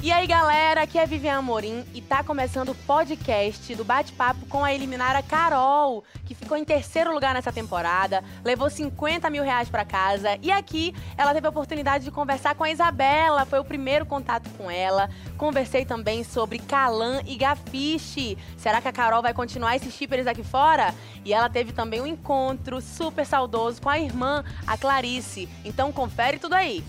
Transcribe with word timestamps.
E 0.00 0.12
aí, 0.12 0.28
galera, 0.28 0.82
aqui 0.82 0.96
é 0.96 1.04
Vivian 1.04 1.38
Amorim 1.38 1.84
e 1.92 2.00
tá 2.00 2.22
começando 2.22 2.68
o 2.68 2.74
podcast 2.74 3.74
do 3.74 3.84
bate-papo 3.84 4.46
com 4.46 4.62
a 4.62 4.72
eliminada 4.72 5.20
Carol, 5.24 6.04
que 6.24 6.36
ficou 6.36 6.56
em 6.56 6.64
terceiro 6.64 7.12
lugar 7.12 7.34
nessa 7.34 7.52
temporada, 7.52 8.22
levou 8.44 8.70
50 8.70 9.28
mil 9.28 9.42
reais 9.42 9.68
pra 9.68 9.84
casa 9.84 10.38
e 10.40 10.52
aqui 10.52 10.94
ela 11.16 11.34
teve 11.34 11.48
a 11.48 11.50
oportunidade 11.50 12.04
de 12.04 12.12
conversar 12.12 12.54
com 12.54 12.62
a 12.62 12.70
Isabela, 12.70 13.44
foi 13.44 13.58
o 13.58 13.64
primeiro 13.64 14.06
contato 14.06 14.48
com 14.50 14.70
ela. 14.70 15.10
Conversei 15.36 15.84
também 15.84 16.22
sobre 16.22 16.60
Calan 16.60 17.20
e 17.26 17.34
Gafiche. 17.36 18.38
Será 18.56 18.80
que 18.80 18.86
a 18.86 18.92
Carol 18.92 19.20
vai 19.20 19.34
continuar 19.34 19.74
esses 19.74 19.92
shippers 19.92 20.28
aqui 20.28 20.44
fora? 20.44 20.94
E 21.24 21.34
ela 21.34 21.50
teve 21.50 21.72
também 21.72 22.00
um 22.00 22.06
encontro 22.06 22.80
super 22.80 23.26
saudoso 23.26 23.82
com 23.82 23.88
a 23.88 23.98
irmã, 23.98 24.44
a 24.64 24.78
Clarice. 24.78 25.48
Então 25.64 25.90
confere 25.90 26.38
tudo 26.38 26.54
aí. 26.54 26.84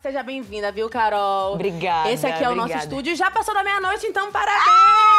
Seja 0.00 0.22
bem-vinda, 0.22 0.70
viu, 0.70 0.88
Carol? 0.88 1.54
Obrigada. 1.54 2.08
Esse 2.12 2.24
aqui 2.24 2.44
é 2.44 2.48
o 2.48 2.52
obrigada. 2.52 2.74
nosso 2.74 2.86
estúdio. 2.86 3.16
Já 3.16 3.32
passou 3.32 3.52
da 3.52 3.64
meia-noite, 3.64 4.06
então 4.06 4.30
parabéns! 4.30 5.17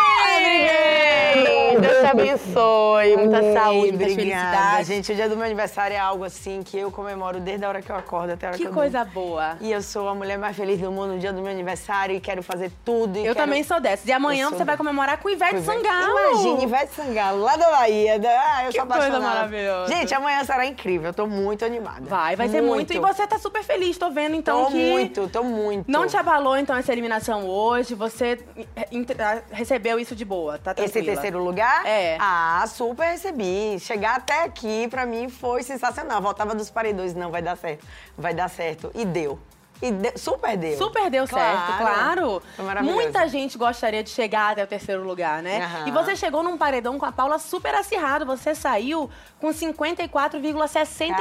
Deus 1.79 1.97
te 1.99 2.05
abençoe. 2.07 3.15
Muita 3.17 3.37
Amém, 3.37 3.53
saúde, 3.53 3.91
muitas 3.91 4.11
obrigada. 4.11 4.15
felicidades. 4.51 4.87
Gente, 4.87 5.11
o 5.11 5.15
dia 5.15 5.29
do 5.29 5.35
meu 5.35 5.45
aniversário 5.45 5.95
é 5.95 5.99
algo 5.99 6.23
assim 6.23 6.61
que 6.63 6.77
eu 6.77 6.91
comemoro 6.91 7.39
desde 7.39 7.63
a 7.65 7.69
hora 7.69 7.81
que 7.81 7.89
eu 7.89 7.95
acordo 7.95 8.33
até 8.33 8.47
a 8.47 8.49
hora 8.49 8.57
que, 8.57 8.63
Que 8.63 8.69
eu 8.69 8.73
coisa 8.73 9.03
durmo. 9.05 9.13
boa. 9.29 9.57
E 9.61 9.71
eu 9.71 9.81
sou 9.81 10.07
a 10.09 10.15
mulher 10.15 10.37
mais 10.37 10.55
feliz 10.57 10.79
do 10.79 10.91
mundo 10.91 11.13
no 11.13 11.19
dia 11.19 11.31
do 11.31 11.41
meu 11.41 11.51
aniversário 11.51 12.15
e 12.15 12.19
quero 12.19 12.43
fazer 12.43 12.71
tudo. 12.83 13.17
e 13.17 13.19
Eu 13.25 13.33
quero- 13.33 13.45
também 13.45 13.63
sou 13.63 13.79
dessas. 13.79 14.05
E 14.07 14.11
amanhã 14.11 14.49
você 14.49 14.57
vai 14.57 14.65
dessa. 14.65 14.77
comemorar 14.77 15.17
com 15.19 15.29
Ivete 15.29 15.55
Ivete- 15.57 15.65
Sangalo. 15.65 16.19
Imagine, 16.31 16.63
Ivete 16.63 16.93
Sangalo, 16.93 17.41
lá 17.41 17.55
da 17.55 17.69
Bahia. 17.69 18.19
Ah, 18.25 18.65
eu 18.65 18.71
Que 18.71 18.77
sou 18.77 18.85
coisa 18.87 19.05
apaixonada. 19.07 19.35
maravilhosa. 19.35 19.93
Gente, 19.93 20.13
amanhã 20.13 20.43
será 20.43 20.65
incrível. 20.65 21.09
Eu 21.09 21.13
tô 21.13 21.27
muito 21.27 21.63
animada. 21.63 22.01
Vai, 22.01 22.35
vai 22.35 22.49
ser 22.49 22.61
muito. 22.61 22.91
E 22.93 22.99
você 22.99 23.25
tá 23.27 23.37
super 23.39 23.63
feliz, 23.63 23.97
tô 23.97 24.09
vendo 24.09 24.35
então 24.35 24.65
Tô 24.65 24.71
que. 24.71 24.77
muito, 24.77 25.27
tô 25.29 25.43
muito. 25.43 25.89
Não 25.89 26.07
te 26.07 26.17
abalou 26.17 26.57
então 26.57 26.75
essa 26.75 26.91
eliminação 26.91 27.47
hoje? 27.47 27.95
Você 27.95 28.39
eh, 28.75 29.41
recebeu 29.51 29.99
isso 29.99 30.15
de 30.15 30.18
boa, 30.25 30.57
tá 30.57 30.71
Esse 30.71 30.91
tranquila? 30.93 31.13
terceiro 31.15 31.43
lugar? 31.43 31.85
É. 31.85 32.17
Ah, 32.19 32.65
super 32.67 33.05
recebi. 33.07 33.77
Chegar 33.79 34.15
até 34.17 34.43
aqui, 34.43 34.87
pra 34.89 35.05
mim, 35.05 35.29
foi 35.29 35.63
sensacional. 35.63 36.21
Voltava 36.21 36.53
dos 36.55 36.69
paredões, 36.69 37.13
não, 37.13 37.31
vai 37.31 37.41
dar 37.41 37.55
certo. 37.57 37.85
Vai 38.17 38.33
dar 38.33 38.49
certo. 38.49 38.91
E 38.93 39.05
deu. 39.05 39.39
E 39.81 39.91
de- 39.91 40.17
super 40.17 40.57
deu. 40.57 40.77
Super 40.77 41.09
deu 41.09 41.25
certo, 41.25 41.77
claro. 41.77 42.41
Muita 42.83 43.25
gente 43.29 43.57
gostaria 43.57 44.03
de 44.03 44.09
chegar 44.09 44.51
até 44.51 44.61
o 44.61 44.67
terceiro 44.67 45.07
lugar, 45.07 45.41
né? 45.41 45.63
Aham. 45.63 45.87
E 45.87 45.91
você 45.91 46.17
chegou 46.17 46.43
num 46.43 46.57
paredão 46.57 46.99
com 46.99 47.05
a 47.05 47.13
Paula 47.13 47.39
super 47.39 47.73
acirrado. 47.73 48.25
Você 48.25 48.53
saiu 48.53 49.09
com 49.39 49.53
54,67%. 49.53 51.15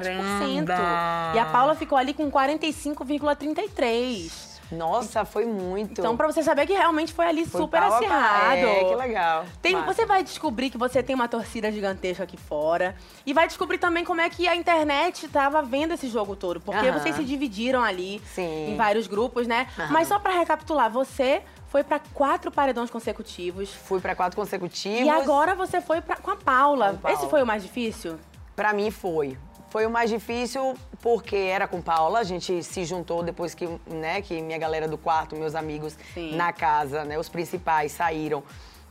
Caramba! 0.00 1.32
E 1.34 1.38
a 1.40 1.44
Paula 1.46 1.74
ficou 1.74 1.98
ali 1.98 2.14
com 2.14 2.30
45,33%. 2.30 4.53
Nossa, 4.72 5.24
foi 5.24 5.44
muito. 5.46 6.00
Então, 6.00 6.16
pra 6.16 6.26
você 6.26 6.42
saber 6.42 6.66
que 6.66 6.72
realmente 6.72 7.12
foi 7.12 7.26
ali 7.26 7.44
Foi 7.46 7.60
super 7.60 7.80
pau 7.80 7.94
acirrado. 7.94 8.56
É, 8.56 8.84
que 8.84 8.94
legal. 8.94 9.44
Tem, 9.62 9.72
Massa. 9.74 9.92
você 9.92 10.06
vai 10.06 10.22
descobrir 10.22 10.70
que 10.70 10.78
você 10.78 11.02
tem 11.02 11.14
uma 11.14 11.28
torcida 11.28 11.70
gigantesca 11.70 12.24
aqui 12.24 12.36
fora. 12.36 12.96
E 13.24 13.32
vai 13.32 13.46
descobrir 13.46 13.78
também 13.78 14.04
como 14.04 14.20
é 14.20 14.28
que 14.28 14.46
a 14.48 14.56
internet 14.56 15.28
tava 15.28 15.62
vendo 15.62 15.94
esse 15.94 16.08
jogo 16.08 16.34
todo. 16.36 16.60
Porque 16.60 16.86
Aham. 16.88 16.98
vocês 17.00 17.16
se 17.16 17.24
dividiram 17.24 17.82
ali 17.82 18.20
Sim. 18.34 18.72
em 18.72 18.76
vários 18.76 19.06
grupos, 19.06 19.46
né? 19.46 19.66
Aham. 19.78 19.92
Mas 19.92 20.08
só 20.08 20.18
pra 20.18 20.32
recapitular, 20.32 20.90
você 20.90 21.42
foi 21.68 21.82
pra 21.82 21.98
quatro 22.12 22.50
paredões 22.52 22.90
consecutivos. 22.90 23.72
Fui 23.72 24.00
pra 24.00 24.14
quatro 24.14 24.36
consecutivos. 24.36 25.00
E 25.06 25.08
agora 25.10 25.54
você 25.54 25.80
foi 25.80 26.00
pra- 26.00 26.16
com 26.16 26.30
a 26.30 26.36
Paula. 26.36 26.90
Com 26.90 26.94
a 26.94 26.98
Paula. 26.98 27.16
Esse 27.18 27.28
foi 27.28 27.42
o 27.42 27.46
mais 27.46 27.62
difícil? 27.62 28.18
Pra 28.56 28.72
mim 28.72 28.90
foi. 28.90 29.36
Foi 29.74 29.86
o 29.86 29.90
mais 29.90 30.08
difícil 30.08 30.76
porque 31.02 31.34
era 31.34 31.66
com 31.66 31.82
Paula, 31.82 32.20
a 32.20 32.22
gente 32.22 32.62
se 32.62 32.84
juntou 32.84 33.24
depois 33.24 33.54
que, 33.54 33.68
né, 33.88 34.22
que 34.22 34.40
minha 34.40 34.56
galera 34.56 34.86
do 34.86 34.96
quarto, 34.96 35.34
meus 35.34 35.56
amigos 35.56 35.98
Sim. 36.14 36.36
na 36.36 36.52
casa, 36.52 37.04
né, 37.04 37.18
os 37.18 37.28
principais 37.28 37.90
saíram. 37.90 38.44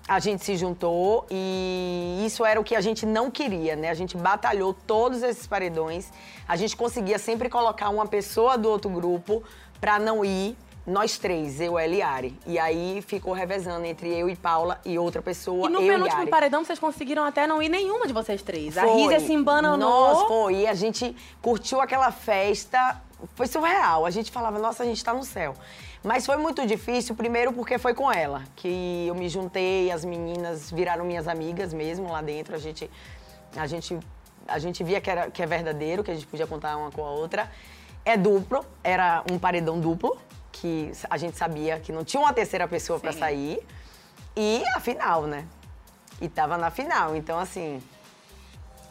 A 0.06 0.20
gente 0.20 0.44
se 0.44 0.58
juntou 0.58 1.26
e 1.32 2.22
isso 2.26 2.46
era 2.46 2.60
o 2.60 2.66
que 2.66 2.76
a 2.76 2.82
gente 2.82 3.06
não 3.06 3.32
queria, 3.32 3.78
né? 3.78 3.90
A 3.90 3.94
gente 3.94 4.18
batalhou 4.18 4.74
todos 4.74 5.24
esses 5.24 5.48
paredões. 5.48 6.12
A 6.46 6.58
gente 6.58 6.76
conseguia 6.76 7.18
sempre 7.18 7.48
colocar 7.48 7.88
uma 7.88 8.06
pessoa 8.06 8.58
do 8.58 8.68
outro 8.68 8.92
grupo 8.92 9.42
pra 9.80 9.98
não 9.98 10.26
ir 10.26 10.58
nós 10.86 11.18
três, 11.18 11.62
eu, 11.62 11.80
ela 11.80 11.94
e 11.94 12.02
Ari. 12.02 12.38
E 12.46 12.60
aí 12.60 13.02
ficou 13.02 13.34
revezando 13.34 13.86
entre 13.86 14.10
eu 14.10 14.30
e 14.30 14.36
Paula 14.36 14.82
e 14.86 14.98
outra 15.00 15.22
pessoa, 15.22 15.70
E 15.70 15.72
no 15.72 15.80
eu 15.80 15.86
e 15.86 15.90
penúltimo 15.90 16.22
Ari. 16.22 16.30
paredão, 16.30 16.64
vocês 16.66 16.78
conseguiram 16.78 17.24
até 17.24 17.48
não 17.48 17.62
ir 17.62 17.70
nenhuma 17.70 18.06
de 18.06 18.12
vocês 18.14 18.42
três. 18.42 18.78
A 18.78 18.82
Foi. 18.82 18.96
Rízia 18.96 19.20
se 19.22 19.32
embananou. 19.34 19.78
Nossa, 19.78 20.28
foi. 20.28 20.56
E 20.56 20.68
a 20.68 20.74
gente 20.74 21.16
curtiu 21.42 21.80
aquela 21.80 22.12
festa. 22.12 23.02
Foi 23.36 23.48
surreal. 23.48 24.06
A 24.06 24.10
gente 24.10 24.30
falava, 24.30 24.60
nossa, 24.60 24.84
a 24.84 24.86
gente 24.86 25.02
tá 25.04 25.14
no 25.14 25.24
céu. 25.24 25.56
Mas 26.04 26.26
foi 26.26 26.36
muito 26.36 26.68
difícil, 26.68 27.16
primeiro 27.16 27.54
porque 27.54 27.78
foi 27.78 27.94
com 27.94 28.12
ela, 28.12 28.44
que 28.58 29.06
eu 29.08 29.16
me 29.16 29.30
juntei, 29.30 29.90
as 29.90 30.04
meninas 30.04 30.70
viraram 30.70 31.06
minhas 31.06 31.30
amigas 31.30 31.74
mesmo 31.74 32.12
lá 32.12 32.22
dentro. 32.22 32.54
A 32.54 32.58
gente, 32.58 32.92
a 33.56 33.66
gente, 33.66 33.98
a 34.46 34.60
gente 34.60 34.84
via 34.84 35.00
que, 35.00 35.10
era, 35.10 35.32
que 35.32 35.42
é 35.42 35.46
verdadeiro, 35.46 36.04
que 36.04 36.12
a 36.12 36.14
gente 36.14 36.28
podia 36.28 36.46
contar 36.46 36.76
uma 36.76 36.92
com 36.92 37.06
a 37.06 37.10
outra. 37.10 37.50
É 38.04 38.18
duplo, 38.18 38.66
era 38.84 39.24
um 39.32 39.40
paredão 39.40 39.80
duplo, 39.80 40.18
que 40.54 40.92
a 41.10 41.18
gente 41.18 41.36
sabia 41.38 41.80
que 41.80 41.92
não 41.92 42.06
tinha 42.06 42.22
uma 42.22 42.32
terceira 42.32 42.66
pessoa 42.68 42.98
pra 43.00 43.12
Sim. 43.12 43.20
sair. 43.20 43.60
E 44.38 44.64
a 44.76 44.80
final, 44.80 45.24
né? 45.24 45.46
E 46.22 46.30
tava 46.30 46.58
na 46.58 46.70
final, 46.70 47.16
então 47.16 47.38
assim, 47.38 47.82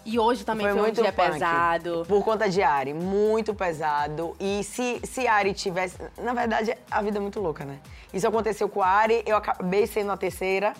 E 0.04 0.18
hoje 0.18 0.44
também 0.44 0.66
foi, 0.66 0.74
um 0.76 0.82
muito 0.82 1.00
dia 1.00 1.12
punk. 1.12 1.30
pesado. 1.32 2.04
Por 2.08 2.22
conta 2.24 2.48
de 2.50 2.60
Ari, 2.62 2.92
muito 2.92 3.54
pesado. 3.54 4.36
E 4.38 4.62
se, 4.64 5.00
se 5.04 5.26
Ari 5.26 5.54
tivesse. 5.54 5.96
Na 6.18 6.34
verdade, 6.34 6.76
a 6.90 7.00
vida 7.00 7.18
é 7.18 7.20
muito 7.20 7.40
louca, 7.40 7.64
né? 7.64 7.78
Isso 8.12 8.26
aconteceu 8.28 8.68
com 8.68 8.82
a 8.82 8.88
Ari, 8.88 9.22
eu 9.24 9.36
acabei 9.36 9.86
sendo 9.86 10.10
a 10.12 10.16
terceira, 10.16 10.74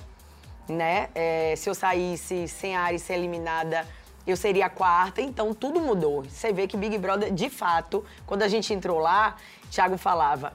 né? 0.69 1.09
É, 1.15 1.55
se 1.57 1.71
eu 1.71 1.75
saísse 1.75 2.47
sem 2.49 2.77
a 2.77 2.83
Ari 2.83 2.99
ser 2.99 3.15
eliminada, 3.15 3.87
eu 4.27 4.37
seria 4.37 4.67
a 4.67 4.71
quarta. 4.71 5.21
Então 5.23 5.55
tudo 5.55 5.81
mudou. 5.81 6.25
Você 6.25 6.53
vê 6.53 6.67
que 6.67 6.77
Big 6.77 6.99
Brother, 6.99 7.33
de 7.33 7.49
fato, 7.49 8.05
quando 8.27 8.43
a 8.43 8.49
gente 8.49 8.75
entrou 8.75 8.99
lá, 8.99 9.37
Thiago 9.71 9.97
falava. 9.97 10.53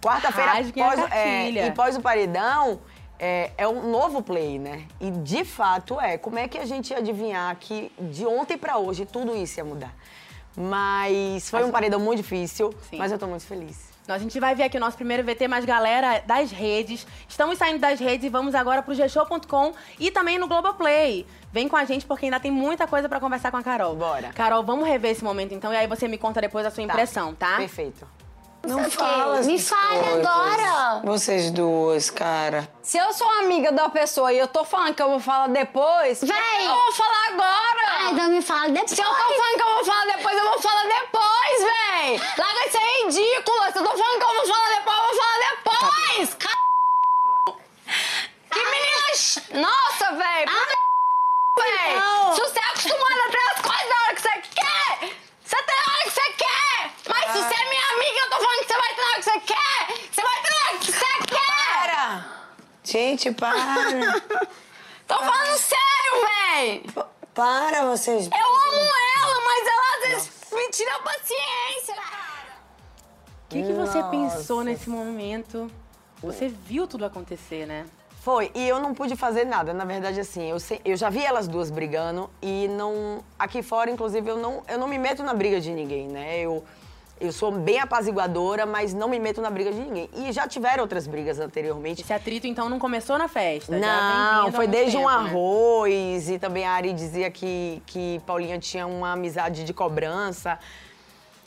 Quarta-feira 0.00 0.52
pós, 0.72 1.12
é, 1.12 1.50
e 1.50 1.70
pós 1.72 1.96
o 1.96 2.00
paredão, 2.00 2.80
é, 3.18 3.50
é 3.58 3.68
um 3.68 3.90
novo 3.90 4.22
play, 4.22 4.58
né? 4.58 4.86
E 4.98 5.10
de 5.10 5.44
fato 5.44 6.00
é. 6.00 6.16
Como 6.16 6.38
é 6.38 6.48
que 6.48 6.56
a 6.56 6.64
gente 6.64 6.90
ia 6.90 6.98
adivinhar 6.98 7.54
que 7.56 7.92
de 7.98 8.26
ontem 8.26 8.56
pra 8.56 8.78
hoje 8.78 9.04
tudo 9.04 9.36
isso 9.36 9.60
ia 9.60 9.64
mudar? 9.64 9.94
Mas 10.56 11.48
foi 11.48 11.64
um 11.64 11.70
paredão 11.70 12.00
muito 12.00 12.22
difícil, 12.22 12.74
Sim. 12.90 12.96
mas 12.96 13.12
eu 13.12 13.18
tô 13.18 13.26
muito 13.26 13.44
feliz. 13.44 13.90
A 14.08 14.18
gente 14.18 14.40
vai 14.40 14.56
ver 14.56 14.64
aqui 14.64 14.76
o 14.76 14.80
nosso 14.80 14.96
primeiro 14.96 15.22
VT, 15.22 15.46
mas 15.46 15.64
galera 15.64 16.20
das 16.26 16.50
redes. 16.50 17.06
Estamos 17.28 17.58
saindo 17.58 17.78
das 17.78 18.00
redes 18.00 18.26
e 18.26 18.28
vamos 18.28 18.56
agora 18.56 18.82
pro 18.82 18.92
gshow.com 18.92 19.72
e 20.00 20.10
também 20.10 20.36
no 20.36 20.48
Globoplay. 20.48 21.24
Vem 21.52 21.68
com 21.68 21.76
a 21.76 21.84
gente 21.84 22.04
porque 22.04 22.24
ainda 22.26 22.40
tem 22.40 22.50
muita 22.50 22.88
coisa 22.88 23.08
pra 23.08 23.20
conversar 23.20 23.52
com 23.52 23.58
a 23.58 23.62
Carol. 23.62 23.94
Bora. 23.94 24.30
Carol, 24.32 24.64
vamos 24.64 24.88
rever 24.88 25.12
esse 25.12 25.22
momento 25.22 25.54
então 25.54 25.72
e 25.72 25.76
aí 25.76 25.86
você 25.86 26.08
me 26.08 26.18
conta 26.18 26.40
depois 26.40 26.66
a 26.66 26.70
sua 26.70 26.82
impressão, 26.82 27.34
tá? 27.34 27.58
Perfeito. 27.58 28.04
Não 28.62 28.90
fala 28.90 29.40
Me 29.42 29.58
fale 29.58 30.06
agora. 30.26 31.00
Vocês 31.04 31.50
duas, 31.50 32.10
cara. 32.10 32.68
Se 32.82 32.98
eu 32.98 33.12
sou 33.12 33.28
amiga 33.40 33.72
da 33.72 33.88
pessoa 33.88 34.32
e 34.32 34.38
eu 34.38 34.46
tô 34.46 34.64
falando 34.64 34.94
que 34.94 35.02
eu 35.02 35.08
vou 35.10 35.20
falar 35.20 35.48
depois, 35.48 36.20
Véi. 36.22 36.66
eu 36.66 36.74
vou 36.74 36.92
falar 36.92 37.28
agora. 37.28 37.80
Ai, 37.88 38.12
então 38.12 38.28
me 38.28 38.42
fala 38.42 38.68
depois. 38.68 38.90
Se 38.90 39.00
eu 39.00 39.06
tô 39.08 39.14
falando 39.14 39.56
que 39.56 39.62
eu 39.62 39.74
vou 39.74 39.84
falar 39.84 40.06
depois, 40.16 40.36
eu 40.38 40.44
vou 40.50 40.60
falar 40.60 40.84
depois, 40.84 41.62
véi. 41.62 42.20
Larga 42.36 42.66
isso 42.68 42.78
aí, 42.78 43.04
ridícula. 43.06 43.72
Se 43.72 43.78
eu 43.78 43.82
tô 43.84 43.96
falando 43.96 44.18
que 44.18 44.24
eu 44.24 44.36
vou 44.36 44.46
falar 44.46 44.68
depois, 44.76 44.96
eu 44.96 45.02
vou 45.06 45.16
falar 45.16 45.38
depois. 45.50 46.34
Ca- 46.34 46.60
Que 48.52 48.58
menina... 48.64 49.14
ch- 49.14 49.50
Nossa, 49.54 50.12
véi. 50.16 50.44
puta 50.44 51.62
véi. 51.62 51.96
não. 51.98 52.34
Se 52.34 52.40
você 52.42 52.58
é 52.58 52.62
acostumada 52.62 53.22
a 53.26 53.30
ter 53.30 53.38
as 53.54 53.60
coisas 53.62 53.88
na 53.88 54.02
hora 54.04 54.14
que 54.14 54.22
você 54.22 54.42
quer, 54.54 55.19
você 55.50 55.62
tem 55.64 55.76
na 55.76 55.92
hora 55.92 56.04
que 56.04 56.10
você 56.10 56.32
quer. 56.32 56.92
Mas 57.08 57.32
se 57.32 57.38
você 57.38 57.54
é 57.54 57.68
minha 57.68 57.86
amiga, 57.94 58.20
eu 58.20 58.30
tô 58.30 58.36
falando 58.36 58.58
que 58.60 58.66
você 58.66 58.78
vai 58.78 58.94
ter 58.94 59.00
na 59.00 59.08
hora 59.08 59.16
que 59.16 59.24
você 59.24 59.40
quer. 59.40 59.86
Você 60.12 60.22
vai 60.22 60.42
ter 60.42 60.50
na 60.50 60.68
hora 60.68 60.78
que 60.78 60.92
você 60.92 61.06
quer. 61.26 61.74
Para! 61.74 62.26
Gente, 62.84 63.32
para! 63.32 64.20
Tô 65.08 65.18
falando 65.18 65.58
sério, 65.58 66.12
véi! 66.22 66.84
para, 67.34 67.84
vocês. 67.86 68.26
Eu 68.26 68.46
amo 68.46 68.90
ela, 69.16 69.40
mas 69.44 69.66
ela 69.66 69.96
às 69.96 70.08
vezes 70.08 70.30
me 70.52 70.70
tira 70.70 70.94
a 70.94 71.00
paciência. 71.00 71.94
O 73.44 73.48
que, 73.48 73.62
que 73.64 73.72
você 73.72 74.02
pensou 74.04 74.62
nesse 74.62 74.88
momento? 74.88 75.68
Você 76.22 76.48
viu 76.48 76.86
tudo 76.86 77.04
acontecer, 77.04 77.66
né? 77.66 77.86
Foi, 78.20 78.50
e 78.54 78.68
eu 78.68 78.78
não 78.78 78.92
pude 78.94 79.16
fazer 79.16 79.44
nada. 79.46 79.72
Na 79.72 79.84
verdade, 79.84 80.20
assim, 80.20 80.50
eu, 80.50 80.60
se- 80.60 80.80
eu 80.84 80.94
já 80.96 81.08
vi 81.08 81.24
elas 81.24 81.48
duas 81.48 81.70
brigando 81.70 82.28
e 82.42 82.68
não. 82.68 83.24
Aqui 83.38 83.62
fora, 83.62 83.90
inclusive, 83.90 84.28
eu 84.30 84.36
não, 84.36 84.62
eu 84.68 84.78
não 84.78 84.86
me 84.86 84.98
meto 84.98 85.22
na 85.22 85.32
briga 85.32 85.58
de 85.58 85.70
ninguém, 85.70 86.06
né? 86.06 86.38
Eu, 86.38 86.62
eu 87.18 87.32
sou 87.32 87.50
bem 87.50 87.78
apaziguadora, 87.80 88.66
mas 88.66 88.92
não 88.92 89.08
me 89.08 89.18
meto 89.18 89.40
na 89.40 89.48
briga 89.48 89.72
de 89.72 89.80
ninguém. 89.80 90.10
E 90.14 90.32
já 90.32 90.46
tiveram 90.46 90.82
outras 90.82 91.06
brigas 91.06 91.40
anteriormente. 91.40 92.02
Esse 92.02 92.12
atrito, 92.12 92.46
então, 92.46 92.68
não 92.68 92.78
começou 92.78 93.16
na 93.16 93.26
festa? 93.26 93.74
Não, 93.78 94.52
foi 94.52 94.66
desde 94.66 94.98
um 94.98 95.00
tempo, 95.00 95.12
né? 95.22 95.28
arroz 95.30 96.28
e 96.28 96.38
também 96.38 96.66
a 96.66 96.72
Ari 96.72 96.92
dizia 96.92 97.30
que, 97.30 97.82
que 97.86 98.20
Paulinha 98.26 98.58
tinha 98.58 98.86
uma 98.86 99.12
amizade 99.12 99.64
de 99.64 99.72
cobrança. 99.72 100.58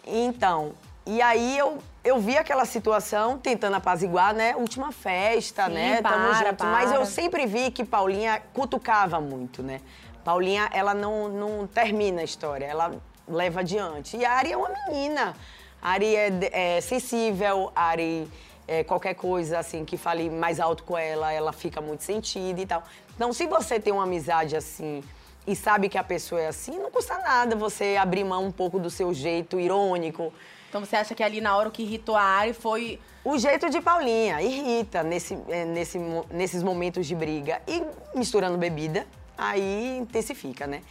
Então, 0.05 0.73
e 1.05 1.21
aí 1.21 1.57
eu, 1.57 1.77
eu 2.03 2.19
vi 2.19 2.37
aquela 2.37 2.65
situação 2.65 3.37
tentando 3.37 3.75
apaziguar, 3.75 4.33
né? 4.33 4.55
Última 4.55 4.91
festa, 4.91 5.65
Sim, 5.65 5.73
né? 5.73 6.01
Tamo 6.01 6.29
para, 6.29 6.49
junto. 6.49 6.65
Mas 6.65 6.91
eu 6.91 6.97
para. 6.97 7.05
sempre 7.05 7.45
vi 7.45 7.71
que 7.71 7.83
Paulinha 7.83 8.41
cutucava 8.53 9.19
muito, 9.19 9.61
né? 9.61 9.81
Paulinha, 10.23 10.69
ela 10.71 10.93
não, 10.93 11.27
não 11.27 11.67
termina 11.67 12.21
a 12.21 12.23
história, 12.23 12.65
ela 12.65 12.93
leva 13.27 13.59
adiante. 13.59 14.15
E 14.15 14.25
a 14.25 14.31
Ari 14.31 14.53
é 14.53 14.57
uma 14.57 14.69
menina. 14.87 15.35
A 15.81 15.91
Ari 15.91 16.15
é, 16.15 16.77
é 16.77 16.81
sensível, 16.81 17.71
a 17.75 17.83
Ari 17.83 18.29
é 18.65 18.83
qualquer 18.83 19.15
coisa 19.15 19.59
assim 19.59 19.83
que 19.83 19.97
fale 19.97 20.29
mais 20.29 20.59
alto 20.59 20.83
com 20.83 20.97
ela, 20.97 21.31
ela 21.31 21.51
fica 21.51 21.81
muito 21.81 22.03
sentida 22.03 22.61
e 22.61 22.65
tal. 22.65 22.83
Então, 23.15 23.33
se 23.33 23.45
você 23.45 23.79
tem 23.79 23.91
uma 23.91 24.03
amizade 24.03 24.55
assim 24.55 25.03
e 25.45 25.55
sabe 25.55 25.89
que 25.89 25.97
a 25.97 26.03
pessoa 26.03 26.41
é 26.41 26.47
assim, 26.47 26.79
não 26.79 26.89
custa 26.89 27.17
nada 27.17 27.55
você 27.55 27.97
abrir 27.99 28.23
mão 28.23 28.45
um 28.45 28.51
pouco 28.51 28.79
do 28.79 28.89
seu 28.89 29.13
jeito 29.13 29.59
irônico. 29.59 30.33
Então 30.73 30.83
você 30.83 30.95
acha 30.95 31.13
que 31.13 31.21
ali 31.21 31.39
na 31.39 31.55
hora 31.55 31.69
o 31.69 31.71
que 31.71 31.83
irritou 31.83 32.15
a 32.15 32.23
Ari 32.23 32.51
foi. 32.51 32.99
O 33.23 33.37
jeito 33.37 33.69
de 33.69 33.79
Paulinha 33.79 34.41
irrita 34.41 35.03
nesse, 35.03 35.37
eh, 35.47 35.65
nesse, 35.65 35.99
nesses 36.31 36.63
momentos 36.63 37.05
de 37.05 37.13
briga. 37.13 37.61
E 37.67 37.83
misturando 38.17 38.57
bebida, 38.57 39.05
aí 39.37 39.99
intensifica, 39.99 40.65
né? 40.65 40.81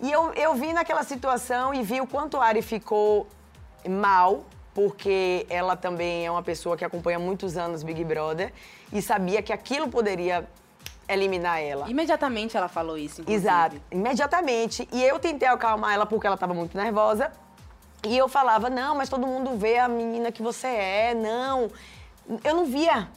E 0.00 0.08
eu, 0.12 0.32
eu 0.34 0.54
vi 0.54 0.72
naquela 0.72 1.02
situação 1.02 1.74
e 1.74 1.82
vi 1.82 2.00
o 2.00 2.06
quanto 2.06 2.36
a 2.36 2.44
Ari 2.44 2.62
ficou 2.62 3.26
mal, 3.88 4.44
porque 4.72 5.44
ela 5.50 5.74
também 5.74 6.24
é 6.24 6.30
uma 6.30 6.44
pessoa 6.44 6.76
que 6.76 6.84
acompanha 6.84 7.18
muitos 7.18 7.56
anos 7.56 7.82
Big 7.82 8.04
Brother 8.04 8.52
e 8.92 9.02
sabia 9.02 9.42
que 9.42 9.52
aquilo 9.52 9.88
poderia 9.88 10.48
eliminar 11.08 11.60
ela. 11.60 11.90
Imediatamente 11.90 12.56
ela 12.56 12.68
falou 12.68 12.96
isso, 12.96 13.22
inclusive. 13.22 13.44
Exato, 13.44 13.82
imediatamente. 13.90 14.88
E 14.92 15.02
eu 15.02 15.18
tentei 15.18 15.48
acalmar 15.48 15.92
ela 15.92 16.06
porque 16.06 16.24
ela 16.24 16.36
estava 16.36 16.54
muito 16.54 16.76
nervosa. 16.78 17.32
E 18.04 18.16
eu 18.16 18.28
falava, 18.28 18.68
não, 18.68 18.94
mas 18.94 19.08
todo 19.08 19.26
mundo 19.26 19.56
vê 19.56 19.78
a 19.78 19.88
menina 19.88 20.30
que 20.30 20.42
você 20.42 20.66
é, 20.66 21.14
não. 21.14 21.70
Eu 22.42 22.54
não 22.54 22.66
via. 22.66 23.08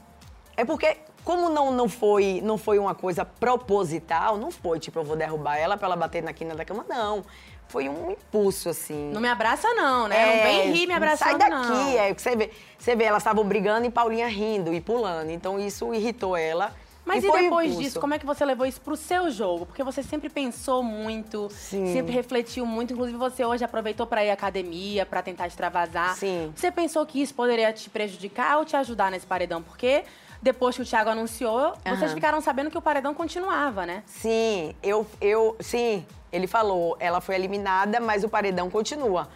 É 0.55 0.63
porque, 0.65 0.97
como 1.23 1.49
não, 1.49 1.71
não, 1.71 1.89
foi, 1.89 2.41
não 2.43 2.57
foi 2.57 2.79
uma 2.79 2.95
coisa 2.95 3.25
proposital, 3.25 4.37
não 4.37 4.49
foi 4.49 4.79
tipo, 4.79 4.97
eu 4.99 5.03
vou 5.03 5.15
derrubar 5.15 5.57
ela 5.57 5.77
pra 5.77 5.87
ela 5.87 5.95
bater 5.95 6.23
na 6.23 6.33
quina 6.33 6.55
da 6.55 6.63
cama, 6.65 6.85
não. 6.87 7.23
Foi 7.67 7.89
um 7.89 8.11
impulso, 8.11 8.69
assim. 8.69 9.11
Não 9.11 9.19
me 9.19 9.27
abraça, 9.27 9.67
não, 9.73 10.07
né? 10.07 10.25
não 10.25 10.43
vem 10.43 10.71
rir 10.71 10.87
me 10.87 10.93
abraçando, 10.93 11.35
É, 11.35 11.37
Sai 11.37 11.37
daqui, 11.37 11.69
não. 11.69 11.99
é. 11.99 12.13
que 12.13 12.21
Você 12.21 12.35
vê, 12.35 12.51
você 12.79 12.95
vê, 12.95 13.03
elas 13.03 13.21
estavam 13.21 13.43
brigando 13.43 13.85
e 13.85 13.89
Paulinha 13.89 14.27
rindo 14.27 14.73
e 14.73 14.79
pulando. 14.79 15.31
Então 15.31 15.59
isso 15.59 15.93
irritou 15.93 16.37
ela. 16.37 16.73
Mas 17.07 17.23
e, 17.23 17.29
um 17.29 17.31
depois 17.31 17.67
impulso. 17.69 17.83
disso, 17.83 17.99
como 18.01 18.13
é 18.13 18.19
que 18.19 18.25
você 18.25 18.43
levou 18.43 18.65
isso 18.65 18.81
pro 18.81 18.97
seu 18.97 19.31
jogo? 19.31 19.65
Porque 19.65 19.81
você 19.81 20.03
sempre 20.03 20.29
pensou 20.29 20.83
muito, 20.83 21.47
Sim. 21.51 21.93
sempre 21.93 22.11
refletiu 22.11 22.65
muito. 22.65 22.91
Inclusive, 22.91 23.17
você 23.17 23.45
hoje 23.45 23.63
aproveitou 23.63 24.05
pra 24.05 24.25
ir 24.25 24.29
à 24.29 24.33
academia, 24.33 25.05
pra 25.05 25.21
tentar 25.21 25.47
extravasar. 25.47 26.15
Sim. 26.17 26.51
Você 26.53 26.69
pensou 26.69 27.05
que 27.05 27.21
isso 27.21 27.33
poderia 27.33 27.71
te 27.71 27.89
prejudicar 27.89 28.57
ou 28.57 28.65
te 28.65 28.75
ajudar 28.75 29.09
nesse 29.09 29.25
paredão? 29.25 29.63
Porque 29.63 30.03
depois 30.41 30.75
que 30.75 30.81
o 30.81 30.85
Thiago 30.85 31.09
anunciou, 31.09 31.73
vocês 31.85 32.03
Aham. 32.03 32.13
ficaram 32.13 32.41
sabendo 32.41 32.69
que 32.69 32.77
o 32.77 32.81
paredão 32.81 33.13
continuava, 33.13 33.85
né? 33.85 34.03
Sim, 34.05 34.75
eu, 34.83 35.07
eu, 35.21 35.55
sim, 35.61 36.05
ele 36.29 36.45
falou, 36.45 36.97
ela 36.99 37.21
foi 37.21 37.35
eliminada, 37.35 38.01
mas 38.01 38.25
o 38.25 38.29
paredão 38.29 38.69
continua. 38.69 39.29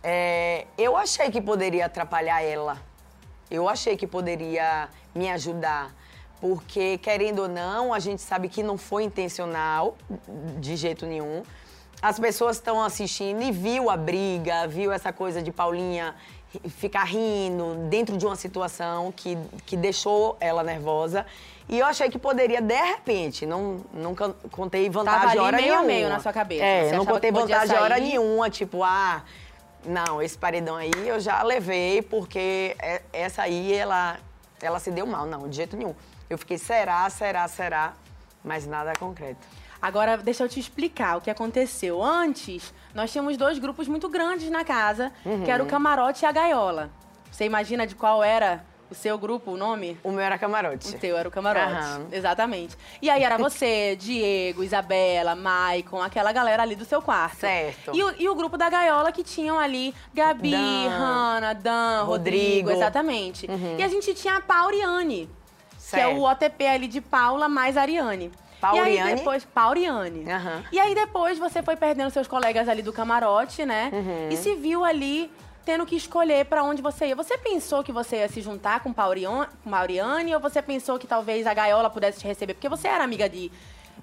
É, 0.00 0.66
eu 0.78 0.96
achei 0.96 1.28
que 1.28 1.40
poderia 1.40 1.86
atrapalhar 1.86 2.40
ela. 2.40 2.80
Eu 3.50 3.68
achei 3.68 3.96
que 3.96 4.06
poderia 4.06 4.88
me 5.12 5.28
ajudar. 5.30 5.92
Porque, 6.40 6.98
querendo 6.98 7.40
ou 7.42 7.48
não, 7.48 7.92
a 7.94 7.98
gente 7.98 8.20
sabe 8.20 8.48
que 8.48 8.62
não 8.62 8.76
foi 8.76 9.04
intencional, 9.04 9.96
de 10.58 10.76
jeito 10.76 11.06
nenhum. 11.06 11.42
As 12.02 12.18
pessoas 12.18 12.56
estão 12.56 12.82
assistindo 12.82 13.42
e 13.42 13.50
viu 13.50 13.88
a 13.88 13.96
briga, 13.96 14.66
viu 14.68 14.92
essa 14.92 15.12
coisa 15.12 15.40
de 15.40 15.50
Paulinha 15.50 16.14
ficar 16.68 17.04
rindo 17.04 17.74
dentro 17.88 18.16
de 18.16 18.24
uma 18.26 18.36
situação 18.36 19.10
que, 19.10 19.36
que 19.64 19.76
deixou 19.76 20.36
ela 20.38 20.62
nervosa. 20.62 21.24
E 21.68 21.78
eu 21.78 21.86
achei 21.86 22.10
que 22.10 22.18
poderia, 22.18 22.60
de 22.60 22.74
repente, 22.74 23.46
não, 23.46 23.80
nunca 23.92 24.34
contei 24.52 24.88
vantagem 24.90 25.30
ali 25.30 25.38
hora 25.38 25.56
meio 25.56 25.68
nenhuma. 25.68 25.86
meio 25.86 26.08
na 26.10 26.20
sua 26.20 26.32
cabeça. 26.32 26.62
É, 26.62 26.90
Você 26.90 26.96
não 26.96 27.06
contei 27.06 27.32
vantagem 27.32 27.76
hora 27.78 27.98
nenhuma, 27.98 28.50
tipo, 28.50 28.82
ah, 28.84 29.22
não, 29.84 30.20
esse 30.20 30.36
paredão 30.36 30.76
aí 30.76 30.90
eu 31.06 31.18
já 31.18 31.42
levei 31.42 32.02
porque 32.02 32.76
é- 32.78 33.02
essa 33.12 33.42
aí 33.42 33.72
ela, 33.72 34.18
ela 34.60 34.78
se 34.78 34.90
deu 34.90 35.06
mal. 35.06 35.24
Não, 35.26 35.48
de 35.48 35.56
jeito 35.56 35.74
nenhum. 35.76 35.94
Eu 36.28 36.38
fiquei, 36.38 36.58
será, 36.58 37.08
será, 37.10 37.46
será, 37.48 37.92
mas 38.42 38.66
nada 38.66 38.92
concreto. 38.98 39.46
Agora, 39.80 40.16
deixa 40.16 40.42
eu 40.42 40.48
te 40.48 40.58
explicar 40.58 41.18
o 41.18 41.20
que 41.20 41.30
aconteceu. 41.30 42.02
Antes, 42.02 42.72
nós 42.94 43.12
tínhamos 43.12 43.36
dois 43.36 43.58
grupos 43.58 43.86
muito 43.86 44.08
grandes 44.08 44.48
na 44.50 44.64
casa, 44.64 45.12
que 45.44 45.50
era 45.50 45.62
o 45.62 45.66
camarote 45.66 46.24
e 46.24 46.26
a 46.26 46.32
gaiola. 46.32 46.90
Você 47.30 47.44
imagina 47.44 47.86
de 47.86 47.94
qual 47.94 48.24
era 48.24 48.64
o 48.90 48.94
seu 48.94 49.18
grupo, 49.18 49.50
o 49.50 49.56
nome? 49.56 49.98
O 50.02 50.10
meu 50.10 50.20
era 50.20 50.38
camarote. 50.38 50.94
O 50.94 50.98
teu 50.98 51.16
era 51.16 51.28
o 51.28 51.30
camarote. 51.30 51.66
Aham. 51.66 52.06
Exatamente. 52.12 52.76
E 53.02 53.10
aí 53.10 53.22
era 53.22 53.36
você, 53.36 53.96
Diego, 54.00 54.62
Isabela, 54.62 55.34
Maicon, 55.34 56.00
aquela 56.00 56.32
galera 56.32 56.62
ali 56.62 56.76
do 56.76 56.84
seu 56.84 57.02
quarto. 57.02 57.40
Certo. 57.40 57.90
E 57.94 58.02
o, 58.02 58.14
e 58.22 58.28
o 58.28 58.34
grupo 58.34 58.56
da 58.56 58.70
gaiola 58.70 59.10
que 59.10 59.24
tinham 59.24 59.58
ali 59.58 59.94
Gabi, 60.14 60.50
Dan, 60.50 60.88
Hanna, 60.90 61.54
Dan, 61.54 62.02
Rodrigo, 62.04 62.06
Rodrigo. 62.06 62.70
Uhum. 62.70 62.76
exatamente. 62.76 63.46
E 63.78 63.82
a 63.82 63.88
gente 63.88 64.14
tinha 64.14 64.36
a 64.36 64.40
Pauriane, 64.40 65.28
que 65.90 65.96
é 66.00 66.06
o 66.08 66.22
OTP 66.22 66.66
ali 66.66 66.88
de 66.88 67.00
Paula 67.00 67.48
mais 67.48 67.76
Ariane. 67.76 68.26
E 68.26 68.66
aí 68.66 68.70
Pauriane? 68.72 69.14
depois, 69.16 69.44
Pauriane. 69.44 70.30
Aham. 70.30 70.64
E 70.72 70.80
aí 70.80 70.94
depois 70.94 71.38
você 71.38 71.62
foi 71.62 71.76
perdendo 71.76 72.10
seus 72.10 72.26
colegas 72.26 72.66
ali 72.68 72.80
do 72.80 72.92
camarote, 72.94 73.64
né? 73.66 73.90
Uhum. 73.92 74.28
E 74.30 74.36
se 74.38 74.54
viu 74.54 74.82
ali 74.84 75.30
tendo 75.66 75.84
que 75.84 75.96
escolher 75.96 76.46
pra 76.46 76.62
onde 76.62 76.80
você 76.80 77.06
ia. 77.08 77.16
Você 77.16 77.36
pensou 77.36 77.84
que 77.84 77.92
você 77.92 78.16
ia 78.16 78.28
se 78.28 78.40
juntar 78.40 78.80
com 78.80 78.92
Paurian- 78.92 79.48
com 79.62 79.68
Mauriane 79.70 80.34
ou 80.34 80.40
você 80.40 80.62
pensou 80.62 80.98
que 80.98 81.06
talvez 81.06 81.46
a 81.46 81.52
gaiola 81.52 81.90
pudesse 81.90 82.20
te 82.20 82.26
receber? 82.26 82.54
Porque 82.54 82.68
você 82.68 82.88
era 82.88 83.04
amiga 83.04 83.28
de, 83.28 83.50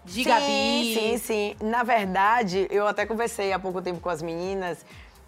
de 0.05 0.23
sim, 0.23 0.29
Gabi. 0.29 0.93
Sim, 0.93 1.17
sim. 1.17 1.55
Na 1.61 1.81
verdade, 1.83 2.67
eu 2.69 2.87
até 2.87 3.05
conversei 3.05 3.51
há 3.53 3.57
pouco 3.59 3.81
tempo 3.81 3.99
com 3.99 4.09
as 4.09 4.21
meninas 4.21 4.85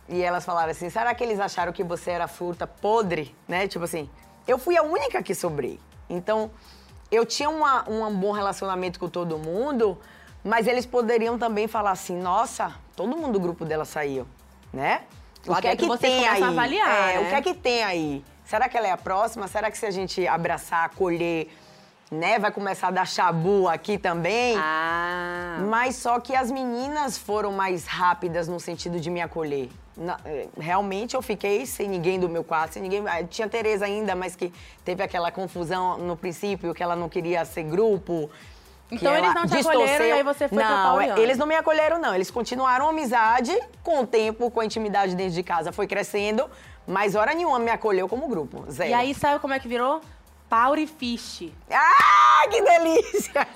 e 0.08 0.22
elas 0.22 0.46
falaram 0.46 0.72
assim: 0.72 0.90
será 0.92 1.14
que 1.16 1.24
eles 1.24 1.40
acharam 1.40 1.72
que 1.74 1.84
você 1.84 2.12
era 2.12 2.28
fruta 2.28 2.68
podre? 2.68 3.36
Né? 3.48 3.68
Tipo 3.68 3.86
assim, 3.86 4.08
eu 4.48 4.60
fui 4.60 4.78
a 4.78 4.84
única 4.84 5.24
que 5.24 5.34
sobrei. 5.34 5.80
Então, 6.10 6.52
eu 7.12 7.26
tinha 7.26 7.50
uma- 7.50 7.88
um 7.90 8.14
bom 8.14 8.32
relacionamento 8.32 9.00
com 9.00 9.08
todo 9.10 9.38
mundo, 9.38 9.98
mas 10.44 10.68
eles 10.68 10.86
poderiam 10.86 11.38
também 11.38 11.68
falar 11.68 11.92
assim: 11.92 12.20
nossa, 12.20 12.74
todo 12.96 13.16
mundo 13.16 13.34
do 13.34 13.40
grupo 13.40 13.66
dela 13.66 13.86
saiu, 13.86 14.28
né? 14.72 15.02
Lá 15.46 15.58
o 15.58 15.62
que 15.62 15.68
é 15.68 15.76
que 15.76 15.98
tem 15.98 16.28
aí? 16.28 16.42
avaliar, 16.42 17.10
É, 17.10 17.14
né? 17.20 17.20
O 17.26 17.30
que 17.30 17.36
é 17.36 17.42
que 17.42 17.54
tem 17.54 17.84
aí? 17.84 18.24
Será 18.46 18.70
que 18.70 18.78
ela 18.78 18.88
é 18.88 18.92
a 18.92 18.98
próxima? 18.98 19.48
Será 19.48 19.70
que 19.72 19.78
se 19.78 19.86
a 19.86 19.92
gente 19.92 20.26
abraçar, 20.28 20.86
acolher, 20.86 21.50
né, 22.14 22.40
vai 22.40 22.52
começar 22.52 22.88
a 22.88 22.92
dar 22.92 23.06
chabu 23.08 23.68
aqui 23.68 23.98
também? 23.98 24.56
Ah. 24.58 25.58
Mas 25.70 25.96
só 25.98 26.20
que 26.20 26.36
as 26.36 26.50
meninas 26.52 27.18
foram 27.18 27.52
mais 27.52 27.86
rápidas 27.86 28.48
no 28.48 28.60
sentido 28.60 29.00
de 29.00 29.10
me 29.10 29.22
acolher. 29.22 29.70
Na- 29.96 30.20
eh, 30.26 30.48
realmente 30.60 31.16
eu 31.16 31.22
fiquei 31.22 31.66
sem 31.66 31.88
ninguém 31.88 32.20
do 32.20 32.28
meu 32.30 32.44
quarto, 32.44 32.74
sem 32.74 32.82
ninguém. 32.82 33.04
ah, 33.08 33.24
Tinha 33.24 33.48
Tereza 33.50 33.86
ainda, 33.86 34.16
mas 34.16 34.36
que 34.36 34.52
teve 34.86 35.04
aquela 35.04 35.32
confusão 35.32 35.98
no 35.98 36.16
princípio, 36.16 36.74
que 36.74 36.82
ela 36.82 36.96
não 36.96 37.10
queria 37.10 37.44
ser 37.46 37.64
grupo. 37.64 38.30
Então 38.92 39.16
eles 39.16 39.34
não 39.34 39.48
te 39.48 39.58
acolheram 39.58 39.82
distorceu. 39.88 40.08
e 40.08 40.12
aí 40.12 40.24
você 40.24 40.48
foi 40.48 40.58
Não, 40.64 41.02
eles 41.18 41.38
não 41.38 41.48
me 41.48 41.56
acolheram, 41.56 42.00
não. 42.00 42.14
Eles 42.14 42.30
continuaram 42.30 42.86
a 42.88 42.90
amizade 42.90 43.52
com 43.84 44.02
o 44.02 44.08
tempo, 44.08 44.52
com 44.52 44.60
a 44.60 44.66
intimidade 44.66 45.16
dentro 45.16 45.34
de 45.34 45.42
casa. 45.42 45.72
Foi 45.72 45.88
crescendo, 45.88 46.48
mas 46.86 47.16
hora 47.16 47.34
nenhuma 47.34 47.58
me 47.58 47.72
acolheu 47.72 48.08
como 48.08 48.28
grupo. 48.28 48.66
Zero. 48.70 48.90
E 48.92 48.94
aí, 48.94 49.16
sabe 49.16 49.40
como 49.40 49.54
é 49.54 49.60
que 49.60 49.68
virou? 49.68 50.00
Pauri 50.54 50.86
Fish. 50.86 51.52
Ah, 51.72 52.48
que 52.48 52.62
delícia! 52.62 53.48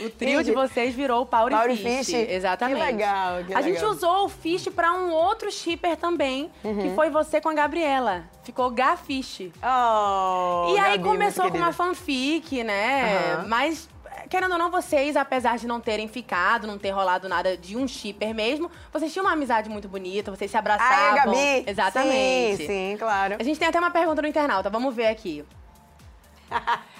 O 0.00 0.10
trio 0.10 0.42
de 0.42 0.50
vocês 0.50 0.92
virou 0.92 1.22
o 1.22 1.26
Pauri, 1.26 1.54
Pauri 1.54 1.76
Fish. 1.76 2.06
Fish? 2.06 2.14
Exatamente. 2.28 2.76
Que 2.76 2.84
legal, 2.86 3.44
que 3.44 3.54
a 3.54 3.62
gente 3.62 3.76
legal. 3.76 3.90
usou 3.92 4.24
o 4.24 4.28
Fish 4.28 4.66
pra 4.66 4.92
um 4.94 5.12
outro 5.12 5.48
shipper 5.52 5.96
também, 5.96 6.50
Uhum. 6.64 6.76
que 6.82 6.94
foi 6.96 7.08
você 7.08 7.40
com 7.40 7.48
a 7.50 7.54
Gabriela. 7.54 8.24
Ficou 8.42 8.68
Gafish. 8.68 9.52
Oh, 9.62 10.74
e 10.74 10.78
aí 10.80 10.98
Gabi, 10.98 11.04
começou 11.04 11.48
com 11.52 11.56
uma 11.56 11.72
fanfic, 11.72 12.64
né? 12.64 13.34
Aham. 13.36 13.44
Mas, 13.46 13.88
querendo 14.28 14.50
ou 14.50 14.58
não, 14.58 14.72
vocês, 14.72 15.14
apesar 15.16 15.56
de 15.56 15.68
não 15.68 15.80
terem 15.80 16.08
ficado, 16.08 16.66
não 16.66 16.78
ter 16.78 16.90
rolado 16.90 17.28
nada 17.28 17.56
de 17.56 17.76
um 17.76 17.86
shipper 17.86 18.34
mesmo, 18.34 18.68
vocês 18.92 19.12
tinham 19.12 19.24
uma 19.24 19.34
amizade 19.34 19.70
muito 19.70 19.86
bonita, 19.86 20.32
vocês 20.32 20.50
se 20.50 20.56
abraçavam. 20.56 20.96
Ah, 21.12 21.14
Gabi? 21.26 21.64
Exatamente. 21.64 22.56
Sim, 22.56 22.66
sim, 22.66 22.96
claro. 22.98 23.36
A 23.38 23.42
gente 23.44 23.56
tem 23.56 23.68
até 23.68 23.78
uma 23.78 23.92
pergunta 23.92 24.20
no 24.20 24.26
internauta, 24.26 24.68
vamos 24.68 24.92
ver 24.92 25.06
aqui. 25.06 25.44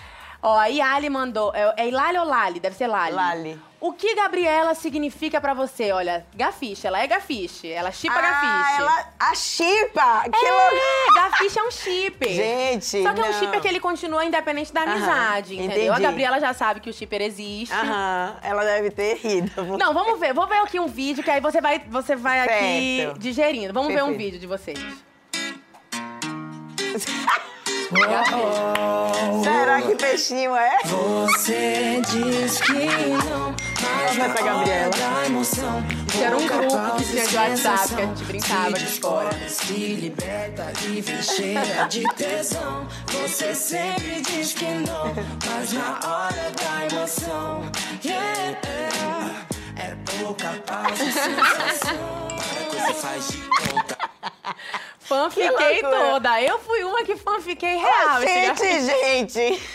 Ó, 0.42 0.56
a 0.56 0.66
Yali 0.66 1.10
mandou. 1.10 1.52
É, 1.54 1.74
é 1.76 1.88
Ilali 1.88 2.18
ou 2.18 2.24
Lali? 2.24 2.60
Deve 2.60 2.74
ser 2.74 2.86
Lali. 2.86 3.14
Lali. 3.14 3.60
O 3.78 3.92
que 3.94 4.14
Gabriela 4.14 4.74
significa 4.74 5.40
pra 5.40 5.54
você? 5.54 5.90
Olha, 5.90 6.26
gafiche, 6.34 6.86
ela 6.86 7.00
é 7.00 7.06
gafiche. 7.06 7.70
Ela 7.70 7.90
chipa 7.90 8.14
ah, 8.14 8.20
gafiche. 8.20 8.80
ela... 8.80 9.08
A 9.18 9.34
chipa! 9.34 10.22
Que 10.30 10.46
é, 10.46 10.50
louco! 10.50 11.18
a 11.18 11.36
ficha 11.36 11.60
é 11.60 11.62
um 11.62 11.70
chipper. 11.70 12.28
Gente, 12.28 13.02
Só 13.02 13.14
que 13.14 13.20
é 13.20 13.24
um 13.24 13.32
chipper 13.32 13.60
que 13.60 13.68
ele 13.68 13.80
continua 13.80 14.24
independente 14.24 14.70
da 14.72 14.82
Aham, 14.82 14.92
amizade, 14.92 15.54
entendeu? 15.54 15.94
A 15.94 15.96
entendi. 15.96 16.02
Gabriela 16.02 16.38
já 16.40 16.52
sabe 16.52 16.80
que 16.80 16.90
o 16.90 16.92
chipper 16.92 17.22
existe. 17.22 17.74
Aham, 17.74 18.36
ela 18.42 18.64
deve 18.64 18.90
ter 18.90 19.16
rido. 19.16 19.50
Não, 19.78 19.94
vamos 19.94 20.20
ver. 20.20 20.34
Vou 20.34 20.46
ver 20.46 20.58
aqui 20.58 20.78
um 20.78 20.86
vídeo 20.86 21.24
que 21.24 21.30
aí 21.30 21.40
você 21.40 21.60
vai, 21.60 21.78
você 21.78 22.14
vai 22.14 22.40
aqui 22.40 23.18
digerindo. 23.18 23.72
Vamos 23.72 23.94
ver 23.94 24.02
um 24.02 24.08
Perfeito. 24.08 24.32
vídeo 24.32 24.40
de 24.40 24.46
vocês. 24.46 24.78
Será 29.42 29.82
que 29.82 29.96
peixinho 29.96 30.54
é? 30.54 30.78
Você 30.84 32.00
diz 32.08 32.60
que 32.60 32.72
não, 33.28 33.52
mas 33.82 34.16
Essa 34.16 34.28
na 34.28 34.28
Gabriela. 34.28 34.86
hora 34.86 34.90
da 34.90 35.26
emoção, 35.26 35.84
Isso 36.06 36.22
era 36.22 36.36
um 36.36 36.46
grupo 36.46 36.96
que 36.96 37.04
tinha 37.04 37.26
de 37.26 37.36
WhatsApp 37.36 37.88
que 37.88 38.02
a 38.02 38.06
gente 38.06 38.24
brincava 38.24 38.72
de 38.74 38.86
fora. 38.86 39.48
Se 39.48 39.72
liberta 39.72 40.72
e 40.84 41.00
vem 41.00 41.20
cheia 41.22 41.88
de 41.88 42.04
tesão. 42.14 42.86
Você 43.08 43.54
sempre 43.56 44.20
diz 44.20 44.52
que 44.52 44.66
não, 44.66 45.12
mas 45.44 45.72
na 45.72 45.98
hora 46.04 46.52
da 46.52 46.96
emoção, 46.96 47.62
yeah, 48.04 48.56
é 49.76 49.96
pouca 50.16 50.50
pausa, 50.64 50.94
sensação. 50.96 52.28
Para 52.28 52.86
você 52.86 52.94
faz 52.94 53.28
de 53.28 53.38
conta. 53.38 53.98
Fã 55.10 55.28
Que 55.28 55.42
fiquei 55.42 55.82
loucura. 55.82 56.10
toda. 56.12 56.40
Eu 56.40 56.60
fui 56.60 56.84
uma 56.84 57.02
que 57.02 57.16
fã 57.16 57.40
fiquei 57.40 57.76
real. 57.76 58.22
esse 58.22 58.80
gente, 58.80 59.40
gente. 59.40 59.62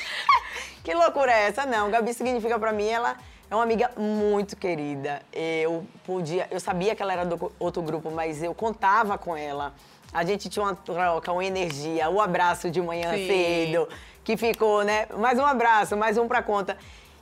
Que 0.82 0.94
loucura 0.94 1.32
é 1.32 1.48
essa? 1.48 1.66
Não, 1.66 1.90
Gabi 1.90 2.14
significa 2.14 2.60
pra 2.60 2.72
mim, 2.72 2.88
ela 2.88 3.18
é 3.50 3.56
uma 3.56 3.64
amiga 3.64 3.90
muito 3.98 4.56
querida. 4.56 5.20
Eu 5.34 5.84
podia, 6.06 6.48
eu 6.52 6.60
sabia 6.60 6.96
que 6.96 7.02
ela 7.02 7.12
era 7.12 7.26
do 7.26 7.52
outro 7.60 7.82
grupo, 7.82 8.12
mas 8.12 8.44
eu 8.44 8.54
contava 8.54 9.18
com 9.18 9.36
ela. 9.36 9.74
A 10.14 10.24
gente 10.24 10.48
tinha 10.48 10.64
uma 10.64 10.76
troca, 10.76 11.32
uma 11.32 11.44
energia, 11.44 12.08
o 12.08 12.22
abraço 12.22 12.70
de 12.70 12.80
manhã 12.84 13.12
Sim. 13.14 13.28
cedo, 13.28 13.90
que 14.24 14.38
ficou, 14.38 14.84
né? 14.84 15.08
Mais 15.18 15.40
um 15.40 15.46
abraço, 15.46 15.98
mais 15.98 16.20
um 16.20 16.28
pra 16.28 16.44
conta. 16.44 16.78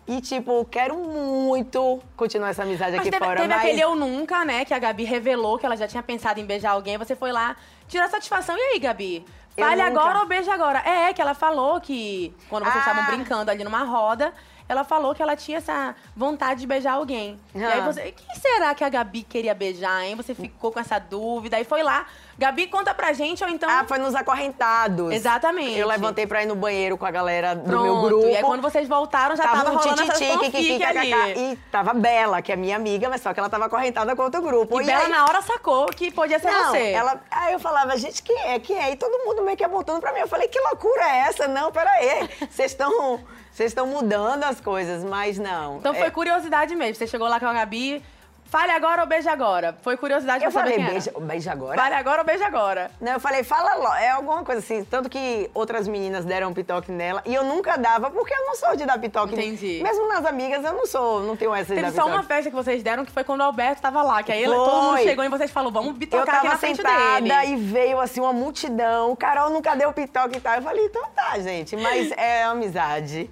E, 0.06 0.20
tipo, 0.20 0.66
quero 0.66 0.98
muito 0.98 2.02
continuar 2.18 2.50
essa 2.50 2.64
amizade 2.64 2.92
Mas 2.92 3.00
aqui 3.00 3.12
teve, 3.12 3.24
fora. 3.24 3.38
teve 3.38 3.48
mas... 3.48 3.64
aquele 3.64 3.80
eu 3.82 3.96
nunca, 3.96 4.44
né? 4.44 4.66
Que 4.66 4.74
a 4.74 4.80
Gabi 4.80 5.06
revelou 5.06 5.58
que 5.58 5.66
ela 5.66 5.78
já 5.78 5.88
tinha 5.88 6.04
pensado 6.04 6.38
em 6.42 6.46
beijar 6.46 6.72
alguém. 6.72 6.98
Você 6.98 7.16
foi 7.16 7.32
lá 7.32 7.56
tirar 7.88 8.10
satisfação. 8.10 8.56
E 8.58 8.62
aí, 8.74 8.80
Gabi? 8.80 9.26
Fale 9.58 9.84
nunca. 9.84 10.00
agora 10.02 10.20
ou 10.20 10.26
beija 10.26 10.52
agora? 10.54 10.80
É, 10.80 11.14
que 11.14 11.22
ela 11.22 11.34
falou 11.36 11.80
que 11.80 12.34
quando 12.50 12.64
vocês 12.64 12.76
Ah. 12.76 12.90
estavam 12.92 13.06
brincando 13.06 13.52
ali 13.52 13.64
numa 13.64 13.84
roda, 13.84 14.34
ela 14.68 14.84
falou 14.84 15.14
que 15.14 15.22
ela 15.22 15.36
tinha 15.36 15.60
essa 15.60 15.96
vontade 16.16 16.62
de 16.62 16.68
beijar 16.68 16.94
alguém. 16.94 17.40
E 17.54 17.64
aí 17.64 17.80
Ah. 17.80 17.86
você. 17.86 18.12
Quem 18.12 18.36
será 18.36 18.74
que 18.74 18.84
a 18.84 18.90
Gabi 18.90 19.22
queria 19.24 19.54
beijar, 19.54 20.04
hein? 20.04 20.16
Você 20.16 20.34
ficou 20.34 20.72
com 20.72 20.80
essa 20.80 20.98
dúvida 20.98 21.60
e 21.60 21.64
foi 21.64 21.84
lá. 21.84 22.08
Gabi, 22.38 22.68
conta 22.68 22.94
pra 22.94 23.14
gente, 23.14 23.44
ou 23.44 23.50
então. 23.50 23.70
Ah, 23.70 23.86
foi 23.88 23.98
nos 24.00 24.16
acorrentados. 24.16 25.12
Exatamente. 25.14 25.78
Eu 25.78 25.88
levantei 25.88 26.26
pra 26.26 26.44
ir 26.44 26.46
no 26.46 26.56
banheiro 26.56 26.98
com 26.98 27.06
a 27.06 27.12
galera 27.12 27.56
do 27.56 27.64
Pronto. 27.64 27.84
meu 27.84 28.02
grupo. 28.02 28.28
E 28.28 28.36
aí 28.38 28.44
quando 28.44 28.62
vocês 28.62 28.88
voltaram, 28.88 29.36
já 29.36 29.44
tava, 29.44 29.72
um 29.72 29.76
rolando 29.78 30.02
tititi, 30.04 30.26
fanfic 30.34 30.52
kikiki, 30.52 30.84
ali. 30.84 31.12
E 31.54 31.56
tava 31.72 31.94
Bela, 31.94 32.42
que 32.42 32.52
é 32.52 32.56
minha 32.56 32.76
amiga, 32.76 33.10
mas 33.10 33.22
só 33.22 33.34
que 33.34 33.40
ela 33.40 33.50
tava 33.50 33.66
acorrentada 33.66 34.16
com 34.16 34.24
outro 34.24 34.42
grupo. 34.42 34.82
E 34.82 34.86
Bela 34.86 35.04
aí- 35.04 35.10
na 35.10 35.26
hora 35.26 35.42
sacou 35.42 35.86
que 35.88 36.12
podia 36.12 36.40
ser 36.40 36.52
Não, 36.52 36.72
você. 36.72 36.92
ela, 36.92 37.22
aí 37.30 37.54
eu 37.54 37.60
falava, 37.60 37.96
gente, 37.98 38.22
quem 38.24 38.38
é, 38.48 38.60
quem 38.60 38.78
é? 38.78 38.92
E 38.92 38.96
todo 38.96 39.26
mundo 39.26 39.44
meio 39.44 39.56
que 39.58 39.64
apontando 39.64 40.00
pra 40.02 40.12
mim. 40.12 40.20
Eu 40.20 40.28
falei, 40.28 40.48
que 40.48 40.60
loucura 40.60 41.04
é 41.04 41.18
essa? 41.28 41.48
Não, 41.48 41.72
peraí. 41.72 42.30
Vocês 42.50 42.72
estão 42.72 43.20
vocês 43.52 43.70
estão 43.70 43.86
mudando 43.86 44.44
as 44.46 44.60
coisas, 44.60 45.04
mas 45.04 45.38
não. 45.38 45.78
Então 45.78 45.94
É, 45.94 46.00
foi 46.00 46.10
curiosidade 46.10 46.76
mesmo. 46.76 46.96
Você 46.96 47.06
chegou 47.06 47.28
lá 47.28 47.40
com 47.40 47.46
a 47.46 47.54
Gabi, 47.54 48.04
fale 48.54 48.72
agora 48.72 49.02
ou 49.02 49.08
beija 49.08 49.32
agora. 49.32 49.76
Foi 49.82 49.98
curiosidade 49.98 50.44
Eu 50.46 50.52
pra 50.52 50.62
saber 50.62 50.74
falei, 50.74 50.86
quem 50.86 50.94
beija, 50.94 51.12
beija 51.20 51.52
agora? 51.52 51.82
Fale 51.82 51.96
agora 51.96 52.22
ou 52.22 52.26
beija 52.26 52.46
agora. 52.46 52.92
Não, 53.02 53.14
eu 53.14 53.20
falei, 53.20 53.44
fala 53.44 53.74
logo. 53.78 53.96
É 53.96 54.10
alguma 54.12 54.44
coisa 54.44 54.60
assim. 54.60 54.84
Tanto 54.84 55.10
que 55.10 55.50
outras 55.56 55.88
meninas 55.88 56.24
deram 56.24 56.50
um 56.50 56.54
pitoque 56.54 56.92
nela. 56.92 57.24
E 57.26 57.34
eu 57.34 57.44
nunca 57.44 57.78
dava, 57.78 58.12
porque 58.12 58.32
eu 58.32 58.46
não 58.46 58.54
sou 58.54 58.76
de 58.76 58.86
dar 58.86 59.00
pitoque. 59.00 59.34
Entendi. 59.34 59.82
Mesmo 59.82 60.08
nas 60.08 60.24
amigas, 60.24 60.64
eu 60.64 60.72
não 60.72 60.86
sou, 60.86 61.22
não 61.24 61.36
tenho 61.36 61.52
essa 61.56 61.74
de 61.74 61.82
Teve 61.82 61.96
só 61.96 62.04
pitoque. 62.04 62.12
uma 62.12 62.24
festa 62.24 62.50
que 62.52 62.56
vocês 62.56 62.84
deram, 62.84 63.04
que 63.04 63.12
foi 63.12 63.24
quando 63.24 63.40
o 63.40 63.44
Alberto 63.46 63.82
tava 63.82 64.04
lá. 64.04 64.22
Que 64.22 64.32
aí 64.32 64.46
todo 64.46 64.82
mundo 64.84 65.00
chegou 65.00 65.26
e 65.26 65.30
vocês 65.30 65.50
falaram, 65.50 65.74
vamos 65.74 65.90
Eu 65.90 65.96
bitocar 65.96 66.36
aqui 66.36 66.44
tava 66.44 66.50
na 66.50 66.58
frente 66.60 66.76
sentada 66.78 67.22
dele. 67.22 67.54
e 67.54 67.56
veio 67.56 68.00
assim 68.00 68.22
uma 68.22 68.34
multidão. 68.34 69.16
Carol 69.16 69.50
nunca 69.50 69.76
deu 69.76 69.92
pitoque 69.92 70.38
e 70.38 70.40
tal. 70.40 70.54
Eu 70.58 70.62
falei, 70.62 70.86
então 70.86 71.04
tá, 71.16 71.40
gente. 71.40 71.76
Mas 71.76 72.12
é 72.16 72.44
amizade. 72.44 73.32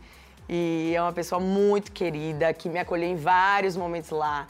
E 0.49 0.93
é 0.95 1.01
uma 1.01 1.13
pessoa 1.13 1.39
muito 1.39 1.91
querida, 1.91 2.51
que 2.53 2.67
me 2.67 2.79
acolheu 2.79 3.07
em 3.07 3.15
vários 3.15 3.77
momentos 3.77 4.09
lá. 4.09 4.47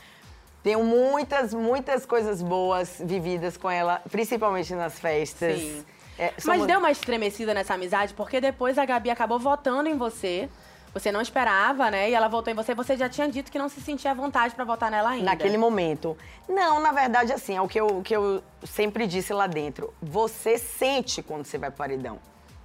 Tenho 0.63 0.83
muitas, 0.83 1.53
muitas 1.53 2.05
coisas 2.05 2.41
boas 2.41 2.97
vividas 3.03 3.57
com 3.57 3.69
ela, 3.69 4.01
principalmente 4.11 4.73
nas 4.75 4.99
festas. 4.99 5.59
Sim. 5.59 5.85
É, 6.19 6.31
Mas 6.35 6.43
somos- 6.43 6.67
deu 6.67 6.77
uma 6.77 6.91
estremecida 6.91 7.53
nessa 7.53 7.73
amizade, 7.73 8.13
porque 8.13 8.39
depois 8.39 8.77
a 8.77 8.85
Gabi 8.85 9.09
acabou 9.09 9.39
votando 9.39 9.89
em 9.89 9.97
você. 9.97 10.47
Você 10.93 11.09
não 11.11 11.21
esperava, 11.21 11.89
né? 11.89 12.09
E 12.09 12.13
ela 12.13 12.27
votou 12.27 12.51
em 12.51 12.55
você. 12.55 12.75
Você 12.75 12.97
já 12.97 13.07
tinha 13.07 13.27
dito 13.27 13.49
que 13.51 13.57
não 13.57 13.69
se 13.69 13.79
sentia 13.79 14.11
à 14.11 14.13
vontade 14.13 14.53
pra 14.53 14.65
votar 14.65 14.91
nela 14.91 15.09
ainda. 15.11 15.25
Naquele 15.25 15.57
momento. 15.57 16.17
Não, 16.49 16.81
na 16.81 16.91
verdade, 16.91 17.31
assim, 17.31 17.55
é 17.55 17.61
o 17.61 17.67
que 17.67 17.79
eu, 17.79 17.87
o 17.87 18.03
que 18.03 18.13
eu 18.15 18.43
sempre 18.63 19.07
disse 19.07 19.33
lá 19.33 19.47
dentro. 19.47 19.93
Você 20.01 20.57
sente 20.57 21.23
quando 21.23 21.45
você 21.45 21.57
vai 21.57 21.69
pro 21.71 21.77
paredão. 21.77 22.19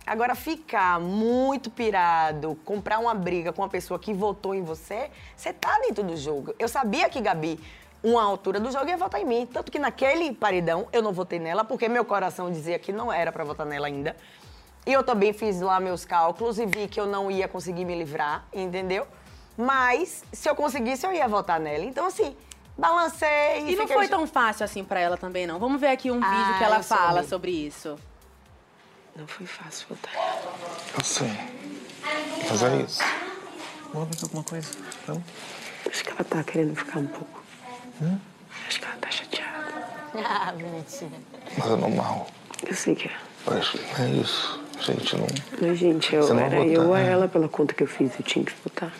Agora, 0.05 0.35
ficar 0.35 1.01
muito 1.01 1.71
pirado, 1.71 2.57
comprar 2.65 2.99
uma 2.99 3.15
briga 3.15 3.53
com 3.53 3.63
uma 3.63 3.69
pessoa 3.69 3.99
que 3.99 4.13
votou 4.13 4.55
em 4.55 4.63
você, 4.63 5.09
você 5.37 5.53
tá 5.53 5.79
dentro 5.87 6.03
do 6.05 6.17
jogo. 6.17 6.53
Eu 6.59 6.69
sabia 6.69 7.09
que 7.09 7.21
Gabi, 7.21 7.59
uma 8.09 8.23
altura 8.23 8.61
do 8.61 8.71
jogo, 8.71 8.89
ia 8.89 8.97
votar 8.97 9.21
em 9.21 9.25
mim. 9.25 9.47
Tanto 9.53 9.71
que 9.73 9.79
naquele 9.79 10.33
paredão, 10.33 10.87
eu 10.93 11.03
não 11.03 11.13
votei 11.13 11.39
nela, 11.41 11.65
porque 11.65 11.89
meu 11.89 12.05
coração 12.05 12.51
dizia 12.53 12.79
que 12.79 12.93
não 12.93 13.13
era 13.13 13.33
pra 13.33 13.43
votar 13.45 13.67
nela 13.67 13.87
ainda. 13.89 14.17
E 14.87 14.93
eu 14.93 15.03
também 15.03 15.33
fiz 15.33 15.61
lá 15.61 15.81
meus 15.81 16.05
cálculos 16.05 16.59
e 16.61 16.67
vi 16.67 16.87
que 16.87 17.01
eu 17.01 17.07
não 17.07 17.29
ia 17.31 17.49
conseguir 17.49 17.85
me 17.85 17.97
livrar, 17.99 18.45
entendeu? 18.53 19.07
Mas, 19.57 20.23
se 20.33 20.49
eu 20.49 20.55
conseguisse, 20.55 21.05
eu 21.05 21.13
ia 21.13 21.27
votar 21.27 21.59
nela. 21.59 21.83
Então, 21.85 22.07
assim, 22.07 22.37
balancei 22.79 23.29
E 23.67 23.75
não 23.75 23.83
fiquei- 23.83 23.97
foi 23.97 24.07
tão 24.09 24.25
fácil 24.27 24.65
assim 24.65 24.85
pra 24.85 25.01
ela 25.01 25.17
também, 25.17 25.45
não. 25.47 25.59
Vamos 25.59 25.81
ver 25.81 25.89
aqui 25.89 26.09
um 26.11 26.21
Ah, 26.23 26.29
vídeo 26.31 26.59
que 26.59 26.65
ela 26.65 26.83
fala 26.85 27.15
soube. 27.15 27.29
sobre 27.29 27.51
isso. 27.51 27.99
Não 29.17 29.27
foi 29.27 29.47
fácil 29.47 29.89
votar. 29.89 30.13
Eu 30.97 31.03
sei. 31.03 31.33
Mas 32.49 32.63
é 32.63 32.77
isso. 32.77 33.03
Vamos 33.93 34.15
ver 34.17 34.23
alguma 34.25 34.45
coisa. 34.45 34.71
Vamos? 35.07 35.23
Acho 35.91 36.05
que 36.05 36.11
ela 36.11 36.23
tá 36.25 36.45
querendo 36.45 36.77
ficar 36.77 36.99
um 37.01 37.07
pouco. 37.07 37.36
Acho 38.69 38.79
que 38.81 38.85
ela 38.85 38.97
tá 39.01 39.11
chateada. 39.11 39.87
Ah, 40.25 40.53
bonitinha. 40.53 41.11
Mas 41.59 41.67
é 41.67 41.77
normal. 41.77 42.27
Eu 42.67 42.75
sei 42.75 42.95
que 42.95 43.09
é. 43.09 43.13
Mas 43.47 43.73
é 44.01 44.09
isso. 44.11 44.61
Gente, 44.81 45.17
não. 45.17 45.27
Mas, 45.61 45.79
gente, 45.79 46.15
eu, 46.15 46.29
não 46.35 46.41
era 46.41 46.57
votar, 46.57 46.67
eu 46.73 46.83
ou 46.89 46.95
né? 46.95 47.11
ela 47.11 47.29
pela 47.29 47.49
conta 47.49 47.73
que 47.75 47.83
eu 47.83 47.87
fiz. 47.87 48.13
Eu 48.19 48.25
tinha 48.25 48.45
que 48.45 48.53
votar. 48.63 48.93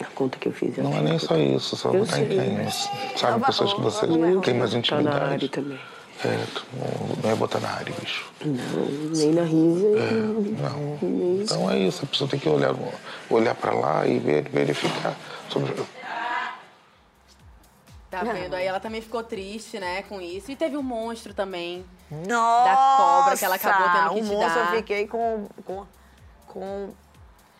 A 0.00 0.04
conta 0.14 0.38
que 0.38 0.48
eu 0.48 0.52
fiz. 0.52 0.76
eu 0.76 0.84
Não 0.84 0.96
é 0.96 1.00
nem 1.00 1.18
só 1.18 1.36
isso, 1.36 1.76
só 1.76 1.90
Eu 1.92 2.04
votar 2.04 2.20
em 2.20 2.28
quem. 2.28 2.70
Sabe, 3.16 3.44
pessoas 3.46 3.72
que 3.74 3.80
você 3.80 4.06
Eu 4.06 4.40
tem 4.40 4.54
mais 4.54 4.70
Tá 4.86 5.00
na 5.00 5.14
área 5.14 5.36
intimidade. 5.36 5.48
também. 5.48 5.78
É, 6.24 6.38
tu 6.54 6.64
não, 6.76 7.16
não 7.22 7.30
é 7.30 7.34
botar 7.34 7.58
na 7.60 7.68
área, 7.70 7.92
bicho. 8.00 8.30
Não, 8.44 8.56
nem 9.16 9.32
na 9.32 9.42
risa. 9.42 9.86
É, 9.98 10.12
não. 10.62 10.98
Então 11.42 11.70
é 11.70 11.78
isso, 11.78 12.04
a 12.04 12.06
pessoa 12.06 12.30
tem 12.30 12.38
que 12.38 12.48
olhar, 12.48 12.74
olhar 13.28 13.54
pra 13.54 13.72
lá 13.72 14.06
e 14.06 14.18
ver- 14.18 14.48
verificar 14.52 15.14
sobre. 15.48 15.72
Tá 18.12 18.22
vendo? 18.24 18.52
Aí 18.52 18.66
ela 18.66 18.78
também 18.78 19.00
ficou 19.00 19.22
triste, 19.22 19.80
né, 19.80 20.02
com 20.02 20.20
isso. 20.20 20.52
E 20.52 20.54
teve 20.54 20.76
um 20.76 20.82
monstro 20.82 21.32
também. 21.32 21.82
Nossa! 22.10 22.70
Da 22.70 22.76
cobra 22.98 23.36
que 23.38 23.44
ela 23.46 23.54
acabou 23.54 23.88
tendo 23.88 24.10
que 24.10 24.20
o 24.20 24.22
te 24.22 24.34
monstro 24.34 24.54
dar. 24.54 24.70
eu 24.70 24.76
fiquei 24.76 25.06
com... 25.06 25.48
com, 25.64 25.86
com 26.46 26.94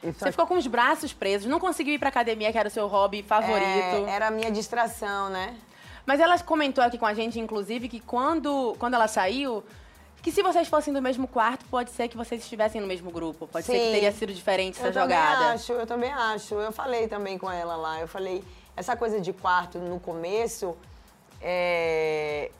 Você 0.02 0.30
ficou 0.30 0.46
com 0.46 0.58
os 0.58 0.66
braços 0.66 1.14
presos, 1.14 1.48
não 1.48 1.58
conseguiu 1.58 1.94
ir 1.94 1.98
pra 1.98 2.10
academia, 2.10 2.52
que 2.52 2.58
era 2.58 2.68
o 2.68 2.70
seu 2.70 2.86
hobby 2.86 3.22
favorito. 3.22 4.06
É, 4.06 4.10
era 4.10 4.26
a 4.26 4.30
minha 4.30 4.50
distração, 4.50 5.30
né? 5.30 5.56
Mas 6.04 6.20
ela 6.20 6.38
comentou 6.40 6.84
aqui 6.84 6.98
com 6.98 7.06
a 7.06 7.14
gente, 7.14 7.40
inclusive, 7.40 7.88
que 7.88 7.98
quando, 7.98 8.76
quando 8.78 8.92
ela 8.92 9.08
saiu, 9.08 9.64
que 10.20 10.30
se 10.30 10.42
vocês 10.42 10.68
fossem 10.68 10.92
do 10.92 11.00
mesmo 11.00 11.26
quarto, 11.26 11.64
pode 11.70 11.90
ser 11.92 12.08
que 12.08 12.16
vocês 12.16 12.42
estivessem 12.42 12.78
no 12.78 12.86
mesmo 12.86 13.10
grupo. 13.10 13.46
Pode 13.46 13.64
ser 13.64 13.72
que 13.72 13.86
Sim. 13.86 13.92
teria 13.92 14.12
sido 14.12 14.34
diferente 14.34 14.78
essa 14.78 14.88
eu 14.88 14.92
jogada. 14.92 15.36
também 15.36 15.54
acho, 15.54 15.72
eu 15.72 15.86
também 15.86 16.12
acho. 16.12 16.54
Eu 16.56 16.72
falei 16.72 17.08
também 17.08 17.38
com 17.38 17.50
ela 17.50 17.74
lá, 17.74 18.00
eu 18.00 18.08
falei, 18.08 18.44
essa 18.76 18.96
coisa 18.96 19.20
de 19.20 19.32
quarto 19.32 19.78
no 19.78 20.00
começo, 20.00 20.76
é, 21.40 22.50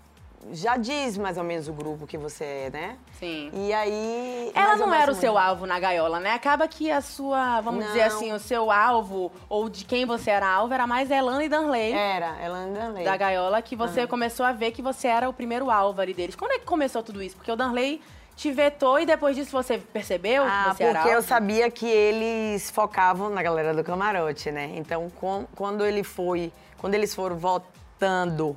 já 0.51 0.77
diz 0.77 1.17
mais 1.17 1.39
ou 1.39 1.45
menos 1.45 1.69
o 1.69 1.73
grupo 1.73 2.07
que 2.07 2.19
você 2.19 2.45
é, 2.45 2.71
né? 2.71 2.99
Sim. 3.19 3.51
E 3.55 3.73
aí... 3.73 4.51
Ela 4.55 4.69
mais 4.69 4.81
ou 4.81 4.87
não 4.89 4.95
era 4.95 5.13
o 5.13 5.15
seu 5.15 5.39
alvo 5.39 5.67
na 5.67 5.79
gaiola, 5.79 6.19
né? 6.19 6.33
Acaba 6.33 6.67
que 6.67 6.91
a 6.91 7.01
sua, 7.01 7.61
vamos 7.61 7.85
dizer 7.87 8.09
Não. 8.09 8.17
assim, 8.17 8.33
o 8.33 8.39
seu 8.39 8.71
alvo, 8.71 9.31
ou 9.49 9.69
de 9.69 9.85
quem 9.85 10.05
você 10.05 10.31
era 10.31 10.49
alvo, 10.49 10.75
era 10.75 10.87
mais 10.87 11.11
Elana 11.11 11.45
e 11.45 11.49
Danley. 11.49 11.93
Era, 11.93 12.37
ela 12.41 12.65
ainda 12.65 12.89
lei. 12.89 13.05
Da 13.05 13.17
gaiola, 13.17 13.63
que 13.63 13.77
você 13.77 14.07
começou 14.07 14.45
a 14.45 14.53
ver 14.53 14.73
que 14.73 14.83
você 14.83 15.07
era 15.07 15.29
o 15.29 15.33
primeiro 15.33 15.71
alvo 15.71 16.01
ali 16.01 16.13
deles. 16.13 16.35
Quando 16.35 16.53
é 16.53 16.59
que 16.59 16.65
começou 16.65 17.03
tudo 17.03 17.23
isso? 17.23 17.37
Porque 17.37 17.53
o 17.53 17.57
Danley 17.57 18.03
te 18.43 18.51
vetou 18.51 18.99
e 18.99 19.07
depois 19.07 19.37
disso 19.37 19.53
você 19.53 19.79
percebeu 19.79 20.43
Ah, 20.45 20.71
que 20.71 20.77
você 20.77 20.93
porque 20.93 21.09
eu 21.11 21.23
sabia 21.23 21.71
que 21.71 21.87
eles 21.87 22.71
focavam 22.73 23.31
na 23.31 23.41
galera 23.41 23.73
do 23.73 23.85
camarote, 23.85 24.51
né? 24.51 24.73
Então, 24.75 25.09
com- 25.11 25.47
quando 25.55 25.87
ele 25.87 26.03
foi, 26.03 26.53
quando 26.79 26.95
eles 26.95 27.15
foram 27.15 27.37
votando 27.37 28.57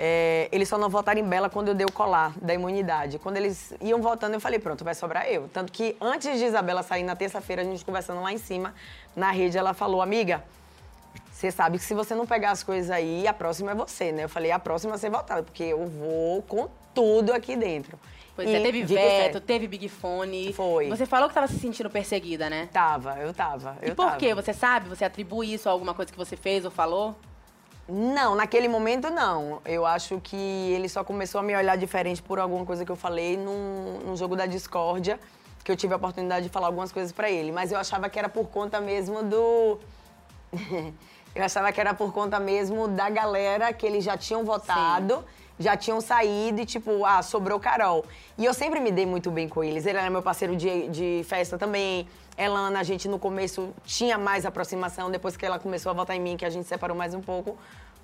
é, 0.00 0.48
eles 0.52 0.68
só 0.68 0.78
não 0.78 0.88
votaram 0.88 1.20
em 1.20 1.24
Bela 1.24 1.50
quando 1.50 1.68
eu 1.68 1.74
dei 1.74 1.84
o 1.84 1.90
colar 1.92 2.32
da 2.40 2.54
imunidade. 2.54 3.18
Quando 3.18 3.36
eles 3.36 3.74
iam 3.80 4.00
votando, 4.00 4.34
eu 4.36 4.40
falei, 4.40 4.60
pronto, 4.60 4.84
vai 4.84 4.94
sobrar 4.94 5.26
eu. 5.28 5.48
Tanto 5.52 5.72
que 5.72 5.96
antes 6.00 6.38
de 6.38 6.44
Isabela 6.44 6.84
sair 6.84 7.02
na 7.02 7.16
terça-feira, 7.16 7.62
a 7.62 7.64
gente 7.64 7.84
conversando 7.84 8.22
lá 8.22 8.32
em 8.32 8.38
cima, 8.38 8.72
na 9.16 9.32
rede, 9.32 9.58
ela 9.58 9.74
falou, 9.74 10.00
amiga, 10.00 10.42
você 11.32 11.50
sabe 11.50 11.78
que 11.78 11.84
se 11.84 11.94
você 11.94 12.14
não 12.14 12.26
pegar 12.26 12.52
as 12.52 12.62
coisas 12.62 12.90
aí, 12.92 13.26
a 13.26 13.32
próxima 13.34 13.72
é 13.72 13.74
você, 13.74 14.12
né? 14.12 14.22
Eu 14.24 14.28
falei, 14.28 14.52
a 14.52 14.58
próxima 14.60 14.94
é 14.94 14.98
ser 14.98 15.10
votada, 15.10 15.42
porque 15.42 15.64
eu 15.64 15.84
vou 15.86 16.42
com 16.42 16.68
tudo 16.94 17.32
aqui 17.32 17.56
dentro. 17.56 17.98
Pois 18.38 18.48
E 18.48 18.54
é, 18.54 18.60
teve 18.60 18.82
dito 18.82 18.92
e 18.92 18.96
feito. 18.96 19.22
veto, 19.34 19.40
teve 19.40 19.66
Big 19.66 19.88
Fone. 19.88 20.52
Foi. 20.52 20.88
Você 20.88 21.04
falou 21.04 21.26
que 21.26 21.32
estava 21.32 21.48
se 21.48 21.58
sentindo 21.58 21.90
perseguida, 21.90 22.48
né? 22.48 22.68
Tava, 22.72 23.16
eu 23.18 23.34
tava. 23.34 23.76
E 23.82 23.88
eu 23.88 23.96
por 23.96 24.04
tava. 24.04 24.16
quê? 24.16 24.32
Você 24.32 24.52
sabe? 24.52 24.88
Você 24.88 25.04
atribui 25.04 25.52
isso 25.52 25.68
a 25.68 25.72
alguma 25.72 25.92
coisa 25.92 26.12
que 26.12 26.16
você 26.16 26.36
fez 26.36 26.64
ou 26.64 26.70
falou? 26.70 27.16
Não, 27.88 28.36
naquele 28.36 28.68
momento 28.68 29.10
não. 29.10 29.60
Eu 29.64 29.84
acho 29.84 30.20
que 30.22 30.36
ele 30.36 30.88
só 30.88 31.02
começou 31.02 31.40
a 31.40 31.42
me 31.42 31.56
olhar 31.56 31.76
diferente 31.76 32.22
por 32.22 32.38
alguma 32.38 32.64
coisa 32.64 32.84
que 32.84 32.92
eu 32.92 32.94
falei 32.94 33.36
num, 33.36 34.02
num 34.06 34.16
jogo 34.16 34.36
da 34.36 34.46
discórdia, 34.46 35.18
que 35.64 35.72
eu 35.72 35.76
tive 35.76 35.94
a 35.94 35.96
oportunidade 35.96 36.46
de 36.46 36.52
falar 36.52 36.68
algumas 36.68 36.92
coisas 36.92 37.10
pra 37.10 37.28
ele. 37.28 37.50
Mas 37.50 37.72
eu 37.72 37.78
achava 37.80 38.08
que 38.08 38.20
era 38.20 38.28
por 38.28 38.46
conta 38.50 38.80
mesmo 38.80 39.24
do. 39.24 39.80
eu 41.34 41.44
achava 41.44 41.72
que 41.72 41.80
era 41.80 41.92
por 41.92 42.12
conta 42.12 42.38
mesmo 42.38 42.86
da 42.86 43.10
galera 43.10 43.72
que 43.72 43.84
eles 43.84 44.04
já 44.04 44.16
tinham 44.16 44.44
votado. 44.44 45.24
Já 45.58 45.76
tinham 45.76 46.00
saído 46.00 46.60
e, 46.60 46.66
tipo, 46.66 47.04
ah, 47.04 47.22
sobrou 47.22 47.58
Carol. 47.58 48.04
E 48.36 48.44
eu 48.44 48.54
sempre 48.54 48.80
me 48.80 48.90
dei 48.90 49.06
muito 49.06 49.30
bem 49.30 49.48
com 49.48 49.62
eles. 49.62 49.86
Ele 49.86 49.98
era 49.98 50.08
meu 50.10 50.22
parceiro 50.22 50.56
de, 50.56 50.88
de 50.88 51.24
festa 51.24 51.58
também. 51.58 52.06
Elana, 52.36 52.78
a 52.78 52.82
gente 52.84 53.08
no 53.08 53.18
começo 53.18 53.74
tinha 53.84 54.16
mais 54.16 54.46
aproximação, 54.46 55.10
depois 55.10 55.36
que 55.36 55.44
ela 55.44 55.58
começou 55.58 55.90
a 55.90 55.92
votar 55.92 56.14
em 56.14 56.20
mim, 56.20 56.36
que 56.36 56.44
a 56.44 56.50
gente 56.50 56.68
separou 56.68 56.96
mais 56.96 57.12
um 57.12 57.20
pouco. 57.20 57.58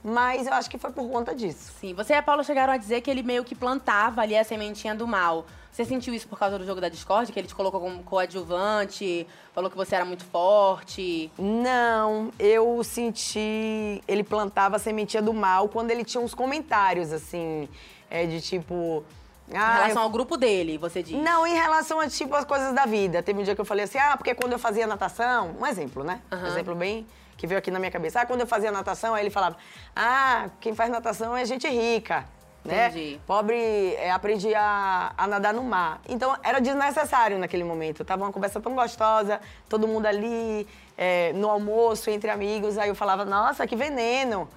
Mas 0.07 0.47
eu 0.47 0.53
acho 0.53 0.69
que 0.69 0.77
foi 0.77 0.91
por 0.93 1.09
conta 1.11 1.35
disso. 1.35 1.73
Sim. 1.81 1.95
Você 1.95 2.13
e 2.13 2.17
a 2.17 2.23
Paula 2.23 2.45
chegaram 2.45 2.75
a 2.75 2.77
dizer 2.77 3.01
que 3.01 3.11
ele 3.11 3.23
meio 3.23 3.43
que 3.43 3.55
plantava 3.55 4.21
ali 4.21 4.37
a 4.37 4.45
sementinha 4.45 4.95
do 4.95 5.07
mal. 5.07 5.47
Você 5.73 5.85
sentiu 5.85 6.13
isso 6.15 6.29
por 6.29 6.39
causa 6.39 6.59
do 6.59 6.65
jogo 6.67 6.81
da 6.81 6.89
Discord? 6.91 7.33
Que 7.33 7.41
ele 7.41 7.49
te 7.49 7.55
colocou 7.55 7.81
como 7.81 8.03
coadjuvante? 8.05 9.27
Falou 9.55 9.71
que 9.71 9.77
você 9.77 9.95
era 9.97 10.05
muito 10.05 10.25
forte? 10.25 11.33
Não, 11.39 12.31
eu 12.39 12.83
senti. 12.85 14.03
Ele 14.07 14.23
plantava 14.23 14.77
a 14.77 14.79
sementinha 14.79 15.23
do 15.23 15.33
mal 15.33 15.69
quando 15.69 15.91
ele 15.91 16.05
tinha 16.05 16.23
uns 16.23 16.35
comentários, 16.35 17.13
assim, 17.13 17.69
é, 18.11 18.27
de 18.27 18.41
tipo. 18.41 19.05
Em 19.51 19.57
Ah, 19.57 19.75
relação 19.75 20.03
eu- 20.03 20.07
ao 20.07 20.11
grupo 20.11 20.37
dele, 20.37 20.79
você 20.79 21.03
diz? 21.03 21.17
Não, 21.21 21.47
em 21.47 21.53
relação 21.55 22.01
a, 22.01 22.09
tipo, 22.09 22.35
as 22.35 22.45
coisas 22.45 22.73
da 22.75 22.87
vida. 22.87 23.23
Teve 23.23 23.41
um 23.41 23.43
dia 23.43 23.55
que 23.55 23.61
eu 23.61 23.65
falei 23.65 23.85
assim, 23.85 23.99
ah, 23.99 24.17
porque 24.17 24.35
quando 24.35 24.53
eu 24.53 24.59
fazia 24.59 24.87
natação... 24.87 25.55
Um 25.61 25.67
exemplo, 25.67 26.03
né? 26.03 26.21
Um 26.33 26.37
Aham. 26.37 26.47
exemplo 26.47 26.75
bem... 26.75 27.07
Que 27.37 27.47
veio 27.47 27.59
aqui 27.59 27.71
na 27.71 27.79
minha 27.79 27.91
cabeça. 27.91 28.21
Ah, 28.21 28.27
quando 28.27 28.41
eu 28.41 28.47
fazia 28.47 28.71
natação, 28.71 29.15
aí 29.15 29.23
ele 29.23 29.31
falava... 29.31 29.57
Ah, 29.95 30.49
quem 30.61 30.75
faz 30.75 30.91
natação 30.91 31.37
é 31.37 31.45
gente 31.45 31.69
rica, 31.69 32.25
né? 32.65 32.89
Entendi. 32.89 33.21
Pobre 33.27 33.95
é, 33.97 34.11
aprende 34.11 34.55
a, 34.55 35.13
a 35.17 35.27
nadar 35.27 35.53
no 35.53 35.63
mar. 35.63 36.01
Então, 36.09 36.37
era 36.43 36.61
desnecessário 36.61 37.39
naquele 37.39 37.65
momento. 37.65 38.05
Tava 38.05 38.25
uma 38.25 38.33
conversa 38.33 38.61
tão 38.61 38.75
gostosa, 38.75 39.41
todo 39.69 39.87
mundo 39.87 40.07
ali, 40.07 40.67
é, 40.97 41.33
no 41.35 41.51
almoço, 41.51 42.09
entre 42.09 42.31
amigos. 42.31 42.79
Aí 42.79 42.89
eu 42.89 42.95
falava, 42.95 43.25
nossa, 43.25 43.67
que 43.67 43.77
veneno. 43.77 44.49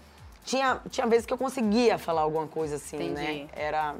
Tinha, 0.45 0.79
tinha 0.89 1.05
vezes 1.05 1.25
que 1.25 1.33
eu 1.33 1.37
conseguia 1.37 1.97
falar 1.97 2.21
alguma 2.21 2.47
coisa 2.47 2.77
assim, 2.77 2.95
Entendi. 2.95 3.43
né? 3.43 3.47
Era... 3.53 3.95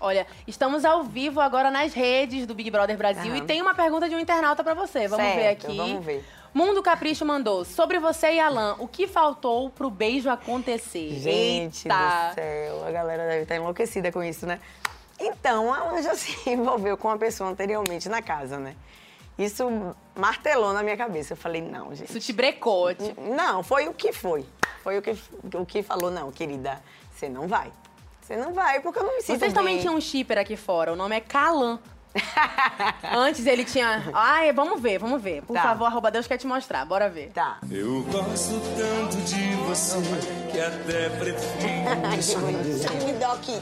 Olha, 0.00 0.26
estamos 0.46 0.84
ao 0.84 1.04
vivo 1.04 1.40
agora 1.40 1.70
nas 1.70 1.92
redes 1.92 2.46
do 2.46 2.54
Big 2.54 2.70
Brother 2.70 2.96
Brasil 2.96 3.32
Aham. 3.32 3.36
e 3.36 3.46
tem 3.46 3.60
uma 3.60 3.74
pergunta 3.74 4.08
de 4.08 4.14
um 4.14 4.18
internauta 4.18 4.62
pra 4.64 4.74
você. 4.74 5.08
Vamos 5.08 5.26
ver 5.26 5.34
Certo, 5.34 5.66
aqui. 5.66 5.76
vamos 5.76 6.04
ver. 6.04 6.24
Mundo 6.54 6.82
Capricho 6.82 7.24
mandou. 7.24 7.64
Sobre 7.64 7.98
você 7.98 8.32
e 8.32 8.40
Alan, 8.40 8.76
o 8.78 8.88
que 8.88 9.06
faltou 9.06 9.70
pro 9.70 9.90
beijo 9.90 10.28
acontecer? 10.30 11.10
Gente 11.20 11.86
Eita. 11.88 12.30
do 12.30 12.34
céu, 12.34 12.84
a 12.86 12.90
galera 12.90 13.26
deve 13.28 13.42
estar 13.42 13.56
enlouquecida 13.56 14.10
com 14.10 14.22
isso, 14.22 14.46
né? 14.46 14.60
Então, 15.20 15.72
a 15.72 15.90
Anja 15.90 16.14
se 16.16 16.50
envolveu 16.50 16.96
com 16.96 17.08
uma 17.08 17.18
pessoa 17.18 17.50
anteriormente 17.50 18.08
na 18.08 18.22
casa, 18.22 18.58
né? 18.58 18.74
Isso 19.38 19.94
martelou 20.16 20.72
na 20.72 20.82
minha 20.82 20.96
cabeça. 20.96 21.34
Eu 21.34 21.36
falei, 21.36 21.60
não, 21.62 21.94
gente. 21.94 22.08
Isso 22.10 22.18
te 22.18 22.32
brecou. 22.32 22.92
te- 22.94 23.14
Não, 23.20 23.62
foi 23.62 23.86
o 23.88 23.94
que 23.94 24.12
foi. 24.12 24.44
Foi 24.82 24.98
o 24.98 25.02
que, 25.02 25.16
o 25.54 25.64
que 25.66 25.82
falou, 25.82 26.10
não, 26.10 26.32
querida, 26.32 26.82
você 27.14 27.28
não 27.28 27.46
vai. 27.46 27.70
Você 28.20 28.36
não 28.36 28.52
vai, 28.52 28.80
porque 28.80 28.98
eu 28.98 29.04
não 29.04 29.14
me 29.16 29.22
sinto 29.22 29.38
Vocês 29.38 29.52
também 29.52 29.74
bem. 29.74 29.80
tinham 29.82 29.94
um 29.96 30.00
shipper 30.00 30.38
aqui 30.38 30.56
fora, 30.56 30.92
o 30.92 30.96
nome 30.96 31.16
é 31.16 31.20
Calan. 31.20 31.78
Antes 33.14 33.46
ele 33.46 33.64
tinha. 33.64 34.02
Ai, 34.12 34.52
vamos 34.52 34.80
ver, 34.80 34.98
vamos 34.98 35.20
ver. 35.22 35.42
Por 35.42 35.54
Tá. 35.54 35.62
favor, 35.62 35.86
arroba 35.86 36.10
Deus 36.10 36.26
quer 36.26 36.38
te 36.38 36.46
mostrar. 36.46 36.84
Bora 36.84 37.08
ver. 37.08 37.30
Tá. 37.34 37.58
Eu 37.70 38.02
gosto 38.04 38.60
tanto 38.76 39.16
de 39.22 39.54
você 39.66 39.96
que 40.50 40.60
até 40.60 41.08
prefiro 41.10 41.84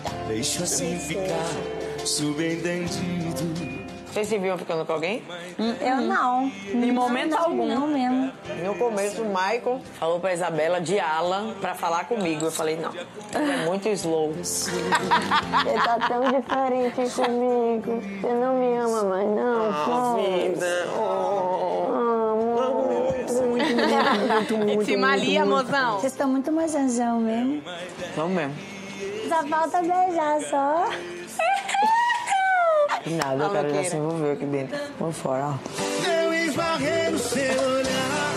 tá? 0.02 0.10
Deixo 0.28 0.62
assim 0.62 0.98
ficar 0.98 2.06
subentendido. 2.06 3.65
Vocês 4.16 4.28
se 4.28 4.38
viam 4.38 4.56
ficando 4.56 4.82
com 4.86 4.94
alguém? 4.94 5.22
Eu 5.78 5.96
não. 5.96 6.50
Em 6.72 6.90
momento 6.90 7.34
algum. 7.34 7.66
Não 7.66 7.86
mesmo. 7.86 8.32
No 8.64 8.74
começo, 8.76 9.20
o 9.20 9.26
Michael 9.26 9.82
falou 10.00 10.18
pra 10.18 10.32
Isabela 10.32 10.80
de 10.80 10.98
Alan 10.98 11.52
pra 11.60 11.74
falar 11.74 12.08
comigo. 12.08 12.46
Eu 12.46 12.50
falei, 12.50 12.78
não, 12.78 12.94
é 13.34 13.66
muito 13.66 13.86
slow. 13.90 14.32
Você 14.40 14.70
tá 15.84 15.98
tão 16.08 16.22
diferente 16.32 17.14
comigo. 17.14 18.00
Você 18.22 18.32
não 18.32 18.58
me 18.58 18.78
ama 18.78 19.04
mais, 19.04 19.28
não, 19.28 19.84
pô. 19.84 20.16
Vida. 20.16 20.86
Amo. 21.90 22.46
Em 24.70 24.82
cima 24.86 25.12
ali, 25.12 25.38
mozão. 25.44 26.00
Vocês 26.00 26.12
estão 26.14 26.30
muito 26.30 26.50
mais 26.50 26.74
anjão 26.74 27.20
mesmo. 27.20 27.62
Vamos 28.16 28.32
mesmo. 28.32 28.54
Só 29.28 29.46
falta 29.46 29.82
beijar 29.82 30.40
só. 30.48 30.88
Nada, 33.06 33.44
eu 33.44 33.50
quero 33.50 33.74
já 33.74 33.84
se 33.84 33.96
envolver 33.96 34.32
aqui 34.32 34.44
dentro. 34.46 34.78
Vamos 34.98 35.16
fora, 35.16 35.46
ó. 35.46 36.10
Eu 36.10 36.32
esbarrei 36.34 37.10
no 37.10 37.18
seu 37.18 37.40
olhar. 37.42 38.36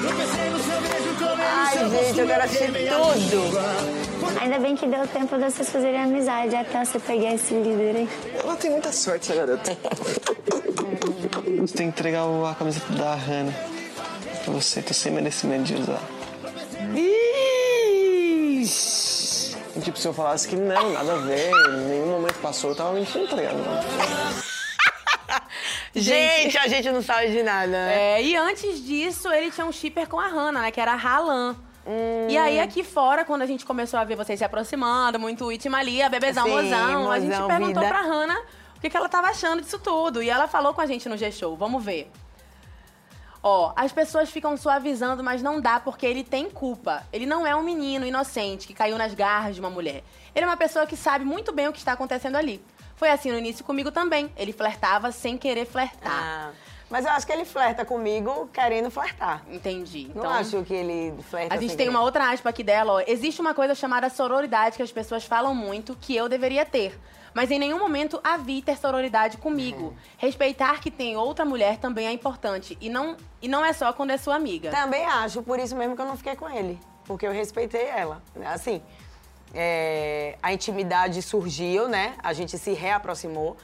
Tropecei 0.00 0.50
no 0.50 0.58
seu 0.58 0.80
beijo, 0.80 1.14
tomei 1.18 1.46
Ai, 1.46 1.78
gente, 1.90 2.18
eu 2.20 2.26
quero 2.26 2.44
assistir 2.44 2.72
tudo. 2.72 4.40
Ainda 4.40 4.58
bem 4.58 4.76
que 4.76 4.86
deu 4.86 5.06
tempo 5.08 5.36
de 5.36 5.44
vocês 5.44 5.68
fazerem 5.70 6.02
amizade 6.02 6.54
até 6.56 6.84
você 6.84 6.98
pegar 6.98 7.34
esse 7.34 7.52
líder 7.52 7.96
aí. 7.96 8.08
Ela 8.42 8.56
tem 8.56 8.70
muita 8.70 8.90
sorte, 8.92 9.30
essa 9.30 9.40
garota. 9.40 9.76
Você 11.60 11.74
tem 11.74 11.90
que 11.90 11.98
entregar 12.00 12.24
o- 12.24 12.46
a 12.46 12.54
camisa 12.54 12.80
da 12.90 13.14
Hannah 13.14 13.52
pra 14.44 14.52
você, 14.54 14.80
tô 14.80 14.94
sem 14.94 15.12
merecimento 15.12 15.64
de 15.64 15.74
usar. 15.74 16.00
E, 19.80 19.82
tipo, 19.82 19.98
se 19.98 20.06
eu 20.06 20.12
falasse 20.12 20.46
que 20.46 20.56
não, 20.56 20.92
nada 20.92 21.14
a 21.14 21.16
ver, 21.16 21.50
em 21.50 21.88
nenhum 21.88 22.08
momento 22.08 22.34
passou, 22.40 22.70
eu 22.70 22.76
tava 22.76 22.92
mentindo, 22.92 23.26
tá 23.28 23.36
ligado? 23.36 23.56
Gente, 25.94 26.58
a 26.58 26.68
gente 26.68 26.90
não 26.90 27.02
sabe 27.02 27.30
de 27.30 27.42
nada, 27.42 27.66
né? 27.66 28.18
É, 28.18 28.22
e 28.22 28.36
antes 28.36 28.84
disso, 28.84 29.32
ele 29.32 29.50
tinha 29.50 29.66
um 29.66 29.72
shipper 29.72 30.06
com 30.06 30.20
a 30.20 30.26
Hannah, 30.28 30.62
né? 30.62 30.70
Que 30.70 30.80
era 30.80 30.92
a 30.92 30.96
Halan. 30.96 31.56
E 32.28 32.36
Hum. 32.38 32.40
aí, 32.42 32.60
aqui 32.60 32.84
fora, 32.84 33.24
quando 33.24 33.40
a 33.42 33.46
gente 33.46 33.64
começou 33.64 33.98
a 33.98 34.04
ver 34.04 34.14
vocês 34.16 34.38
se 34.38 34.44
aproximando, 34.44 35.18
muito 35.18 35.50
Itmalia, 35.50 36.08
bebezão, 36.10 36.44
Sim, 36.44 36.50
mozão, 36.50 37.10
a 37.10 37.18
gente 37.18 37.30
mozão, 37.30 37.48
perguntou 37.48 37.82
vida. 37.82 37.88
pra 37.88 38.02
Hannah 38.02 38.40
o 38.76 38.80
que, 38.80 38.90
que 38.90 38.96
ela 38.96 39.08
tava 39.08 39.28
achando 39.28 39.62
disso 39.62 39.78
tudo. 39.78 40.22
E 40.22 40.28
ela 40.28 40.46
falou 40.46 40.74
com 40.74 40.80
a 40.82 40.86
gente 40.86 41.08
no 41.08 41.16
G-Show. 41.16 41.56
Vamos 41.56 41.82
ver. 41.82 42.10
Ó, 43.42 43.72
as 43.74 43.90
pessoas 43.90 44.30
ficam 44.30 44.56
suavizando, 44.56 45.24
mas 45.24 45.42
não 45.42 45.60
dá 45.60 45.80
porque 45.80 46.04
ele 46.04 46.22
tem 46.22 46.50
culpa. 46.50 47.02
Ele 47.12 47.24
não 47.24 47.46
é 47.46 47.56
um 47.56 47.62
menino 47.62 48.04
inocente 48.04 48.66
que 48.66 48.74
caiu 48.74 48.98
nas 48.98 49.14
garras 49.14 49.54
de 49.54 49.60
uma 49.60 49.70
mulher. 49.70 50.04
Ele 50.34 50.44
é 50.44 50.48
uma 50.48 50.56
pessoa 50.56 50.86
que 50.86 50.96
sabe 50.96 51.24
muito 51.24 51.52
bem 51.52 51.66
o 51.68 51.72
que 51.72 51.78
está 51.78 51.92
acontecendo 51.92 52.36
ali. 52.36 52.62
Foi 52.96 53.08
assim 53.10 53.32
no 53.32 53.38
início 53.38 53.64
comigo 53.64 53.90
também. 53.90 54.30
Ele 54.36 54.52
flertava 54.52 55.10
sem 55.10 55.38
querer 55.38 55.64
flertar. 55.64 56.12
Ah, 56.12 56.50
mas 56.90 57.06
eu 57.06 57.12
acho 57.12 57.24
que 57.24 57.32
ele 57.32 57.44
flerta 57.44 57.84
comigo 57.84 58.50
querendo 58.52 58.90
flertar. 58.90 59.42
Entendi. 59.48 60.10
Não 60.14 60.28
acho 60.28 60.62
que 60.64 60.74
ele 60.74 61.14
flerta 61.22 61.54
A 61.54 61.56
gente 61.56 61.68
sem 61.68 61.76
tem 61.76 61.86
querer. 61.86 61.96
uma 61.96 62.02
outra 62.02 62.30
aspa 62.30 62.50
aqui 62.50 62.64
dela, 62.64 62.94
ó. 62.94 63.02
Existe 63.06 63.40
uma 63.40 63.54
coisa 63.54 63.74
chamada 63.74 64.10
sororidade 64.10 64.76
que 64.76 64.82
as 64.82 64.90
pessoas 64.90 65.24
falam 65.24 65.54
muito 65.54 65.96
que 66.00 66.16
eu 66.16 66.28
deveria 66.28 66.66
ter. 66.66 66.98
Mas 67.32 67.50
em 67.52 67.60
nenhum 67.60 67.78
momento 67.78 68.20
a 68.24 68.36
vi 68.36 68.60
ter 68.60 68.76
sororidade 68.76 69.36
comigo. 69.36 69.84
Uhum. 69.84 69.96
Respeitar 70.18 70.80
que 70.80 70.90
tem 70.90 71.16
outra 71.16 71.44
mulher 71.44 71.76
também 71.78 72.08
é 72.08 72.12
importante. 72.12 72.76
E 72.80 72.88
não, 72.88 73.16
e 73.40 73.46
não 73.46 73.64
é 73.64 73.72
só 73.72 73.92
quando 73.92 74.10
é 74.10 74.16
sua 74.16 74.34
amiga. 74.34 74.70
Também 74.70 75.04
acho, 75.04 75.42
por 75.42 75.60
isso 75.60 75.76
mesmo 75.76 75.94
que 75.94 76.02
eu 76.02 76.06
não 76.06 76.16
fiquei 76.16 76.34
com 76.34 76.50
ele. 76.50 76.78
Porque 77.04 77.24
eu 77.24 77.32
respeitei 77.32 77.84
ela. 77.86 78.20
Assim, 78.46 78.82
é, 79.54 80.36
a 80.42 80.52
intimidade 80.52 81.22
surgiu, 81.22 81.88
né? 81.88 82.14
A 82.22 82.32
gente 82.32 82.58
se 82.58 82.72
reaproximou. 82.72 83.56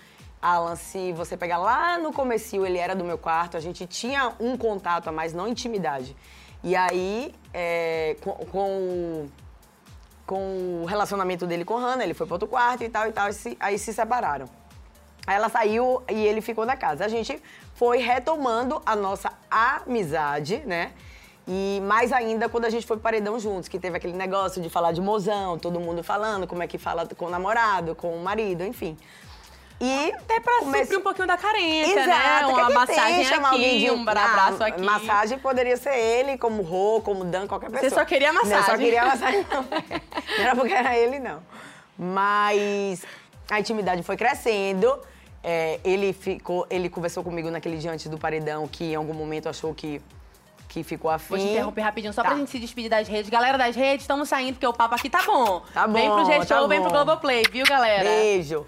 Alan, 0.55 0.77
se 0.77 1.13
você 1.13 1.37
pegar 1.37 1.59
lá 1.59 1.99
no 1.99 2.13
comecinho, 2.13 2.65
ele 2.67 2.79
era 2.79 2.95
do 2.95 3.05
meu 3.05 3.19
quarto, 3.19 3.57
a 3.57 3.61
gente 3.61 3.87
tinha 3.87 4.33
um 4.39 4.57
contato 4.57 5.09
a 5.09 5.13
mais, 5.13 5.33
não 5.33 5.47
intimidade. 5.49 6.17
E 6.63 6.75
aí, 6.77 7.35
é, 7.53 8.17
com, 8.23 8.33
com 8.53 9.29
com 10.27 10.83
o 10.83 10.85
relacionamento 10.87 11.47
dele 11.47 11.65
com 11.65 11.77
Hannah, 11.77 12.03
ele 12.03 12.13
foi 12.13 12.27
para 12.27 12.35
outro 12.35 12.49
quarto 12.49 12.83
e 12.83 12.89
tal 12.89 13.07
e 13.07 13.13
tal, 13.13 13.29
e 13.29 13.33
se- 13.33 13.57
aí 13.61 13.79
se 13.79 13.93
separaram. 13.95 14.47
Aí 15.25 15.37
ela 15.37 15.49
saiu 15.49 16.03
e 16.11 16.15
ele 16.27 16.41
ficou 16.41 16.67
na 16.67 16.77
casa. 16.77 17.05
A 17.05 17.09
gente 17.09 17.41
foi 17.77 17.99
retomando 17.99 18.83
a 18.85 18.97
nossa 18.97 19.33
amizade, 19.49 20.63
né? 20.67 20.93
E 21.47 21.81
mais 21.85 22.13
ainda 22.13 22.49
quando 22.49 22.65
a 22.65 22.71
gente 22.71 22.85
foi 22.85 22.97
pro 22.97 23.05
paredão 23.05 23.39
juntos, 23.39 23.69
que 23.69 23.79
teve 23.79 23.97
aquele 23.97 24.15
negócio 24.15 24.61
de 24.61 24.69
falar 24.69 24.91
de 24.91 25.01
mozão, 25.01 25.57
todo 25.59 25.79
mundo 25.79 26.03
falando 26.03 26.45
como 26.45 26.61
é 26.61 26.67
que 26.67 26.77
fala 26.77 27.07
com 27.07 27.27
o 27.27 27.31
namorado, 27.31 27.95
com 27.95 28.13
o 28.17 28.21
marido, 28.21 28.65
enfim. 28.65 28.97
E 29.79 30.13
Até 30.13 30.41
pra 30.41 30.61
come- 30.61 30.79
suprir 30.81 30.99
um 30.99 31.03
pouquinho 31.03 31.29
da 31.29 31.37
carência, 31.37 32.01
Exato, 32.01 32.09
né? 32.09 32.47
Uma 32.47 32.63
é 32.63 32.67
que 32.67 32.73
massagem 32.73 33.15
tem, 33.17 33.25
chamar 33.27 33.51
alguém 33.51 33.69
aqui, 33.77 33.79
de 33.85 33.91
um 33.91 34.01
abraço 34.09 34.63
Ah, 34.63 34.67
aqui. 34.69 34.81
Massagem 34.83 35.39
poderia 35.39 35.77
ser 35.77 35.95
ele, 35.95 36.39
como 36.39 36.63
Rô, 36.63 37.03
como 37.03 37.25
Dan, 37.25 37.47
qualquer 37.47 37.71
pessoa. 37.71 37.91
só 37.91 38.05
queria 38.07 38.33
Não, 38.33 38.41
eu 38.43 38.49
só 38.49 38.57
massagem. 38.57 38.85
queria 38.85 39.05
massagem, 39.07 39.47
não. 39.51 39.63
Não 39.63 40.45
era 40.45 40.57
porque 40.57 40.73
era 40.73 40.97
ele, 40.97 41.19
não. 41.19 41.43
Mas 41.99 43.03
a 43.51 43.61
intimidade 43.61 44.03
foi 44.03 44.17
crescendo. 44.17 44.99
É, 45.43 45.79
ele 45.85 46.13
ficou, 46.13 46.67
ele 46.71 46.89
conversou 46.89 47.23
comigo 47.23 47.51
naquele 47.51 47.77
dia 47.77 47.93
antes 47.93 48.07
do 48.09 48.19
paredão, 48.19 48.67
que 48.67 48.93
em 48.93 48.95
algum 48.97 49.13
momento 49.15 49.49
achou 49.49 49.73
que, 49.75 50.01
que 50.69 50.83
ficou 50.83 51.11
afim. 51.11 51.29
Vou 51.29 51.39
te 51.39 51.45
interromper 51.45 51.83
rapidinho, 51.83 52.13
só 52.13 52.23
Tá. 52.23 52.31
pra 52.31 52.39
gente 52.39 52.51
se 52.51 52.59
despedir 52.59 52.89
das 52.91 53.07
redes. 53.07 53.29
Galera 53.31 53.57
das 53.59 53.77
redes, 53.77 54.03
estamos 54.05 54.29
saindo, 54.29 54.55
porque 54.55 54.67
o 54.67 54.73
papo 54.73 54.95
aqui 54.95 55.09
tá 55.11 55.23
bom. 55.23 55.63
Tá 55.73 55.87
Vem 55.87 56.09
pro 56.11 56.17
bom, 56.19 56.25
G-Show, 56.25 56.63
tá 56.63 56.67
vem 56.67 56.81
pro 56.81 56.91
bom. 56.91 56.97
Globoplay, 57.05 57.45
viu, 57.53 57.65
galera? 57.67 58.03
Beijo. 58.05 58.67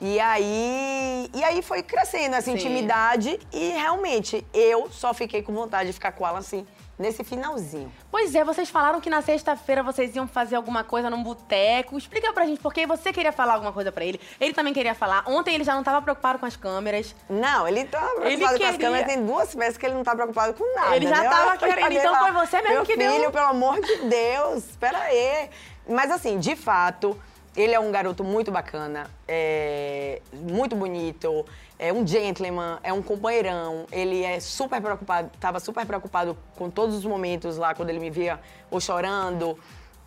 E 0.00 0.20
aí, 0.20 1.28
e 1.34 1.42
aí 1.42 1.60
foi 1.60 1.82
crescendo 1.82 2.36
essa 2.36 2.44
Sim. 2.50 2.52
intimidade 2.54 3.38
e 3.52 3.70
realmente 3.70 4.46
eu 4.54 4.88
só 4.90 5.12
fiquei 5.12 5.42
com 5.42 5.52
vontade 5.52 5.88
de 5.88 5.92
ficar 5.92 6.12
com 6.12 6.24
ela 6.26 6.38
assim, 6.38 6.64
nesse 6.96 7.24
finalzinho. 7.24 7.92
Pois 8.08 8.32
é, 8.32 8.44
vocês 8.44 8.70
falaram 8.70 9.00
que 9.00 9.10
na 9.10 9.22
sexta-feira 9.22 9.82
vocês 9.82 10.14
iam 10.14 10.28
fazer 10.28 10.54
alguma 10.54 10.84
coisa 10.84 11.10
num 11.10 11.20
boteco. 11.22 11.98
Explica 11.98 12.32
pra 12.32 12.44
gente, 12.46 12.60
porque 12.60 12.86
você 12.86 13.12
queria 13.12 13.32
falar 13.32 13.54
alguma 13.54 13.72
coisa 13.72 13.90
pra 13.90 14.04
ele, 14.04 14.20
ele 14.40 14.54
também 14.54 14.72
queria 14.72 14.94
falar. 14.94 15.24
Ontem 15.26 15.54
ele 15.56 15.64
já 15.64 15.74
não 15.74 15.82
tava 15.82 16.00
preocupado 16.00 16.38
com 16.38 16.46
as 16.46 16.54
câmeras. 16.56 17.14
Não, 17.28 17.66
ele 17.66 17.84
tá 17.84 17.98
preocupado 17.98 18.28
Ele 18.28 18.38
com 18.38 18.44
as 18.46 18.52
queria. 18.56 18.78
câmeras. 18.78 19.06
Tem 19.06 19.26
duas 19.26 19.52
vezes 19.54 19.76
que 19.78 19.84
ele 19.86 19.94
não 19.96 20.04
tá 20.04 20.14
preocupado 20.14 20.54
com 20.54 20.74
nada. 20.76 20.94
Ele 20.94 21.08
já 21.08 21.22
né? 21.22 21.28
tava 21.28 21.56
querendo, 21.56 21.92
então 21.92 22.16
foi 22.16 22.32
você 22.32 22.56
mesmo 22.62 22.74
meu 22.76 22.84
que 22.84 22.96
deu- 22.96 23.12
filho, 23.12 23.32
pelo 23.32 23.46
amor 23.46 23.80
de 23.80 23.96
Deus, 24.02 24.64
espera 24.64 24.98
aí. 24.98 25.50
Mas 25.88 26.10
assim, 26.10 26.38
de 26.38 26.54
fato, 26.54 27.20
ele 27.60 27.74
é 27.74 27.80
um 27.80 27.90
garoto 27.90 28.22
muito 28.22 28.50
bacana, 28.52 29.10
é, 29.26 30.22
muito 30.32 30.76
bonito, 30.76 31.44
é 31.78 31.92
um 31.92 32.06
gentleman, 32.06 32.78
é 32.82 32.92
um 32.92 33.02
companheirão. 33.02 33.84
Ele 33.90 34.22
é 34.24 34.38
super 34.40 34.80
preocupado, 34.80 35.30
tava 35.40 35.58
super 35.58 35.84
preocupado 35.84 36.38
com 36.56 36.70
todos 36.70 36.94
os 36.96 37.04
momentos 37.04 37.56
lá, 37.56 37.74
quando 37.74 37.90
ele 37.90 37.98
me 37.98 38.10
via 38.10 38.38
ou 38.70 38.80
chorando, 38.80 39.58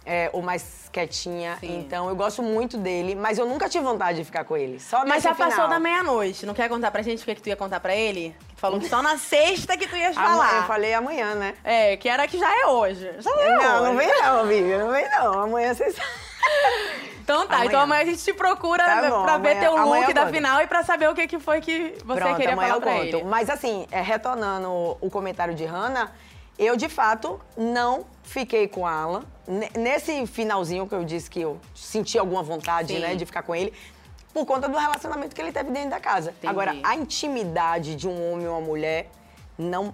é, 0.05 0.29
ou 0.33 0.41
mais 0.41 0.89
quietinha. 0.91 1.57
Sim. 1.59 1.79
Então, 1.79 2.09
eu 2.09 2.15
gosto 2.15 2.41
muito 2.41 2.77
dele, 2.77 3.15
mas 3.15 3.37
eu 3.37 3.45
nunca 3.45 3.67
tive 3.69 3.83
vontade 3.83 4.17
de 4.19 4.23
ficar 4.25 4.43
com 4.45 4.55
ele. 4.57 4.79
Só 4.79 5.05
Mas 5.05 5.21
já 5.23 5.35
passou 5.35 5.51
final. 5.53 5.67
da 5.69 5.79
meia-noite. 5.79 6.45
Não 6.45 6.53
quer 6.53 6.67
contar 6.69 6.89
pra 6.89 7.01
gente 7.01 7.21
o 7.21 7.25
que, 7.25 7.35
que 7.35 7.41
tu 7.41 7.49
ia 7.49 7.55
contar 7.55 7.79
pra 7.81 7.93
ele? 7.95 8.35
Que 8.49 8.55
tu 8.55 8.59
falou 8.61 8.79
que 8.79 8.87
só 8.89 9.01
na 9.03 9.17
sexta 9.17 9.77
que 9.77 9.87
tu 9.87 9.93
Amanhã- 9.95 10.13
falar. 10.13 10.55
Eu 10.57 10.63
falei 10.63 10.93
amanhã, 10.93 11.35
né? 11.35 11.53
É, 11.63 11.97
que 11.97 12.09
era 12.09 12.27
que 12.27 12.39
já 12.39 12.49
é 12.61 12.65
hoje. 12.67 13.11
Já 13.19 13.29
é 13.29 13.55
Não, 13.57 13.73
hoje. 13.75 13.83
não 13.83 13.95
vem 13.97 14.07
não, 14.21 14.39
amiga. 14.39 14.77
Não 14.85 14.91
vem 14.91 15.09
não. 15.09 15.39
Amanhã 15.43 15.73
vocês. 15.73 15.95
Então 17.23 17.47
tá, 17.47 17.55
Amanhã. 17.55 17.67
então 17.67 17.79
amanhã 17.81 18.01
a 18.01 18.05
gente 18.05 18.23
te 18.23 18.33
procura 18.33 18.83
Tá 18.83 19.09
bom, 19.09 19.23
pra 19.23 19.37
ver 19.37 19.51
amanhã- 19.51 19.59
teu 19.61 19.77
amanhã 19.77 20.01
look 20.07 20.13
da 20.13 20.27
final 20.27 20.61
e 20.61 20.67
pra 20.67 20.83
saber 20.83 21.07
o 21.09 21.13
que, 21.15 21.27
que 21.27 21.39
foi 21.39 21.61
que 21.61 21.95
você 22.03 22.19
Pronto, 22.19 22.35
queria 22.37 22.55
falar 22.55 22.69
eu 22.69 22.81
pra 22.81 22.91
conto. 22.93 23.03
ele. 23.03 23.23
Mas 23.23 23.49
assim, 23.49 23.87
é, 23.91 24.01
retornando 24.01 24.97
o 24.99 25.09
comentário 25.09 25.53
de 25.53 25.63
Hannah, 25.63 26.11
eu 26.57 26.75
de 26.75 26.89
fato 26.89 27.39
não 27.55 28.05
fiquei 28.23 28.67
com 28.67 28.85
a 28.85 28.91
Alan. 28.91 29.23
Nesse 29.77 30.25
finalzinho 30.27 30.87
que 30.87 30.95
eu 30.95 31.03
disse 31.03 31.29
que 31.29 31.41
eu 31.41 31.59
senti 31.75 32.17
alguma 32.17 32.41
vontade, 32.43 32.93
Sim. 32.93 32.99
né, 32.99 33.15
de 33.15 33.25
ficar 33.25 33.43
com 33.43 33.55
ele. 33.55 33.71
Por 34.33 34.45
conta 34.45 34.67
do 34.67 34.77
relacionamento 34.77 35.35
que 35.35 35.41
ele 35.41 35.51
teve 35.51 35.69
dentro 35.71 35.89
da 35.91 35.99
casa. 35.99 36.31
Entendi. 36.31 36.47
Agora, 36.47 36.73
a 36.83 36.95
intimidade 36.95 37.95
de 37.95 38.07
um 38.07 38.31
homem 38.33 38.45
e 38.45 38.49
uma 38.49 38.61
mulher, 38.61 39.09
não. 39.61 39.93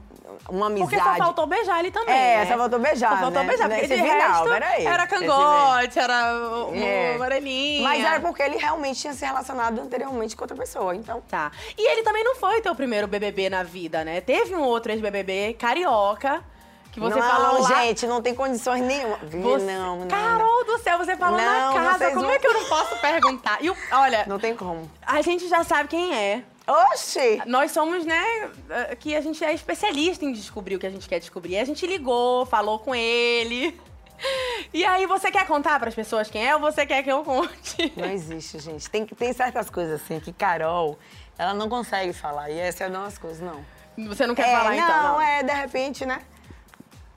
Uma 0.50 0.68
amizade. 0.68 0.92
Porque 0.96 1.10
só 1.10 1.16
faltou 1.16 1.48
beijar 1.48 1.80
ele 1.80 1.90
também. 1.92 2.14
É, 2.16 2.38
né? 2.40 2.46
só 2.46 2.58
faltou 2.58 2.80
beijar, 2.80 3.10
Só 3.12 3.18
faltou 3.18 3.42
né? 3.44 3.48
beijar, 3.48 3.70
porque 3.70 3.82
Nesse 3.88 3.96
de 3.96 4.02
final, 4.10 4.30
resto 4.32 4.50
peraí. 4.50 4.86
era 4.86 5.04
Esse 5.04 5.14
cangote, 5.16 6.00
era 6.00 6.36
o- 6.36 6.76
É. 6.76 7.14
uma 7.16 7.26
orelhinha. 7.26 7.84
Mas 7.84 8.04
era 8.04 8.20
porque 8.20 8.44
ele 8.44 8.58
realmente 8.58 9.00
tinha 9.00 9.14
se 9.14 9.26
relacionado 9.26 9.80
anteriormente 9.82 10.36
com 10.36 10.44
outra 10.44 10.56
pessoa, 10.58 10.96
então. 10.96 11.22
Tá. 11.30 11.52
E 11.78 11.92
ele 11.92 12.04
também 12.04 12.24
não 12.24 12.36
foi 12.36 12.62
teu 12.62 12.76
primeiro 12.76 13.08
BBB 13.08 13.50
na 13.50 13.64
vida, 13.64 14.04
né? 14.04 14.22
Teve 14.22 14.54
um 14.56 14.62
outro 14.64 14.92
ex-BBB 14.92 15.54
carioca, 15.58 16.44
que 16.92 17.00
você 17.00 17.20
não, 17.20 17.28
falou 17.30 17.62
lá... 17.62 17.70
gente, 17.86 18.06
não 18.06 18.22
tem 18.22 18.36
condições 18.36 18.82
nenhuma. 18.82 19.18
Você... 19.18 19.38
Não, 19.66 20.00
não. 20.00 20.08
Carol 20.08 20.66
do 20.66 20.78
céu, 20.80 20.98
você 20.98 21.16
falou 21.16 21.40
Não, 21.40 21.74
na 21.74 21.80
casa. 21.92 22.10
Como 22.12 22.22
não- 22.24 22.32
é 22.32 22.38
que 22.40 22.48
eu 22.48 22.54
não 22.54 22.66
posso 22.66 22.96
perguntar? 22.98 23.58
E 23.62 23.70
o- 23.70 23.78
olha, 23.92 24.24
Não 24.28 24.38
tem 24.40 24.56
como. 24.56 24.90
a 25.06 25.22
gente 25.22 25.48
já 25.48 25.64
sabe 25.64 25.88
quem 25.90 26.14
é. 26.16 26.44
Oxi! 26.68 27.42
Nós 27.46 27.72
somos, 27.72 28.06
né, 28.06 28.24
eh, 28.70 28.96
que 28.96 29.16
a 29.16 29.22
gente 29.22 29.44
é 29.44 29.54
especialista 29.54 30.26
em 30.26 30.34
descobrir 30.34 30.76
o 30.76 30.80
que 30.80 30.86
a 30.86 30.90
gente 30.90 31.08
quer 31.08 31.20
descobrir. 31.20 31.54
E 31.54 31.60
a 31.60 31.66
gente 31.66 31.88
ligou, 31.88 32.46
falou 32.46 32.78
com 32.80 32.94
ele. 32.94 33.80
E 34.74 34.84
aí, 34.84 35.06
você 35.06 35.32
quer 35.32 35.46
contar 35.46 35.80
pras 35.80 35.94
pessoas 35.94 36.30
quem 36.30 36.46
é 36.46 36.56
ou 36.56 36.60
você 36.60 36.86
quer 36.86 37.04
que 37.04 37.12
eu 37.12 37.24
conte? 37.24 37.94
Não 37.96 38.10
existe, 38.10 38.60
gente. 38.60 38.90
Tem, 38.90 39.06
tem 39.06 39.32
certas 39.32 39.70
coisas 39.70 40.02
assim 40.02 40.20
que 40.20 40.34
Carol, 40.34 40.98
ela 41.38 41.54
não 41.54 41.70
consegue 41.70 42.12
falar. 42.14 42.50
E 42.50 42.60
essas 42.60 42.92
não 42.92 43.06
as 43.06 43.18
coisas, 43.18 43.40
não. 43.40 43.64
Você 44.08 44.28
não 44.28 44.36
quer 44.36 44.50
é, 44.50 44.52
falar, 44.52 44.70
não, 44.72 44.74
então? 44.74 45.04
Não, 45.04 45.22
é, 45.22 45.44
de 45.44 45.54
repente, 45.54 46.06
né? 46.06 46.22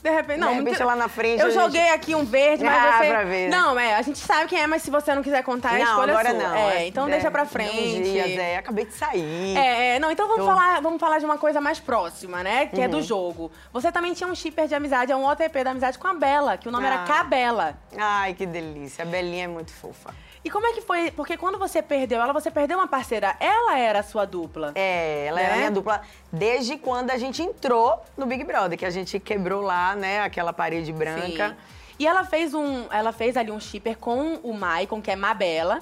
De 0.02 0.08
repente, 0.10 0.38
não. 0.40 0.48
De 0.48 0.54
repente, 0.60 0.80
não- 0.80 0.86
lá 0.86 0.96
na 0.96 1.08
frente, 1.08 1.40
Eu 1.42 1.50
gente- 1.50 1.60
joguei 1.60 1.90
aqui 1.90 2.14
um 2.14 2.24
verde, 2.24 2.64
mas 2.64 2.74
Ah, 2.74 2.98
você. 2.98 3.08
pra 3.08 3.24
ver? 3.24 3.48
Não, 3.50 3.78
é, 3.78 3.94
a 3.96 4.02
gente 4.02 4.18
sabe 4.18 4.48
quem 4.48 4.58
é, 4.58 4.66
mas 4.66 4.80
se 4.82 4.90
você 4.90 5.14
não 5.14 5.22
quiser 5.22 5.42
contar, 5.42 5.74
não, 5.74 5.80
escolha 5.84 6.12
agora 6.14 6.28
é 6.30 6.40
sua. 6.40 6.48
não. 6.48 6.56
É, 6.56 6.86
então 6.86 7.06
é, 7.06 7.10
deixa 7.10 7.30
pra 7.30 7.44
frente. 7.44 8.02
Dias, 8.02 8.30
é, 8.38 8.56
acabei 8.56 8.86
de 8.86 8.94
sair. 8.94 9.56
É, 9.58 9.96
é, 9.96 9.98
não, 9.98 10.10
então 10.10 10.26
vamos 10.26 10.46
Tô. 10.46 10.50
falar, 10.50 10.80
vamos 10.80 10.98
falar 10.98 11.18
de 11.18 11.26
uma 11.26 11.36
coisa 11.36 11.60
mais 11.60 11.78
próxima, 11.78 12.42
né? 12.42 12.66
Que 12.66 12.80
é 12.80 12.84
Uhum. 12.86 12.90
do 12.92 13.02
jogo. 13.02 13.52
Você 13.74 13.92
também 13.92 14.14
tinha 14.14 14.28
um 14.28 14.34
shipper 14.34 14.66
de 14.66 14.74
amizade, 14.74 15.12
é 15.12 15.16
um 15.16 15.26
OTP 15.26 15.62
da 15.62 15.72
amizade 15.72 15.98
com 15.98 16.08
a 16.08 16.14
Bela, 16.14 16.56
que 16.56 16.66
o 16.68 16.72
nome 16.72 16.86
era 16.86 17.02
Ah. 17.02 17.06
Cabela. 17.06 17.78
Ai, 17.98 18.32
que 18.32 18.46
delícia. 18.46 19.02
A 19.02 19.06
Belinha 19.06 19.44
é 19.44 19.48
muito 19.48 19.70
fofa. 19.72 20.14
E 20.42 20.50
como 20.50 20.66
é 20.66 20.72
que 20.72 20.80
foi? 20.80 21.10
Porque 21.10 21.36
quando 21.36 21.58
você 21.58 21.82
perdeu 21.82 22.20
ela, 22.20 22.32
você 22.32 22.50
perdeu 22.50 22.78
uma 22.78 22.88
parceira. 22.88 23.36
Ela 23.38 23.78
era 23.78 23.98
a 24.00 24.02
sua 24.02 24.24
dupla. 24.24 24.72
É, 24.74 25.26
ela 25.26 25.40
era 25.40 25.52
Né? 25.52 25.58
minha 25.58 25.70
dupla 25.70 26.00
desde 26.32 26.78
quando 26.78 27.10
a 27.10 27.18
gente 27.18 27.42
entrou 27.42 28.02
no 28.16 28.24
Big 28.24 28.42
Brother, 28.44 28.78
que 28.78 28.86
a 28.86 28.90
gente 28.90 29.20
quebrou 29.20 29.60
lá, 29.60 29.94
né, 29.94 30.20
aquela 30.22 30.52
parede 30.52 30.92
branca. 30.92 31.50
Sim. 31.50 31.56
E 31.98 32.06
ela 32.06 32.24
fez 32.24 32.54
um, 32.54 32.86
ela 32.90 33.12
fez 33.12 33.36
ali 33.36 33.50
um 33.50 33.60
shipper 33.60 33.98
com 33.98 34.36
o 34.42 34.54
Maicon, 34.54 35.02
que 35.02 35.10
é 35.10 35.16
Mabela. 35.16 35.80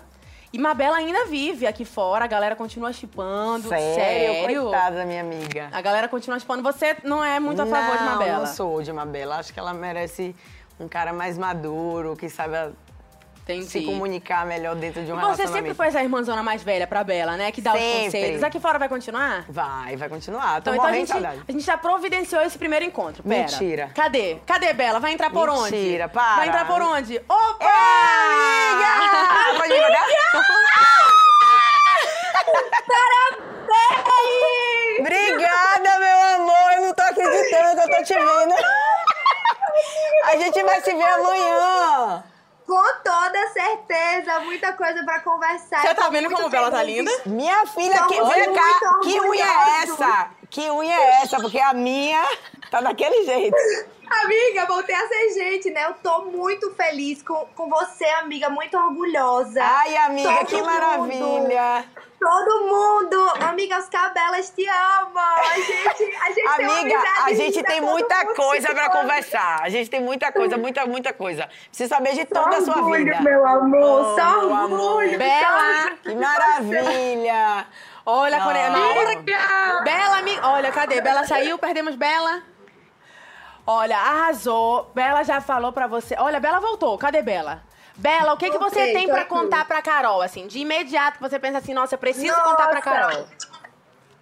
E 0.53 0.59
Mabela 0.59 0.97
ainda 0.97 1.27
vive 1.27 1.64
aqui 1.66 1.85
fora, 1.85 2.25
a 2.25 2.29
galera 2.29 2.57
continua 2.57 2.92
chipando. 2.92 3.68
Sério, 3.68 4.44
coitada 4.64 4.97
da 4.97 5.05
minha 5.05 5.21
amiga. 5.21 5.68
A 5.71 5.81
galera 5.81 6.09
continua 6.09 6.38
chipando. 6.40 6.62
Você 6.64 6.97
não 7.05 7.25
é 7.25 7.38
muito 7.38 7.62
a 7.62 7.66
favor 7.66 7.97
de 7.99 8.03
Não, 8.03 8.12
Mabela. 8.12 8.38
Não 8.38 8.47
sou 8.47 8.83
de 8.83 8.92
Mabela. 8.92 9.37
Acho 9.37 9.53
que 9.53 9.61
ela 9.61 9.73
merece 9.73 10.35
um 10.81 10.88
cara 10.88 11.12
mais 11.12 11.38
maduro, 11.38 12.16
que 12.16 12.29
saiba 12.29 12.73
Entendi. 13.52 13.66
se 13.70 13.82
comunicar 13.82 14.44
melhor 14.44 14.74
dentro 14.76 15.02
de 15.02 15.11
um 15.11 15.18
E 15.18 15.22
você 15.22 15.46
sempre 15.46 15.72
foi 15.72 15.87
essa 15.87 16.02
irmãzona 16.02 16.42
mais 16.42 16.62
velha 16.62 16.87
pra 16.87 17.02
Bela, 17.02 17.37
né? 17.37 17.50
Que 17.50 17.61
dá 17.62 17.72
os 17.72 17.78
Sempre. 17.80 18.04
conselhos. 18.04 18.42
Aqui 18.42 18.61
fora 18.61 18.78
vai 18.78 18.88
continuar? 18.88 19.44
Vai, 19.48 19.96
vai 19.96 20.08
continuar. 20.08 20.61
Tô 20.61 20.70
Então, 20.70 20.74
então 20.74 20.87
a, 20.87 20.92
gente, 20.92 21.08
saudade. 21.08 21.42
a 21.48 21.52
gente 21.52 21.64
já 21.64 21.78
providenciou 21.78 22.42
esse 22.42 22.58
primeiro 22.58 22.84
encontro. 22.84 23.22
Pera. 23.22 23.40
Mentira. 23.50 23.90
Cadê? 23.94 24.37
Cadê, 24.46 24.72
Bela? 24.74 25.00
Vai 25.00 25.12
entrar 25.12 25.30
por 25.30 25.48
onde? 25.48 25.74
Mentira, 25.74 26.08
para. 26.08 26.37
Vai 26.37 26.48
entrar 26.48 26.66
por 26.66 26.82
onde? 26.82 27.16
Opa! 27.28 27.64
É, 27.64 28.84
amiga! 28.84 29.58
Pode 29.58 29.72
vir 29.72 29.80
pra 29.87 29.94
cá? 29.94 30.44
Obrigada, 35.00 35.98
meu 35.98 36.20
amor. 36.37 36.72
Eu 36.76 36.82
não 36.82 36.94
tô 36.94 37.02
acreditando 37.02 37.76
que 37.76 37.92
eu 37.92 37.96
tô 37.96 38.02
te 38.04 38.14
vendo. 38.14 38.54
A 40.24 40.37
gente 40.37 40.62
vai 40.62 40.80
se 40.80 40.94
ver 40.94 41.04
amanhã. 41.04 42.24
Com 42.68 42.85
toda 43.02 43.48
certeza, 43.48 44.40
muita 44.40 44.74
coisa 44.74 45.02
pra 45.02 45.20
conversar. 45.20 45.81
Você 45.81 45.94
tá 45.94 46.11
vendo 46.11 46.31
como 46.31 46.50
Bela 46.50 46.70
tá 46.70 46.83
linda? 46.83 47.11
Minha 47.24 47.64
filha, 47.64 48.02
que, 48.02 48.22
vem 48.22 48.52
cá. 48.52 49.00
Que 49.02 49.20
unha 49.22 49.42
é 49.42 49.83
essa? 49.85 50.31
Que 50.50 50.70
unha 50.70 50.94
é 50.94 51.22
essa? 51.22 51.40
Porque 51.40 51.59
a 51.59 51.72
minha 51.72 52.22
tá 52.70 52.83
daquele 52.83 53.24
jeito. 53.24 53.57
Amiga, 54.22 54.66
voltei 54.66 54.94
a 54.94 55.09
ser 55.09 55.33
gente, 55.33 55.70
né? 55.70 55.87
Eu 55.87 55.94
tô 55.94 56.26
muito 56.26 56.70
feliz 56.74 57.22
com, 57.22 57.46
com 57.57 57.70
você, 57.70 58.04
amiga, 58.20 58.50
muito 58.50 58.76
orgulhosa. 58.76 59.62
Ai, 59.62 59.96
amiga, 59.96 60.35
Todo 60.35 60.46
que 60.46 60.57
mundo, 60.57 60.66
maravilha. 60.66 61.85
Todo 62.20 62.66
mundo, 62.66 63.33
amiga, 63.48 63.78
os 63.78 63.88
cabelas 63.88 64.50
te 64.50 64.66
amam. 64.68 65.14
A 65.22 65.54
gente, 65.54 66.16
a 66.16 66.26
gente 66.33 66.57
tem 66.57 66.66
Amiga, 66.66 66.98
amizade 66.98 67.22
a 67.33 67.35
gente 67.35 67.62
tem 67.62 67.81
muita 67.81 68.26
coisa 68.35 68.72
ama. 68.72 68.90
conversar. 68.90 69.61
A 69.62 69.68
gente 69.68 69.88
tem 69.88 70.00
muita 70.00 70.33
coisa, 70.33 70.57
muita, 70.57 70.85
muita 70.85 71.12
coisa. 71.12 71.48
Preciso 71.68 71.88
saber 71.88 72.14
de 72.14 72.24
toda 72.24 72.57
a 72.57 72.61
sua 72.61 72.76
orgulho, 72.76 73.04
vida. 73.04 73.20
meu 73.20 73.46
amor, 73.46 74.00
Oh, 74.00 74.14
só 74.20 74.40
meu 74.40 74.54
amor. 74.54 74.81
orgulho. 74.81 75.16
Bela! 75.18 75.90
Que 76.02 76.14
maravilha. 76.14 77.66
Olha, 78.04 78.40
quando 78.40 78.57
é- 78.57 78.70
hora... 78.70 79.83
Bela, 79.85 80.18
amiga. 80.18 80.48
Olha, 80.48 80.72
cadê? 80.72 81.00
Bela 81.00 81.24
saiu, 81.24 81.57
perdemos 81.57 81.94
Bela. 81.94 82.42
Olha, 83.66 83.96
arrasou. 83.96 84.90
Bela 84.94 85.22
já 85.22 85.40
falou 85.40 85.72
pra 85.72 85.87
você. 85.87 86.16
Olha, 86.18 86.40
Bela 86.40 86.59
voltou. 86.59 86.96
Cadê 86.98 87.22
Bela? 87.22 87.62
Bela, 87.98 88.32
o 88.32 88.37
que, 88.37 88.48
que 88.48 88.58
você 88.58 88.92
tem 88.92 89.11
aqui. 89.11 89.24
contar 89.24 89.64
pra 89.64 89.82
Carol, 89.82 90.22
assim? 90.22 90.46
De 90.46 90.61
imediato, 90.61 91.18
que 91.18 91.22
você 91.28 91.37
pensa 91.38 91.58
assim, 91.58 91.74
nossa, 91.74 91.96
eu 91.96 91.98
preciso 91.98 92.32
contar 92.42 92.68
pra 92.68 92.74
Nossa. 92.74 92.80
Carol. 92.82 93.26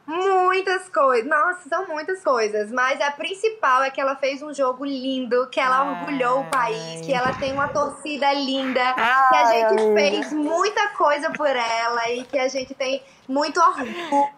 Muitas 0.06 0.88
coisas. 0.88 1.28
Nossa, 1.28 1.68
são 1.68 1.86
muitas 1.86 2.22
coisas. 2.22 2.70
Mas 2.70 3.00
a 3.00 3.10
principal 3.10 3.82
é 3.82 3.90
que 3.90 4.00
ela 4.00 4.16
fez 4.16 4.40
um 4.40 4.54
jogo 4.54 4.84
lindo, 4.84 5.48
que 5.50 5.60
ela 5.60 5.90
orgulhou 5.90 6.40
o 6.40 6.44
país, 6.46 7.04
que 7.04 7.12
ela 7.12 7.32
tem 7.34 7.52
uma 7.52 7.68
torcida 7.68 8.32
linda, 8.32 8.94
que 8.94 9.00
a 9.00 9.46
Ai, 9.46 9.46
gente 9.52 9.82
amiga. 9.82 9.94
fez 10.00 10.32
muita 10.32 10.88
coisa 10.90 11.30
por 11.32 11.48
ela 11.48 12.08
e 12.10 12.24
que 12.24 12.38
a 12.38 12.48
gente 12.48 12.72
tem 12.74 13.02
muito 13.28 13.60
orgulho. 13.60 14.30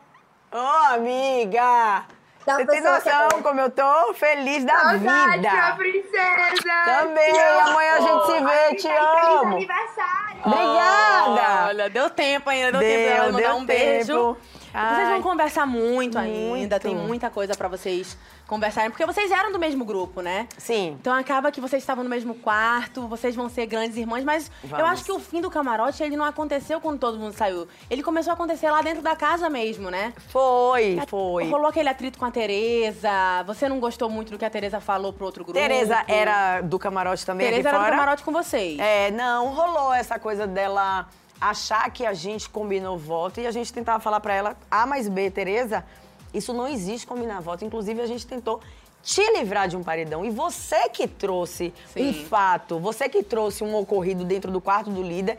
Ô, 0.50 0.92
amiga! 0.94 2.06
Da 2.46 2.54
Você 2.56 2.66
tem 2.66 2.82
pessoa 2.82 3.00
que 3.00 3.10
noção 3.10 3.38
é. 3.38 3.42
como 3.42 3.60
eu 3.60 3.70
tô 3.70 4.14
feliz 4.14 4.64
da 4.64 4.78
Saudade, 4.78 5.38
vida? 5.42 5.74
princesa! 5.76 6.84
Também, 6.86 7.30
amo. 7.40 7.68
amanhã 7.70 7.92
a 7.94 8.00
gente 8.00 8.26
se 8.26 8.40
vê, 8.44 8.74
te 8.76 8.82
Feliz 8.88 9.42
amo. 9.42 9.56
aniversário! 9.56 10.40
Obrigada! 10.44 11.66
Olha, 11.68 11.90
deu 11.90 12.08
tempo 12.10 12.48
ainda, 12.48 12.72
deu, 12.72 12.80
Deu, 12.80 12.88
tempo 12.90 13.08
dela 13.14 13.32
mandar 13.32 13.38
deu 13.48 13.56
um 13.56 13.64
beijo. 13.66 14.12
tempo. 14.34 14.38
Vocês 14.72 15.08
Ai. 15.08 15.12
vão 15.12 15.22
conversar 15.22 15.66
muito 15.66 16.18
ainda, 16.18 16.76
Muito. 16.76 16.78
tem 16.80 16.94
muita 16.94 17.28
coisa 17.30 17.54
pra 17.56 17.68
vocês 17.68 18.16
conversarem, 18.48 18.90
porque 18.90 19.04
vocês 19.04 19.30
eram 19.30 19.52
do 19.52 19.58
mesmo 19.58 19.84
grupo, 19.84 20.22
né? 20.22 20.48
Sim. 20.56 20.96
Então 20.98 21.12
acaba 21.12 21.52
que 21.52 21.60
vocês 21.60 21.82
estavam 21.82 22.02
no 22.02 22.08
mesmo 22.08 22.34
quarto, 22.34 23.06
vocês 23.06 23.36
vão 23.36 23.48
ser 23.48 23.66
grandes 23.66 23.96
irmãs, 23.98 24.24
mas 24.24 24.50
eu 24.64 24.70
Vamos. 24.70 24.86
acho 24.86 25.04
que 25.04 25.12
o 25.12 25.20
fim 25.20 25.42
do 25.42 25.50
camarote, 25.50 26.02
ele 26.02 26.16
não 26.16 26.24
aconteceu 26.24 26.80
quando 26.80 26.98
todo 26.98 27.18
mundo 27.18 27.34
saiu. 27.34 27.68
Ele 27.90 28.02
começou 28.02 28.30
a 28.30 28.34
acontecer 28.34 28.70
lá 28.70 28.80
dentro 28.80 29.02
da 29.02 29.14
casa 29.14 29.50
mesmo, 29.50 29.90
né? 29.90 30.14
Foi, 30.28 30.98
foi. 31.06 31.48
Rolou 31.50 31.66
aquele 31.66 31.90
atrito 31.90 32.18
com 32.18 32.24
a 32.24 32.30
Tereza, 32.30 33.10
você 33.46 33.68
não 33.68 33.78
gostou 33.78 34.08
muito 34.08 34.32
do 34.32 34.38
que 34.38 34.44
a 34.46 34.50
Tereza 34.50 34.80
falou 34.80 35.12
pro 35.12 35.26
outro 35.26 35.44
grupo. 35.44 35.58
Tereza 35.58 36.02
era 36.08 36.62
do 36.62 36.78
camarote 36.78 37.26
também 37.26 37.46
Tereza 37.48 37.68
era 37.68 37.78
do 37.78 37.84
fora? 37.84 37.96
camarote 37.96 38.22
com 38.22 38.32
vocês. 38.32 38.78
É, 38.78 39.10
não, 39.10 39.48
rolou 39.48 39.92
essa 39.92 40.18
coisa 40.18 40.46
dela 40.46 41.06
achar 41.40 41.88
que 41.90 42.04
a 42.04 42.14
gente 42.14 42.48
combinou 42.48 42.96
voto 42.98 43.40
e 43.40 43.46
a 43.46 43.50
gente 43.50 43.72
tentava 43.72 44.00
falar 44.00 44.20
pra 44.20 44.34
ela, 44.34 44.56
A 44.70 44.86
mais 44.86 45.06
B, 45.08 45.30
Tereza, 45.30 45.84
isso 46.32 46.52
não 46.52 46.66
existe 46.68 47.06
combinar 47.06 47.40
voto. 47.40 47.64
Inclusive, 47.64 48.00
a 48.00 48.06
gente 48.06 48.26
tentou 48.26 48.60
te 49.02 49.22
livrar 49.32 49.68
de 49.68 49.76
um 49.76 49.82
paredão. 49.82 50.24
E 50.24 50.30
você 50.30 50.88
que 50.88 51.06
trouxe 51.06 51.72
Sim. 51.92 52.10
um 52.10 52.12
fato, 52.26 52.78
você 52.78 53.08
que 53.08 53.22
trouxe 53.22 53.64
um 53.64 53.74
ocorrido 53.76 54.24
dentro 54.24 54.50
do 54.50 54.60
quarto 54.60 54.90
do 54.90 55.02
líder. 55.02 55.38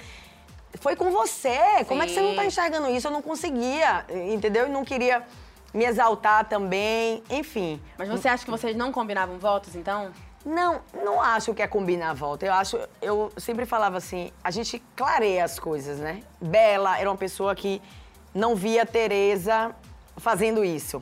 Foi 0.76 0.96
com 0.96 1.10
você. 1.10 1.84
Como 1.88 2.02
é 2.02 2.06
que 2.06 2.14
você 2.14 2.22
não 2.22 2.36
tá 2.36 2.42
Sim. 2.42 2.48
enxergando 2.48 2.90
isso? 2.90 3.08
Eu 3.08 3.12
não 3.12 3.22
conseguia, 3.22 4.06
entendeu? 4.32 4.68
E 4.68 4.70
não 4.70 4.86
queria 4.86 5.24
me 5.74 5.84
exaltar 5.86 6.48
também. 6.48 7.24
Enfim. 7.30 7.82
Mas 7.98 8.08
você 8.08 8.28
acha 8.28 8.46
que 8.46 8.52
vocês 8.52 8.76
não 8.76 8.92
combinavam 8.92 9.40
votos, 9.40 9.76
então? 9.76 10.12
Não, 10.46 10.82
não 10.94 11.22
acho 11.22 11.54
que 11.54 11.62
é 11.62 11.68
combinar 11.68 12.12
a 12.12 12.14
volta. 12.14 12.46
Eu 12.46 12.54
acho, 12.54 12.80
eu 13.02 13.32
sempre 13.38 13.66
falava 13.66 13.98
assim, 13.98 14.32
a 14.44 14.52
gente 14.52 14.82
clareia 14.96 15.44
as 15.44 15.60
coisas, 15.60 16.00
né? 16.00 16.22
Bela 16.40 16.98
era 16.98 17.10
uma 17.10 17.18
pessoa 17.18 17.54
que 17.54 17.82
não 18.34 18.56
via 18.56 18.86
Tereza 18.86 19.76
fazendo 20.20 20.64
isso. 20.64 21.02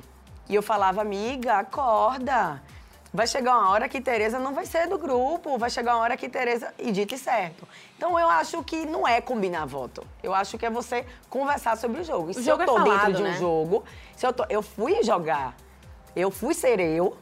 E 0.49 0.55
eu 0.55 0.63
falava, 0.63 1.01
amiga, 1.01 1.57
acorda. 1.57 2.61
Vai 3.13 3.25
chegar 3.25 3.57
uma 3.57 3.69
hora 3.69 3.89
que 3.89 4.01
Tereza 4.01 4.37
não 4.37 4.53
vai 4.53 4.65
ser 4.65 4.87
do 4.87 4.97
grupo, 4.97 5.57
vai 5.57 5.69
chegar 5.69 5.95
uma 5.95 6.03
hora 6.03 6.17
que 6.17 6.29
Tereza. 6.29 6.73
E 6.77 6.91
dito 6.91 7.15
e 7.15 7.17
certo. 7.17 7.67
Então 7.97 8.19
eu 8.19 8.29
acho 8.29 8.61
que 8.63 8.85
não 8.85 9.07
é 9.07 9.19
combinar 9.19 9.65
voto. 9.65 10.05
Eu 10.21 10.33
acho 10.33 10.57
que 10.57 10.65
é 10.65 10.69
você 10.69 11.05
conversar 11.29 11.77
sobre 11.77 12.01
o 12.01 12.03
jogo. 12.03 12.31
E 12.31 12.33
se 12.35 12.43
jogo 12.43 12.61
eu 12.61 12.63
é 12.63 12.65
tô 12.65 12.73
falado, 12.75 13.05
dentro 13.07 13.13
de 13.13 13.21
um 13.21 13.25
né? 13.25 13.37
jogo, 13.37 13.83
se 14.15 14.25
eu, 14.25 14.33
tô, 14.33 14.45
eu 14.49 14.61
fui 14.61 15.01
jogar, 15.03 15.55
eu 16.15 16.29
fui 16.29 16.53
ser 16.53 16.79
eu, 16.79 17.17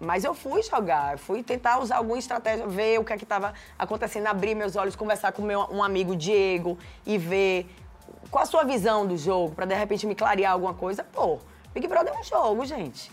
mas 0.00 0.24
eu 0.24 0.34
fui 0.34 0.62
jogar, 0.62 1.12
eu 1.12 1.18
fui 1.18 1.42
tentar 1.42 1.78
usar 1.78 1.96
alguma 1.96 2.18
estratégia, 2.18 2.66
ver 2.66 2.98
o 2.98 3.04
que 3.04 3.12
é 3.12 3.16
que 3.16 3.24
estava 3.24 3.54
acontecendo, 3.78 4.26
abrir 4.26 4.54
meus 4.54 4.76
olhos, 4.76 4.96
conversar 4.96 5.32
com 5.32 5.42
meu, 5.42 5.68
um 5.70 5.82
amigo 5.82 6.16
Diego 6.16 6.78
e 7.06 7.18
ver 7.18 7.68
qual 8.30 8.42
a 8.42 8.46
sua 8.46 8.64
visão 8.64 9.06
do 9.06 9.16
jogo, 9.16 9.54
pra 9.54 9.64
de 9.66 9.74
repente 9.74 10.06
me 10.06 10.14
clarear 10.14 10.52
alguma 10.52 10.74
coisa. 10.74 11.04
Pô, 11.04 11.38
Big 11.72 11.86
Brother 11.88 12.12
é 12.14 12.18
um 12.20 12.24
jogo, 12.24 12.64
gente. 12.64 13.10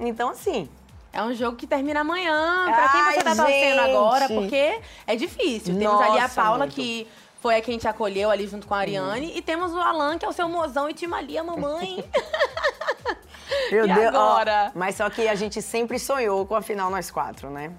Então, 0.00 0.30
assim, 0.30 0.68
É 1.12 1.22
um 1.22 1.32
jogo 1.34 1.56
que 1.56 1.66
termina 1.66 2.00
amanhã. 2.00 2.64
Pra 2.66 2.88
quem 2.90 3.02
você 3.04 3.22
tá 3.24 3.34
torcendo 3.36 3.80
gente. 3.82 3.96
agora? 3.96 4.28
Porque 4.28 4.80
é 5.06 5.16
difícil. 5.16 5.76
Temos 5.78 6.00
ali 6.00 6.18
a 6.18 6.22
Nossa, 6.22 6.34
Paula, 6.42 6.58
muito. 6.60 6.74
que 6.74 7.08
foi 7.40 7.56
a 7.56 7.60
quem 7.62 7.78
te 7.78 7.88
acolheu 7.88 8.30
ali 8.30 8.46
junto 8.46 8.66
com 8.66 8.74
a 8.74 8.78
Ariane. 8.78 9.32
E 9.36 9.40
temos 9.40 9.72
o 9.72 9.80
Alan, 9.80 10.18
que 10.18 10.24
é 10.26 10.28
o 10.28 10.32
seu 10.32 10.48
mozão, 10.48 10.88
e 10.90 10.92
te 10.94 11.06
malia, 11.06 11.42
mamãe. 11.42 12.04
Meu 13.72 13.86
E 13.86 13.92
Deus, 13.94 14.14
ó, 14.14 14.18
agora? 14.32 14.72
mas 14.74 14.96
só 14.96 15.08
que 15.08 15.26
a 15.26 15.34
gente 15.34 15.60
sempre 15.62 15.98
sonhou 15.98 16.44
com 16.46 16.54
a 16.54 16.62
final 16.62 16.90
nós 16.90 17.10
quatro, 17.10 17.48
né? 17.50 17.72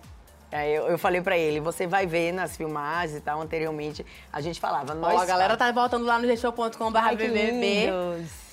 Aí 0.51 0.73
eu, 0.73 0.87
eu 0.87 0.97
falei 0.97 1.21
pra 1.21 1.37
ele, 1.37 1.59
você 1.59 1.85
vai 1.85 2.07
ver 2.07 2.31
nas 2.31 2.57
filmagens 2.57 3.17
e 3.17 3.21
tal, 3.21 3.39
anteriormente, 3.39 4.03
a 4.33 4.41
gente 4.41 4.59
falava, 4.59 4.95
nós 4.95 5.13
Ó, 5.13 5.21
a 5.21 5.25
galera 5.25 5.55
tá 5.55 5.71
voltando 5.71 6.05
lá 6.05 6.17
no 6.17 6.25
que 6.27 7.27
BBB 7.27 7.91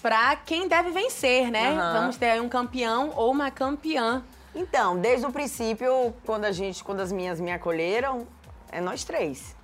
pra 0.02 0.36
quem 0.36 0.68
deve 0.68 0.90
vencer, 0.90 1.50
né? 1.50 1.70
Aham. 1.70 2.00
Vamos 2.00 2.16
ter 2.16 2.30
aí 2.30 2.40
um 2.40 2.48
campeão 2.48 3.12
ou 3.16 3.30
uma 3.32 3.50
campeã. 3.50 4.22
Então, 4.54 4.98
desde 4.98 5.26
o 5.26 5.32
princípio, 5.32 6.14
quando 6.24 6.44
a 6.44 6.52
gente, 6.52 6.84
quando 6.84 7.00
as 7.00 7.10
minhas 7.10 7.40
me 7.40 7.50
acolheram, 7.50 8.26
é 8.70 8.80
nós 8.80 9.02
três. 9.02 9.56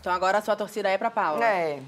Então 0.00 0.12
agora 0.12 0.38
a 0.38 0.42
sua 0.42 0.56
torcida 0.56 0.88
é 0.88 0.96
pra 0.96 1.10
Paula. 1.10 1.44
É. 1.44 1.80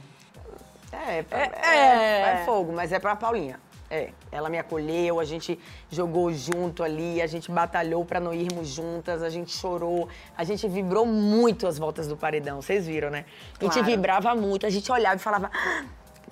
É, 0.93 1.19
é, 1.19 1.27
É, 1.31 1.51
é, 1.63 2.21
é. 2.43 2.43
fogo, 2.45 2.73
mas 2.73 2.93
é 2.93 2.99
pra 2.99 3.17
Paulinha. 3.17 3.59
É, 3.95 4.09
ela 4.31 4.49
me 4.49 4.59
acolheu, 4.59 5.21
a 5.21 5.25
gente 5.27 5.61
jogou 5.91 6.33
junto 6.33 6.83
ali, 6.83 7.21
a 7.21 7.27
gente 7.27 7.51
batalhou 7.53 8.03
pra 8.07 8.19
não 8.19 8.33
irmos 8.33 8.69
juntas, 8.69 9.23
a 9.23 9.29
gente 9.29 9.55
chorou, 9.55 10.09
a 10.35 10.45
gente 10.45 10.67
vibrou 10.67 11.05
muito 11.05 11.67
as 11.67 11.77
voltas 11.79 12.09
do 12.09 12.17
paredão, 12.17 12.63
vocês 12.63 12.87
viram, 12.87 13.11
né? 13.11 13.27
A 13.61 13.65
gente 13.65 13.73
Claro. 13.75 13.87
vibrava 13.87 14.35
muito, 14.35 14.65
a 14.65 14.71
gente 14.71 14.91
olhava 14.91 15.17
e 15.17 15.19
falava, 15.19 15.51
"Ah, 15.55 15.85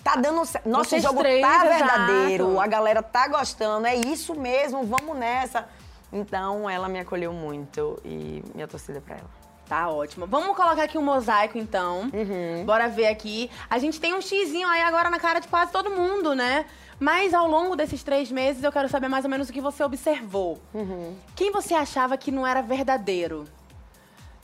tá 0.03 0.17
dando 0.17 0.43
certo, 0.47 0.67
nosso 0.71 0.89
Vocês 0.89 1.03
jogo 1.03 1.21
três, 1.21 1.43
tá 1.43 1.67
exato. 1.67 1.69
verdadeiro, 1.69 2.59
a 2.59 2.67
galera 2.67 3.03
tá 3.03 3.29
gostando, 3.29 3.87
é 3.87 3.95
isso 3.95 4.35
mesmo, 4.35 4.83
vamos 4.85 5.15
nessa. 5.19 5.69
Então, 6.11 6.69
ela 6.69 6.89
me 6.89 6.99
acolheu 6.99 7.31
muito 7.31 8.01
e 8.05 8.43
minha 8.55 8.67
torcida 8.67 8.97
é 8.97 9.01
pra 9.03 9.17
ela. 9.17 9.31
Tá 9.69 9.89
ótimo. 9.89 10.27
Vamos 10.27 10.57
colocar 10.57 10.83
aqui 10.83 10.99
um 10.99 11.03
mosaico, 11.03 11.57
então. 11.57 12.11
Uhum. 12.13 12.65
Bora 12.65 12.89
ver 12.89 13.07
aqui. 13.07 13.49
A 13.69 13.79
gente 13.79 14.01
tem 14.01 14.13
um 14.15 14.21
xizinho 14.21 14.67
aí 14.67 14.83
agora 14.83 15.09
na 15.09 15.21
cara 15.21 15.39
de 15.39 15.47
quase 15.47 15.71
todo 15.71 15.91
mundo, 15.91 16.35
né? 16.35 16.65
Mas 17.01 17.33
ao 17.33 17.49
longo 17.49 17.75
desses 17.75 18.03
três 18.03 18.31
meses, 18.31 18.63
eu 18.63 18.71
quero 18.71 18.87
saber 18.87 19.09
mais 19.09 19.25
ou 19.25 19.31
menos 19.31 19.49
o 19.49 19.53
que 19.53 19.61
você 19.61 19.83
observou. 19.83 20.61
Uhum. 20.75 21.17
Quem 21.35 21.51
você 21.51 21.73
achava 21.73 22.19
que 22.19 22.31
não 22.31 22.47
era 22.47 22.61
verdadeiro? 22.61 23.47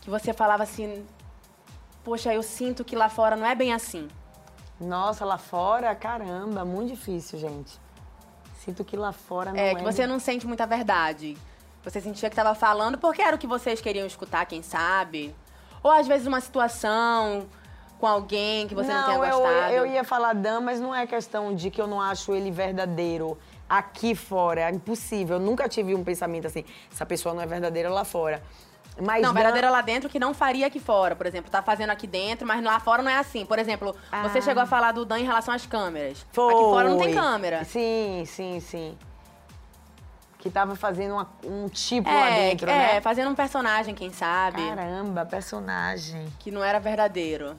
Que 0.01 0.09
você 0.09 0.33
falava 0.33 0.63
assim, 0.63 1.05
poxa, 2.03 2.33
eu 2.33 2.43
sinto 2.43 2.83
que 2.83 2.97
lá 2.97 3.11
fora 3.11 3.37
não 3.37 3.47
é 3.47 3.55
bem 3.55 3.75
assim. 3.75 4.09
Nossa, 4.81 5.23
lá 5.25 5.37
fora, 5.37 5.95
caramba, 5.95 6.65
muito 6.65 6.91
difícil, 6.95 7.39
gente. 7.39 7.79
Sinto 8.65 8.85
que 8.85 8.97
lá 8.97 9.13
fora 9.13 9.53
não 9.53 9.59
É, 9.61 9.73
é. 9.73 9.75
que 9.75 9.83
você 9.83 10.07
não 10.07 10.19
sente 10.19 10.47
muita 10.47 10.67
verdade. 10.67 11.37
Você 11.85 12.01
sentia 12.01 12.31
que 12.31 12.37
tava 12.37 12.55
falando 12.55 12.97
porque 12.97 13.21
era 13.21 13.37
o 13.37 13.39
que 13.39 13.47
vocês 13.47 13.81
queriam 13.83 14.07
escutar, 14.07 14.47
quem 14.47 14.63
sabe? 14.63 15.35
Ou 15.83 15.91
às 15.91 16.07
vezes 16.07 16.27
uma 16.27 16.41
situação 16.41 17.47
com 17.99 18.07
alguém 18.07 18.67
que 18.69 18.75
você 18.75 18.93
não, 18.93 19.05
tenha 19.05 19.17
eu, 19.29 19.39
gostado. 19.41 19.73
eu 19.73 19.87
ia 19.87 20.05
falar 20.05 20.35
Dan, 20.35 20.61
mas 20.61 20.81
não 20.81 20.95
é 20.95 21.07
questão 21.07 21.55
de 21.55 21.71
que 21.71 21.81
eu 21.81 21.87
não 21.87 22.01
acho 22.01 22.35
ele 22.35 22.51
verdadeiro 22.51 23.39
aqui 23.69 24.15
fora. 24.15 24.61
É 24.63 24.71
impossível. 24.71 25.37
Eu 25.37 25.41
nunca 25.41 25.69
tive 25.69 25.95
um 25.95 26.05
pensamento 26.05 26.47
assim, 26.47 26.65
essa 26.93 27.07
pessoa 27.07 27.35
não 27.35 27.43
é 27.43 27.47
verdadeira 27.47 27.89
lá 27.91 28.05
fora. 28.05 28.43
Mas 28.99 29.21
Não, 29.23 29.35
verdadeira 29.35 29.69
lá 29.71 29.83
dentro 29.83 30.09
que 30.09 30.19
não 30.19 30.33
faria 30.33 30.67
aqui 30.69 30.81
fora, 30.81 31.15
por 31.15 31.27
exemplo. 31.27 31.51
Tá 31.51 31.63
fazendo 31.63 31.91
aqui 31.91 32.07
dentro, 32.07 32.47
mas 32.47 32.65
lá 32.65 32.81
fora 32.81 33.03
não 33.03 33.11
é 33.11 33.19
assim. 33.19 33.45
Por 33.45 33.59
exemplo, 33.59 33.95
você 34.23 34.39
Ah. 34.39 34.43
chegou 34.43 34.63
a 34.63 34.67
falar 34.67 34.93
do 34.93 35.05
Dan 35.05 35.19
em 35.19 35.25
relação 35.25 35.53
às 35.53 35.67
câmeras. 35.67 36.25
Foi. 36.33 36.51
Aqui 36.53 36.63
fora 36.63 36.89
não 36.89 36.99
tem 36.99 37.15
câmera. 37.15 37.63
Sim, 37.65 38.25
sim, 38.27 38.59
sim. 38.61 38.97
Que 40.39 40.49
tava 40.49 40.77
fazendo 40.77 41.13
uma- 41.13 41.29
um 41.45 41.69
tipo 41.69 42.09
lá 42.09 42.29
É, 42.31 42.51
dentro, 42.51 42.71
é, 42.71 42.95
né? 42.95 43.01
fazendo 43.03 43.29
um 43.31 43.35
personagem, 43.35 43.95
quem 43.95 44.11
sabe, 44.13 44.67
Caramba, 44.67 45.27
personagem. 45.27 46.25
que 46.39 46.51
não 46.51 46.63
era 46.65 46.79
verdadeiro. 46.79 47.55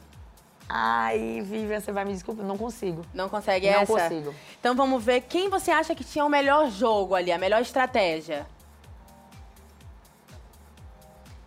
Ai, 0.69 1.41
Vivian, 1.41 1.79
você 1.79 1.91
vai 1.93 2.03
me 2.03 2.11
desculpar, 2.13 2.45
não 2.45 2.57
consigo. 2.57 3.01
Não 3.13 3.29
consegue 3.29 3.69
Não 3.71 3.79
essa? 3.81 3.93
consigo. 3.93 4.35
Então 4.59 4.75
vamos 4.75 5.03
ver 5.03 5.21
quem 5.21 5.49
você 5.49 5.71
acha 5.71 5.95
que 5.95 6.03
tinha 6.03 6.25
o 6.25 6.29
melhor 6.29 6.69
jogo 6.69 7.15
ali, 7.15 7.31
a 7.31 7.37
melhor 7.37 7.61
estratégia. 7.61 8.45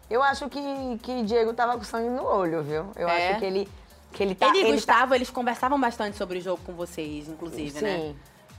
Eu 0.09 0.22
acho 0.22 0.48
que, 0.48 0.61
que 1.02 1.22
Diego 1.22 1.52
tava 1.54 1.76
com 1.76 1.85
sangue 1.85 2.09
no 2.09 2.24
olho, 2.24 2.62
viu? 2.62 2.90
Eu 2.96 3.09
É? 3.09 3.30
acho 3.30 3.38
que 3.40 3.44
ele, 3.44 3.68
que 4.12 4.22
ele 4.22 4.35
tá. 4.35 4.48
ele 4.48 4.59
e 4.59 4.64
tá- 4.64 4.70
Gustavo, 4.72 5.14
eles 5.14 5.30
conversavam 5.30 5.80
bastante 5.80 6.16
sobre 6.16 6.38
o 6.38 6.40
jogo 6.40 6.61
com 6.64 6.72
vocês, 6.72 7.28
inclusive, 7.28 7.70
Sim, 7.78 7.85
né? 7.85 8.14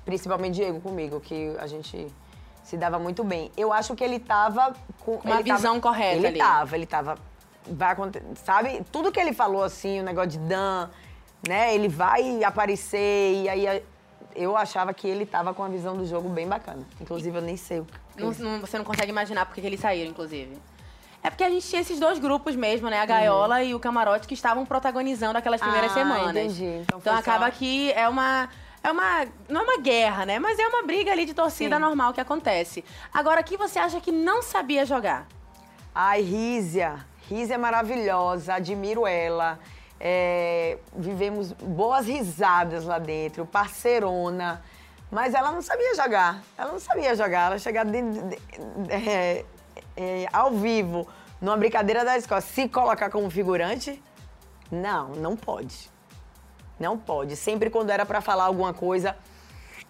principalmente 0.06 0.56
Diego 0.56 0.80
comigo, 0.80 1.20
que 1.20 1.54
a 1.60 1.68
gente 1.68 2.08
se 2.64 2.78
dava 2.78 2.98
muito 3.00 3.24
bem. 3.24 3.52
Eu 3.58 3.74
acho 3.74 3.96
que 3.96 4.04
ele 4.04 4.18
tava 4.20 4.74
com 5.00 5.16
Uma 5.16 5.36
ele 5.40 5.44
tava- 5.44 5.58
visão 5.58 5.82
correta 5.82 6.18
Ele 6.18 6.28
ali. 6.28 6.38
tava, 6.38 6.76
ele 6.78 6.86
tava 6.86 7.18
vai 7.68 7.92
acontecer, 7.92 8.26
sabe? 8.44 8.82
Tudo 8.92 9.12
que 9.12 9.20
ele 9.20 9.34
falou 9.34 9.64
assim, 9.64 10.00
o 10.00 10.04
negócio 10.04 10.32
de 10.32 10.38
Dan, 10.40 10.90
né? 11.48 11.74
Ele 11.76 11.88
vai 11.88 12.44
aparecer 12.44 13.44
e 13.44 13.50
aí 13.50 13.84
eu 14.36 14.56
achava 14.58 14.94
que 14.94 15.08
ele 15.08 15.26
tava 15.26 15.54
com 15.54 15.64
a 15.64 15.68
visão 15.68 15.96
do 15.96 16.06
jogo 16.06 16.30
bem 16.30 16.48
bacana. 16.48 16.84
Inclusive 17.00 17.38
eu 17.38 17.42
nem 17.42 17.58
sei 17.58 17.80
o 17.82 17.86
que 18.16 18.22
Não- 18.24 18.32
não- 18.32 18.60
você 18.62 18.78
não 18.78 18.86
consegue 18.86 19.12
imaginar 19.12 19.46
porque 19.46 19.62
que 19.62 19.68
eles 19.68 19.80
saíram, 19.80 20.10
inclusive. 20.12 20.58
É 21.24 21.30
porque 21.30 21.44
a 21.44 21.50
gente 21.50 21.68
tinha 21.68 21.82
esses 21.82 22.00
dois 22.00 22.18
grupos 22.18 22.56
mesmo, 22.56 22.90
né? 22.90 23.00
A 23.00 23.06
Gaiola 23.06 23.62
e 23.64 23.76
o 23.76 23.80
Camarote, 23.80 24.28
que 24.28 24.34
estavam 24.34 24.66
protagonizando 24.66 25.38
aquelas 25.38 25.62
primeiras 25.62 25.92
Uhum. 25.96 26.02
Ah, 26.02 26.04
semanas. 26.16 26.30
entendi. 26.36 26.66
Então 26.82 26.98
Então, 27.00 27.16
acaba 27.16 27.46
só- 27.46 27.52
que 27.52 27.92
é 27.94 28.10
uma. 28.10 28.50
É 28.84 28.90
uma. 28.92 29.28
Não 29.48 29.62
é 29.62 29.64
uma 29.64 29.78
guerra, 29.78 30.26
né? 30.26 30.40
Mas 30.40 30.58
é 30.58 30.68
uma 30.68 30.82
briga 30.82 31.12
ali 31.12 31.26
de 31.26 31.36
torcida 31.36 31.76
Sim. 31.76 31.82
normal 31.82 32.12
que 32.14 32.20
acontece. 32.20 32.84
Agora, 33.14 33.44
que 33.44 33.56
você 33.56 33.78
acha 33.78 34.02
que 34.02 34.12
não 34.12 34.42
sabia 34.42 34.84
jogar? 34.84 35.28
Ai, 35.94 36.22
Rízia. 36.22 37.06
Rízia 37.32 37.56
é 37.56 37.58
maravilhosa, 37.58 38.56
admiro 38.56 39.08
ela. 39.08 39.58
É, 39.98 40.78
vivemos 40.94 41.54
boas 41.54 42.06
risadas 42.06 42.84
lá 42.84 43.00
dentro, 43.00 43.46
parceirona. 43.46 44.62
Mas 45.10 45.34
ela 45.34 45.50
não 45.52 45.62
sabia 45.62 45.96
jogar. 45.96 46.42
Ela 46.58 46.74
não 46.74 46.80
sabia 46.80 47.16
jogar. 47.16 47.48
Ela 47.48 47.58
chegava 47.60 47.90
dentro 47.90 48.22
de- 48.28 48.36
de- 48.36 48.92
é, 49.10 49.46
é, 49.96 50.26
ao 50.34 50.52
vivo, 50.52 51.08
numa 51.40 51.56
brincadeira 51.56 52.04
da 52.04 52.18
escola, 52.18 52.42
se 52.42 52.68
colocar 52.68 53.10
como 53.10 53.30
figurante, 53.30 54.02
não, 54.70 55.10
não 55.10 55.36
pode. 55.38 55.90
Não 56.80 56.98
pode. 56.98 57.36
Sempre 57.38 57.70
quando 57.70 57.92
era 57.92 58.06
pra 58.06 58.20
falar 58.20 58.44
alguma 58.46 58.74
coisa, 58.74 59.16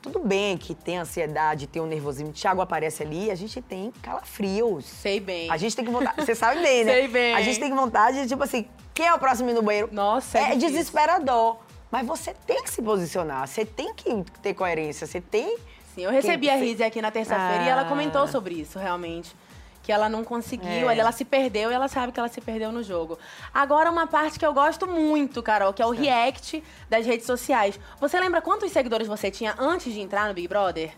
tudo 0.01 0.19
bem 0.19 0.57
que 0.57 0.73
tem 0.73 0.97
ansiedade, 0.97 1.67
tem 1.67 1.81
um 1.81 1.85
nervosismo. 1.85 2.31
Thiago 2.33 2.61
aparece 2.61 3.03
ali, 3.03 3.29
a 3.29 3.35
gente 3.35 3.61
tem 3.61 3.91
calafrios. 4.01 4.85
Sei 4.85 5.19
bem. 5.19 5.49
A 5.51 5.57
gente 5.57 5.75
tem 5.75 5.85
que 5.85 5.91
vontade. 5.91 6.25
Você 6.25 6.33
sabe 6.35 6.61
bem, 6.61 6.83
né? 6.83 6.93
Sei 6.95 7.07
bem. 7.07 7.35
A 7.35 7.41
gente 7.41 7.59
tem 7.59 7.69
que 7.69 7.75
vontade 7.75 8.21
de, 8.23 8.27
tipo 8.27 8.43
assim, 8.43 8.65
quem 8.93 9.05
é 9.07 9.13
o 9.13 9.19
próximo 9.19 9.49
a 9.49 9.51
ir 9.51 9.55
no 9.55 9.61
banheiro? 9.61 9.89
Nossa, 9.91 10.39
é 10.39 10.53
é, 10.53 10.55
desesperador. 10.55 11.57
Mas 11.91 12.07
você 12.07 12.33
tem 12.47 12.63
que 12.63 12.69
se 12.71 12.81
posicionar, 12.81 13.47
você 13.47 13.65
tem 13.65 13.93
que 13.93 14.23
ter 14.41 14.53
coerência, 14.53 15.05
você 15.05 15.19
tem. 15.21 15.57
Sim, 15.93 16.03
eu 16.03 16.11
recebi 16.11 16.49
a 16.49 16.53
Quem- 16.53 16.63
Rizzi 16.69 16.83
aqui 16.83 17.01
na 17.01 17.11
terça-feira 17.11 17.63
e 17.65 17.67
ela 17.67 17.81
Ah. 17.81 17.85
comentou 17.89 18.25
sobre 18.27 18.55
isso, 18.55 18.79
realmente. 18.79 19.35
Que 19.83 19.91
ela 19.91 20.07
não 20.07 20.23
conseguiu, 20.23 20.89
É. 20.89 20.97
ela 20.97 21.11
se 21.11 21.25
perdeu 21.25 21.71
e 21.71 21.73
ela 21.73 21.87
sabe 21.87 22.11
que 22.11 22.19
ela 22.19 22.29
se 22.29 22.39
perdeu 22.39 22.71
no 22.71 22.83
jogo. 22.83 23.17
Agora, 23.53 23.89
uma 23.89 24.05
parte 24.05 24.37
que 24.37 24.45
eu 24.45 24.53
gosto 24.53 24.85
muito, 24.87 25.41
Carol, 25.41 25.73
que 25.73 25.81
é 25.81 25.85
o 25.85 25.89
react 25.91 26.63
das 26.89 27.05
redes 27.05 27.25
sociais. 27.25 27.79
Você 27.99 28.19
lembra 28.19 28.41
quantos 28.41 28.71
seguidores 28.71 29.07
você 29.07 29.31
tinha 29.31 29.55
antes 29.57 29.91
de 29.93 29.99
entrar 29.99 30.27
no 30.27 30.33
Big 30.33 30.47
Brother? 30.47 30.91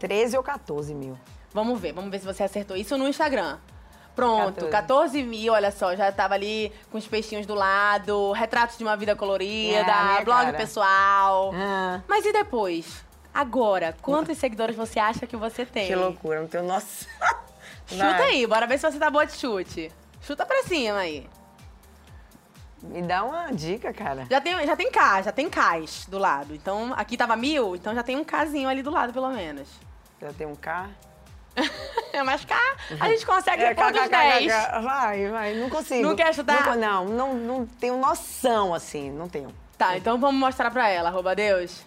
13 0.00 0.36
ou 0.36 0.42
14 0.42 0.92
mil. 0.94 1.16
Vamos 1.54 1.78
ver, 1.80 1.92
vamos 1.92 2.10
ver 2.10 2.18
se 2.18 2.24
você 2.24 2.42
acertou 2.42 2.76
isso 2.76 2.96
no 2.98 3.06
Instagram. 3.06 3.58
Pronto, 4.16 4.66
14, 4.66 4.70
14. 4.70 5.22
mil, 5.22 5.52
olha 5.54 5.70
só, 5.70 5.94
já 5.96 6.10
tava 6.12 6.34
ali 6.34 6.70
com 6.90 6.98
os 6.98 7.06
peixinhos 7.06 7.46
do 7.46 7.54
lado, 7.54 8.32
retratos 8.32 8.76
de 8.76 8.84
uma 8.84 8.96
vida 8.96 9.14
colorida, 9.16 9.78
É, 10.18 10.24
blog 10.24 10.44
cara. 10.46 10.56
pessoal. 10.58 11.50
Ah. 11.54 12.00
Mas 12.08 12.24
e 12.26 12.32
depois? 12.32 13.04
Agora, 13.32 13.96
quantos 14.02 14.36
seguidores 14.36 14.76
você 14.76 14.98
acha 15.00 15.26
que 15.26 15.36
você 15.36 15.64
tem? 15.64 15.86
Que 15.86 15.94
loucura, 15.94 16.40
não 16.40 16.48
tenho 16.48 16.64
noção. 16.64 17.08
Chuta 17.86 18.04
Vai. 18.04 18.22
aí, 18.30 18.46
bora 18.46 18.66
ver 18.66 18.78
se 18.78 18.90
você 18.90 18.98
tá 18.98 19.10
boa 19.10 19.26
de 19.26 19.32
chute. 19.32 19.92
Chuta 20.22 20.46
pra 20.46 20.62
cima 20.62 20.98
aí. 20.98 21.28
Me 22.82 23.02
dá 23.02 23.22
uma 23.22 23.52
dica, 23.52 23.92
cara. 23.92 24.26
Já 24.28 24.40
tem, 24.40 24.66
já 24.66 24.74
tem 24.76 24.90
K, 24.90 25.22
já 25.22 25.32
tem 25.32 25.48
Ks 25.48 26.06
do 26.08 26.18
lado. 26.18 26.54
Então, 26.54 26.92
aqui 26.96 27.16
tava 27.16 27.36
mil, 27.36 27.76
então 27.76 27.94
já 27.94 28.02
tem 28.02 28.16
um 28.16 28.24
Kzinho 28.24 28.68
ali 28.68 28.82
do 28.82 28.90
lado, 28.90 29.12
pelo 29.12 29.30
menos. 29.30 29.68
Já 30.20 30.32
tem 30.32 30.46
um 30.46 30.54
K. 30.54 30.88
É, 32.12 32.22
mas 32.22 32.44
K, 32.44 32.54
a 33.00 33.08
gente 33.08 33.24
consegue 33.24 33.62
É, 33.62 33.68
depois 33.70 33.90
dos 33.90 34.02
K, 34.02 34.08
K, 34.10 34.16
K, 34.18 34.38
10. 34.38 34.52
K. 34.52 34.80
Vai, 34.80 35.30
vai, 35.30 35.54
não 35.54 35.70
consigo. 35.70 36.02
Não 36.02 36.14
quer 36.14 36.34
chutar? 36.34 36.76
Não, 36.76 37.06
não, 37.06 37.06
não, 37.06 37.34
não 37.34 37.66
tenho 37.66 37.96
noção, 37.96 38.74
assim, 38.74 39.10
não 39.10 39.30
tenho. 39.30 39.48
Tá, 39.78 39.96
então 39.96 40.20
vamos 40.20 40.38
mostrar 40.38 40.70
pra 40.70 40.90
ela, 40.90 41.08
arroba 41.08 41.34
Deus. 41.34 41.82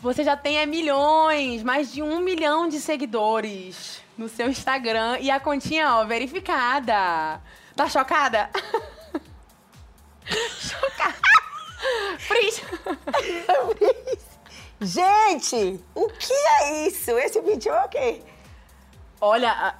Você 0.00 0.22
já 0.22 0.36
tem 0.36 0.58
é, 0.58 0.66
milhões, 0.66 1.62
mais 1.62 1.90
de 1.92 2.02
um 2.02 2.20
milhão 2.20 2.68
de 2.68 2.78
seguidores 2.80 4.02
no 4.16 4.28
seu 4.28 4.48
Instagram 4.48 5.18
e 5.20 5.30
a 5.30 5.40
continha, 5.40 5.94
ó, 5.96 6.04
verificada. 6.04 7.40
Tá 7.74 7.88
chocada? 7.88 8.50
chocada. 10.58 11.14
Pris. 12.28 12.62
Gente, 14.80 15.80
o 15.94 16.08
que 16.08 16.32
é 16.32 16.86
isso? 16.86 17.10
Esse 17.18 17.40
vídeo 17.40 17.72
é 17.72 17.84
o 17.84 17.88
quê? 17.88 18.22
Olha, 19.20 19.50
a- 19.50 19.74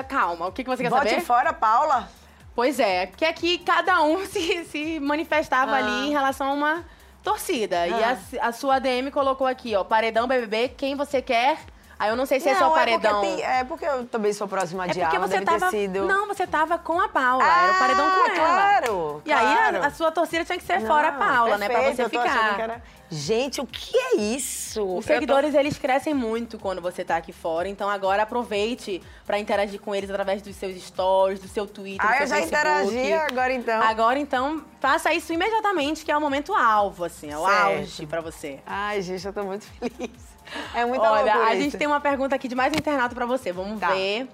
a- 0.00 0.04
calma, 0.04 0.46
o 0.48 0.52
que, 0.52 0.62
que 0.62 0.68
você 0.70 0.82
quer 0.82 0.90
Vote 0.90 1.08
saber? 1.08 1.22
fora, 1.22 1.52
Paula. 1.54 2.08
Pois 2.54 2.78
é, 2.78 3.06
porque 3.06 3.24
aqui 3.24 3.58
cada 3.58 4.02
um 4.02 4.24
se, 4.26 4.64
se 4.66 5.00
manifestava 5.00 5.72
Ah. 5.72 5.78
ali 5.78 6.08
em 6.08 6.12
relação 6.12 6.48
a 6.48 6.52
uma 6.52 6.84
torcida. 7.30 7.88
E 7.88 7.92
Ah. 7.92 8.16
a, 8.42 8.48
a 8.48 8.52
sua 8.52 8.78
DM 8.78 9.10
colocou 9.10 9.46
aqui, 9.48 9.74
ó, 9.74 9.82
paredão 9.82 10.28
BBB, 10.28 10.68
quem 10.68 10.94
você 10.94 11.20
quer? 11.20 11.58
Aí 11.98 12.10
eu 12.10 12.16
não 12.16 12.26
sei 12.26 12.38
se 12.40 12.48
é 12.48 12.54
só 12.56 12.66
Não, 12.66 12.74
paredão. 12.74 13.20
porque, 13.20 13.36
tem- 13.36 13.42
é 13.44 13.64
porque 13.64 13.84
eu 13.86 14.04
também 14.06 14.30
sou 14.32 14.46
próxima 14.46 14.84
É 14.84 14.88
de 14.88 15.00
porque 15.00 15.16
Alma, 15.16 15.28
você 15.28 15.40
tava. 15.40 15.70
sido... 15.70 16.04
Não, 16.04 16.28
você 16.28 16.46
tava 16.46 16.76
com 16.78 17.00
a 17.00 17.08
Paula. 17.08 17.42
era 17.42 17.72
o 17.72 17.78
paredão 17.78 18.04
com 18.10 18.20
Ah, 18.20 18.28
ela. 18.36 18.46
claro, 18.80 19.22
E 19.24 19.32
aí 19.32 19.76
a, 19.76 19.86
a 19.86 19.90
sua 19.90 20.12
torcida 20.12 20.44
tinha 20.44 20.58
que 20.58 20.64
ser 20.64 20.80
fora 20.86 21.08
a 21.08 21.12
Não, 21.12 21.18
Paula, 21.18 21.56
né? 21.56 21.66
Pra 21.68 21.76
perfeito, 21.78 21.96
você 21.96 22.02
eu 22.02 22.10
tô 22.10 22.20
ficar. 22.20 22.60
era- 22.60 22.82
Gente, 23.08 23.60
o 23.60 23.66
que 23.66 23.96
é 23.96 24.16
isso? 24.16 24.80
Eu 24.80 24.96
Os 24.96 25.06
tô- 25.06 25.12
seguidores, 25.14 25.54
eles 25.54 25.78
crescem 25.78 26.12
muito 26.12 26.58
quando 26.58 26.82
você 26.82 27.04
tá 27.04 27.16
aqui 27.16 27.32
fora. 27.32 27.68
Então 27.68 27.88
agora 27.88 28.24
aproveite 28.24 29.00
pra 29.24 29.38
interagir 29.38 29.80
com 29.80 29.94
eles 29.94 30.10
através 30.10 30.42
dos 30.42 30.54
seus 30.56 30.76
stories, 30.82 31.38
do 31.40 31.46
seu 31.48 31.66
Twitter, 31.66 32.04
Ah, 32.04 32.08
do 32.08 32.22
eu 32.24 32.26
seu 32.26 32.26
já 32.26 32.36
Facebook. 32.46 32.94
interagi 32.94 33.12
agora 33.12 33.52
então. 33.52 33.82
Agora, 33.82 34.18
então, 34.18 34.62
faça 34.80 35.14
isso 35.14 35.32
imediatamente, 35.32 36.04
que 36.04 36.10
é 36.10 36.16
o 36.16 36.20
momento 36.20 36.52
alvo, 36.52 37.04
assim. 37.04 37.30
É 37.32 37.38
o 37.38 37.46
Certo. 37.46 37.60
auge 37.78 38.06
pra 38.06 38.20
você. 38.20 38.58
Ai, 38.66 39.00
gente, 39.00 39.24
eu 39.24 39.32
tô 39.32 39.44
muito 39.44 39.64
feliz. 39.78 40.35
É 40.74 40.84
muita 40.84 41.10
Olha, 41.10 41.34
a 41.34 41.54
gente 41.54 41.68
isso. 41.68 41.78
tem 41.78 41.86
uma 41.86 42.00
pergunta 42.00 42.34
aqui 42.34 42.48
de 42.48 42.54
mais 42.54 42.72
internauta 42.72 43.14
pra 43.14 43.26
você. 43.26 43.52
Vamos 43.52 43.80
Tá. 43.80 43.88
ver. 43.88 44.28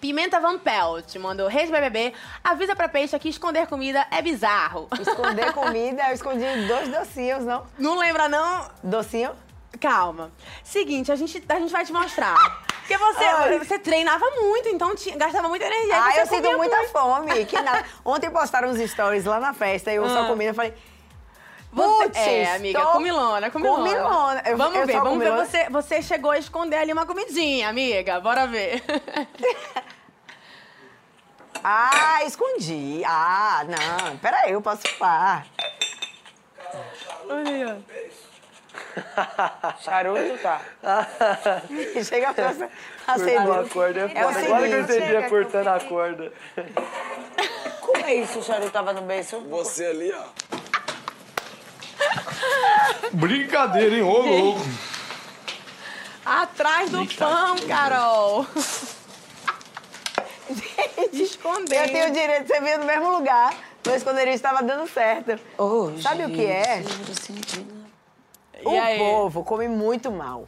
Pimenta 0.00 0.40
Van 0.40 0.58
Pelt 0.58 1.14
mandou 1.16 1.46
Reis 1.46 1.70
BBB. 1.70 2.12
Avisa 2.42 2.74
pra 2.74 2.88
peixe 2.88 3.16
que 3.20 3.28
esconder 3.28 3.68
comida 3.68 4.04
é 4.10 4.20
bizarro. 4.20 4.88
Esconder 5.00 5.52
comida, 5.54 6.08
eu 6.08 6.14
escondi 6.14 6.44
dois 6.66 6.88
docinhos, 6.88 7.44
não? 7.44 7.64
Não 7.78 7.96
lembra, 7.96 8.28
não? 8.28 8.68
Docinho? 8.82 9.30
Calma. 9.80 10.32
Seguinte, 10.64 11.12
a 11.12 11.16
gente, 11.16 11.42
a 11.48 11.58
gente 11.60 11.70
vai 11.72 11.84
te 11.84 11.92
mostrar. 11.92 12.34
Porque 12.80 12.98
você, 12.98 13.24
Ai. 13.24 13.58
você 13.60 13.78
treinava 13.78 14.24
muito, 14.40 14.68
então 14.68 14.94
tinha- 14.96 15.16
gastava 15.16 15.48
muita 15.48 15.66
energia. 15.66 15.94
Ah, 16.02 16.16
eu 16.18 16.26
sinto 16.26 16.52
muita 16.56 16.76
muito. 16.76 16.90
fome. 16.90 17.44
Que 17.46 17.60
nada. 17.62 17.84
Ontem 18.04 18.28
postaram 18.28 18.68
uns 18.70 18.90
stories 18.90 19.24
lá 19.24 19.38
na 19.38 19.54
festa 19.54 19.92
e 19.92 19.96
eu 19.96 20.08
só 20.08 20.24
Ah. 20.24 20.26
comendo. 20.26 20.50
Eu 20.50 20.54
falei, 20.54 20.74
Você, 21.72 22.04
Putz, 22.04 22.18
é, 22.18 22.54
amiga, 22.54 22.80
tô- 22.80 22.92
comilona, 22.92 23.50
comilona. 23.50 23.82
Comilona. 23.82 24.42
Eu- 24.44 24.56
vamos 24.58 24.76
eu 24.78 24.86
ver, 24.86 24.92
vamos 24.92 25.08
comilona. 25.10 25.44
ver. 25.44 25.48
Você, 25.48 25.70
você 25.70 26.02
chegou 26.02 26.30
a 26.30 26.38
esconder 26.38 26.76
ali 26.76 26.92
uma 26.92 27.06
comidinha, 27.06 27.68
amiga. 27.70 28.20
Bora 28.20 28.46
ver. 28.46 28.82
ah, 31.64 32.22
escondi. 32.24 33.02
Ah, 33.06 33.64
não. 33.66 34.16
Peraí, 34.18 34.52
eu 34.52 34.60
posso 34.60 34.82
falar. 34.98 35.46
Olha 37.28 37.50
aí, 37.50 37.64
ó. 37.64 37.76
Charuto, 39.80 40.38
tá. 40.42 40.60
Chega 42.04 42.34
pra 42.34 42.52
você. 42.52 42.68
Cortando 43.06 43.52
a 43.52 43.68
corda 43.68 44.00
é 44.00 44.12
É. 44.14 44.20
Agora 44.20 44.68
que 44.68 44.74
eu 44.74 44.80
entendi, 44.82 45.16
é 45.16 45.28
cortando 45.28 45.68
a 45.68 45.80
corda. 45.80 46.32
Como 47.80 47.96
é 48.04 48.14
isso? 48.14 48.40
O 48.40 48.42
charuto 48.42 48.70
tava 48.70 48.92
no 48.92 49.02
beijo? 49.02 49.40
Você 49.48 49.86
ali, 49.86 50.12
ó. 50.12 50.24
Brincadeira, 53.12 53.96
hein? 53.96 54.02
Ô, 54.02 54.22
louco. 54.22 54.60
Atrás 56.24 56.90
do 56.90 57.04
pão, 57.16 57.56
Carol. 57.66 58.46
Escondendo. 61.12 61.74
Eu 61.74 61.92
tenho 61.92 62.08
o 62.08 62.12
direito 62.12 62.42
de 62.42 62.48
você 62.48 62.60
vir 62.60 62.78
no 62.78 62.84
mesmo 62.84 63.10
lugar. 63.10 63.54
Meu 63.84 63.96
esconderijo 63.96 64.36
estava 64.36 64.62
dando 64.62 64.88
certo. 64.88 65.38
Sabe 66.00 66.24
o 66.24 66.30
que 66.30 66.46
é? 66.46 66.84
O 68.64 68.70
aí? 68.70 68.98
povo 68.98 69.42
come 69.42 69.66
muito 69.66 70.10
mal. 70.10 70.46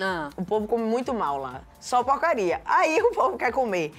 Ah. 0.00 0.30
O 0.36 0.44
povo 0.44 0.68
come 0.68 0.84
muito 0.84 1.12
mal 1.12 1.38
lá. 1.38 1.62
Só 1.80 2.04
porcaria. 2.04 2.60
Aí 2.64 3.00
o 3.02 3.10
povo 3.12 3.36
quer 3.36 3.50
comer 3.52 3.92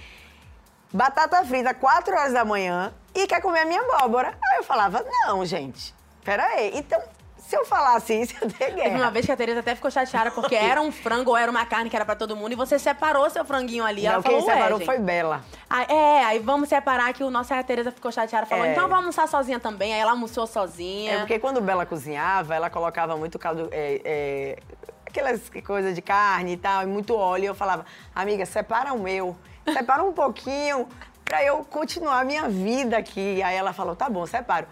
batata 0.91 1.43
frita 1.43 1.73
4 1.73 2.15
horas 2.15 2.33
da 2.33 2.45
manhã 2.45 2.93
e 3.13 3.27
quer 3.27 3.41
comer 3.41 3.61
a 3.61 3.65
minha 3.65 3.81
abóbora. 3.81 4.29
Aí 4.29 4.57
eu 4.57 4.63
falava, 4.63 5.05
não, 5.25 5.45
gente, 5.45 5.93
peraí. 6.31 6.71
Então, 6.75 7.01
se 7.37 7.55
eu 7.55 7.65
falasse 7.65 8.13
isso, 8.21 8.35
eu 8.41 8.49
ter 8.51 8.57
Teve 8.73 8.81
uma 8.81 8.89
guerra. 8.97 9.09
vez 9.11 9.25
que 9.25 9.31
a 9.31 9.37
Tereza 9.37 9.61
até 9.61 9.73
ficou 9.73 9.89
chateada 9.89 10.29
porque 10.29 10.53
era 10.59 10.81
um 10.81 10.91
frango 10.91 11.31
ou 11.31 11.37
era 11.37 11.49
uma 11.49 11.65
carne 11.65 11.89
que 11.89 11.95
era 11.95 12.03
pra 12.03 12.15
todo 12.17 12.35
mundo 12.35 12.51
e 12.51 12.55
você 12.55 12.77
separou 12.77 13.29
seu 13.29 13.45
franguinho 13.45 13.85
ali. 13.85 14.05
Ela 14.05 14.17
Não, 14.17 14.23
falou, 14.23 14.43
quem 14.43 14.53
separou 14.53 14.79
foi 14.81 14.99
Bela. 14.99 15.41
Ah, 15.69 15.83
é, 15.83 16.25
aí 16.25 16.39
vamos 16.39 16.67
separar 16.67 17.13
que 17.13 17.23
o 17.23 17.29
nosso 17.29 17.53
a 17.53 17.63
Tereza 17.63 17.93
ficou 17.93 18.11
chateada, 18.11 18.45
falou, 18.45 18.65
É. 18.65 18.71
então 18.71 18.83
eu 18.83 18.89
vou 18.89 18.97
almoçar 18.97 19.25
sozinha 19.29 19.57
também. 19.59 19.93
Aí 19.93 19.99
ela 20.01 20.11
almoçou 20.11 20.45
sozinha. 20.45 21.13
É 21.13 21.17
porque 21.19 21.39
quando 21.39 21.61
Bela 21.61 21.85
cozinhava, 21.85 22.53
ela 22.53 22.69
colocava 22.69 23.15
muito 23.15 23.39
caldo, 23.39 23.69
é, 23.71 24.01
é, 24.03 24.59
aquelas 25.05 25.49
coisas 25.65 25.95
de 25.95 26.01
carne 26.01 26.53
e 26.53 26.57
tal, 26.57 26.83
e 26.83 26.85
muito 26.87 27.15
óleo. 27.15 27.43
E 27.43 27.47
eu 27.47 27.55
falava, 27.55 27.85
amiga, 28.13 28.45
separa 28.45 28.91
o 28.93 28.99
meu, 28.99 29.37
separa 29.71 30.03
um 30.03 30.11
pouquinho 30.11 30.89
pra 31.23 31.41
eu 31.45 31.63
continuar 31.63 32.19
a 32.19 32.25
minha 32.25 32.49
vida 32.49 32.97
aqui. 32.97 33.41
Aí 33.41 33.55
ela 33.55 33.71
falou, 33.71 33.95
tá 33.95 34.09
bom, 34.09 34.25
separo. 34.25 34.67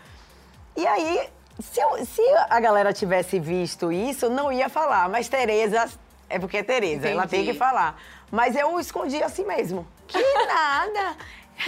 E 0.78 0.86
aí, 0.86 1.30
se, 1.60 1.80
eu- 1.80 2.06
se 2.06 2.22
a 2.49 2.60
galera 2.60 2.91
tivesse 2.93 3.39
visto 3.39 3.91
isso, 3.91 4.30
não 4.30 4.51
ia 4.51 4.70
falar. 4.70 5.08
Mas 5.10 5.28
Tereza, 5.30 5.88
é 6.30 6.38
porque 6.39 6.58
é 6.58 6.64
Tereza, 6.64 7.08
ela 7.08 7.28
tem 7.28 7.45
que 7.45 7.53
falar. 7.53 7.99
Mas 8.32 8.56
eu 8.56 8.80
escondi 8.80 9.22
assim 9.24 9.45
mesmo. 9.45 9.88
Que 10.08 10.20
nada! 10.47 11.16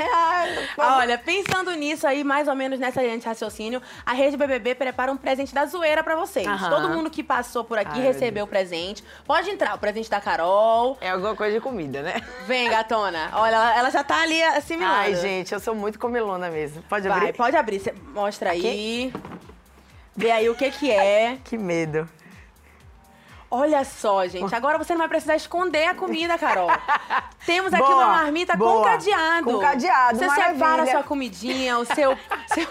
Ah, 0.77 0.97
Olha, 0.97 1.17
pensando 1.17 1.71
nisso 1.71 2.05
aí, 2.05 2.21
mais 2.21 2.49
ou 2.49 2.53
menos 2.55 2.77
nessa 2.77 3.01
linha 3.01 3.17
de 3.17 3.25
raciocínio, 3.25 3.81
a 4.05 4.11
Rede 4.11 4.35
BBB 4.35 4.75
prepara 4.75 5.09
um 5.09 5.15
presente 5.15 5.53
da 5.55 5.65
zoeira 5.65 6.03
pra 6.03 6.13
vocês. 6.15 6.45
Aham. 6.45 6.69
Todo 6.69 6.89
mundo 6.89 7.09
que 7.09 7.23
passou 7.23 7.63
por 7.63 7.77
aqui 7.77 7.97
Ai, 7.99 8.01
recebeu 8.01 8.43
o 8.43 8.47
presente. 8.47 9.01
Pode 9.25 9.49
entrar, 9.49 9.73
o 9.75 9.77
presente 9.77 10.09
da 10.09 10.19
Carol. 10.19 10.97
É 10.99 11.09
alguma 11.11 11.35
coisa 11.37 11.55
de 11.55 11.61
comida, 11.61 12.01
né? 12.01 12.21
Vem, 12.45 12.69
gatona. 12.69 13.29
Olha, 13.33 13.55
ela, 13.77 13.89
já 13.89 14.03
tá 14.03 14.21
ali 14.23 14.43
assimilando. 14.43 14.93
Ai, 14.93 15.15
gente, 15.15 15.53
eu 15.53 15.59
sou 15.61 15.73
muito 15.73 15.97
comilona 15.97 16.49
mesmo. 16.49 16.83
Pode 16.83 17.07
Vai, 17.07 17.17
abrir? 17.19 17.33
pode 17.37 17.55
abrir. 17.55 17.79
Cê 17.79 17.93
mostra 18.13 18.49
aí. 18.51 19.13
Vê 20.17 20.31
aí 20.31 20.49
o 20.49 20.55
que 20.55 20.71
que 20.71 20.91
é. 20.91 21.37
Que 21.45 21.57
medo. 21.57 22.09
Olha 23.49 23.85
só, 23.85 24.27
gente. 24.27 24.53
Agora 24.53 24.77
você 24.77 24.91
não 24.91 24.99
vai 24.99 25.07
precisar 25.07 25.35
esconder 25.37 25.85
a 25.85 25.95
comida, 25.95 26.37
Carol. 26.37 26.69
Temos 27.45 27.73
aqui 27.73 27.81
Boa, 27.83 27.95
uma 27.95 28.07
marmita 28.07 28.53
com 28.57 28.65
boa. 28.65 28.83
cadeado. 28.83 29.43
Com 29.45 29.59
cadeado, 29.59 30.17
Você 30.19 30.25
separa 30.29 30.51
a 30.51 30.53
maravilha. 30.57 30.91
sua 30.91 31.03
comidinha, 31.03 31.77
o 31.77 31.85
seu, 31.85 32.17
seu, 32.53 32.67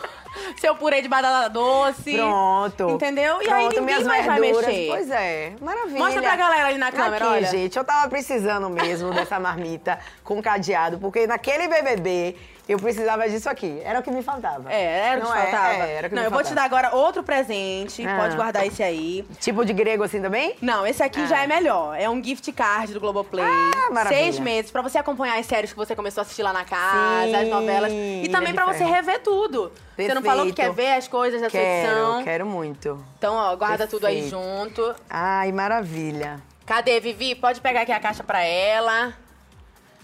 seu 0.60 0.76
purê 0.76 1.00
de 1.00 1.08
batata 1.08 1.48
doce. 1.48 2.14
Pronto. 2.14 2.90
Entendeu? 2.90 3.40
E 3.40 3.48
aí 3.48 3.68
Pronto, 3.68 3.68
ninguém 3.70 3.82
minhas 3.84 4.02
mais 4.06 4.26
vai 4.26 4.38
mexer. 4.38 4.88
Pois 4.90 5.10
é, 5.10 5.52
maravilha. 5.62 5.98
Mostra 5.98 6.20
pra 6.20 6.36
galera 6.36 6.68
ali 6.68 6.76
na 6.76 6.92
câmera, 6.92 7.24
Aqui, 7.24 7.34
olha. 7.36 7.46
gente, 7.46 7.78
eu 7.78 7.84
tava 7.84 8.06
precisando 8.10 8.68
mesmo 8.68 9.14
dessa 9.14 9.40
marmita 9.40 9.98
com 10.22 10.42
cadeado, 10.42 10.98
porque 10.98 11.26
naquele 11.26 11.68
BBB 11.68 12.36
eu 12.68 12.78
precisava 12.78 13.28
disso 13.28 13.48
aqui. 13.48 13.80
Era 13.84 14.00
o 14.00 14.02
que 14.02 14.10
me 14.10 14.22
faltava. 14.22 14.72
É, 14.72 14.82
era 15.10 15.18
o 15.18 15.22
que 15.22 15.26
Não 15.28 15.34
é? 15.36 15.42
faltava. 15.42 15.72
É, 15.84 15.92
era 15.94 16.06
o 16.06 16.10
que 16.10 16.16
Não, 16.16 16.22
me 16.22 16.26
eu 16.26 16.30
vou 16.32 16.42
te 16.42 16.52
dar 16.54 16.62
faltava. 16.68 16.86
agora 16.88 16.96
outro 17.04 17.22
presente. 17.22 18.06
Ah. 18.06 18.16
Pode 18.18 18.36
guardar 18.36 18.66
esse 18.66 18.82
aí. 18.82 19.24
Tipo 19.40 19.64
de 19.64 19.72
grego 19.72 20.02
assim 20.02 20.20
também? 20.20 20.56
Não, 20.60 20.86
esse 20.86 21.02
aqui 21.02 21.20
Ah. 21.22 21.26
já 21.26 21.42
é 21.44 21.46
melhor. 21.46 21.96
É 21.98 22.08
um 22.10 22.22
gift 22.22 22.50
card 22.52 22.92
do 22.92 23.00
Globoplay. 23.00 23.44
Ah, 23.44 23.90
maravilha. 23.92 24.22
Seis 24.22 24.38
meses 24.38 24.70
pra 24.70 24.82
você 24.82 24.98
acompanhar 24.98 25.38
as 25.38 25.46
séries 25.46 25.70
que 25.72 25.76
você 25.78 25.94
começou 25.94 26.20
a 26.20 26.22
assistir 26.22 26.42
lá 26.42 26.52
na 26.52 26.64
casa, 26.64 27.26
Sim, 27.28 27.34
as 27.36 27.48
novelas. 27.48 27.92
E 27.92 28.28
também 28.30 28.48
de 28.48 28.54
pra 28.54 28.66
você 28.66 28.84
rever 28.84 29.20
tudo. 29.22 29.70
Você 29.96 30.12
não 30.12 30.22
falou 30.22 30.44
que 30.46 30.52
quer 30.52 30.66
Perfeito. 30.66 30.88
ver 30.90 30.96
as 30.98 31.08
coisas 31.08 31.40
dessa 31.40 31.52
Quero, 31.56 31.88
edição. 31.96 32.24
quero 32.24 32.46
muito. 32.46 33.02
Então, 33.18 33.34
ó, 33.34 33.56
guarda 33.56 33.86
tudo 33.86 34.06
aí 34.06 34.22
Perfeito. 34.22 34.36
junto. 34.42 34.94
Ai, 35.08 35.52
maravilha. 35.52 36.40
Cadê, 36.66 36.98
Vivi? 37.00 37.34
Pode 37.34 37.60
pegar 37.60 37.82
aqui 37.82 37.92
a 37.92 38.00
caixa 38.00 38.22
pra 38.24 38.42
ela. 38.44 39.14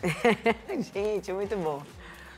gente, 0.95 1.33
muito 1.33 1.57
bom. 1.57 1.83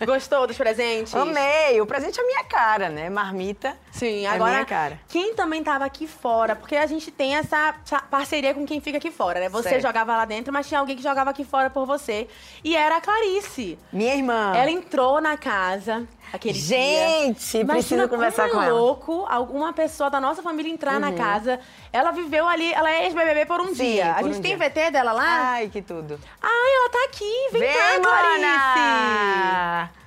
Gostou 0.05 0.47
dos 0.47 0.57
presentes? 0.57 1.15
Amei. 1.15 1.81
O 1.81 1.87
presente 1.87 2.19
é 2.19 2.23
a 2.23 2.27
minha 2.27 2.45
cara, 2.45 2.89
né? 2.89 3.09
Marmita. 3.09 3.77
Sim, 3.93 4.25
É 4.27 4.29
agora 4.29 4.53
minha 4.53 4.65
cara. 4.65 5.01
quem 5.09 5.35
também 5.35 5.63
tava 5.63 5.85
aqui 5.85 6.07
fora, 6.07 6.57
porque 6.57 6.77
a 6.77 6.87
gente 6.87 7.11
tem 7.11 7.37
essa 7.37 7.75
essa 7.85 8.01
parceria 8.01 8.53
com 8.55 8.67
quem 8.67 8.81
fica 8.81 8.99
aqui 8.99 9.11
fora, 9.11 9.41
né? 9.41 9.49
Você 9.49 9.69
Certo. 9.71 9.83
jogava 9.83 10.17
lá 10.17 10.25
dentro, 10.25 10.53
mas 10.53 10.67
tinha 10.67 10.81
alguém 10.81 10.97
que 10.97 11.03
jogava 11.03 11.31
aqui 11.31 11.45
fora 11.45 11.71
por 11.71 11.87
você. 11.87 12.27
E 12.63 12.77
era 12.77 12.97
a 12.97 13.01
Clarice. 13.01 13.79
Minha 13.93 14.15
irmã. 14.15 14.53
Ela 14.55 14.71
entrou 14.71 15.21
na 15.21 15.37
casa 15.37 16.07
aquele 16.37 16.59
dia. 16.59 16.77
Gente, 16.79 17.59
Imagina 17.59 17.75
preciso 17.75 18.09
conversar 18.09 18.49
como 18.49 18.55
com 18.55 18.63
é 18.63 18.69
ela. 18.69 18.79
louco 18.79 19.27
alguma 19.29 19.73
pessoa 19.73 20.11
da 20.11 20.21
nossa 20.21 20.43
família 20.43 20.73
entrar 20.73 20.99
na 21.01 21.13
casa. 21.13 21.61
Ela 21.93 22.11
viveu 22.11 22.47
ali, 22.49 22.73
ela 22.73 22.91
é 22.91 23.05
ex-BBB 23.07 23.47
por 23.47 23.61
um 23.61 23.69
Sim, 23.75 23.75
dia. 23.93 24.13
A 24.13 24.15
por 24.17 24.25
gente 24.25 24.39
um 24.39 24.43
tem 24.43 24.57
dia. 24.57 24.69
VT 24.69 24.91
dela 24.91 25.13
lá? 25.13 25.51
Ai, 25.53 25.69
que 25.69 25.81
tudo. 25.83 26.19
Ai, 26.43 26.75
ela 26.77 26.91
tá 26.91 27.05
aqui. 27.05 27.49
Vem, 27.53 27.61
Vem, 27.61 27.73
cá, 27.73 28.01
Clarice. 28.01 28.41
mana! 28.41 30.04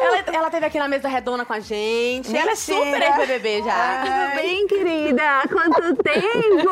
Ela, 0.00 0.22
ela 0.32 0.50
teve 0.50 0.64
aqui 0.66 0.78
na 0.78 0.88
mesa 0.88 1.08
redonda 1.08 1.44
com 1.44 1.52
a 1.52 1.60
gente. 1.60 2.34
Ela 2.34 2.52
é 2.52 2.54
super 2.54 2.84
Mentira. 2.84 3.06
ex-BBB 3.08 3.62
já. 3.64 3.74
Ai, 3.74 4.36
Bem, 4.36 4.66
querida, 4.66 5.42
quanto 5.48 5.96
tempo! 6.02 6.70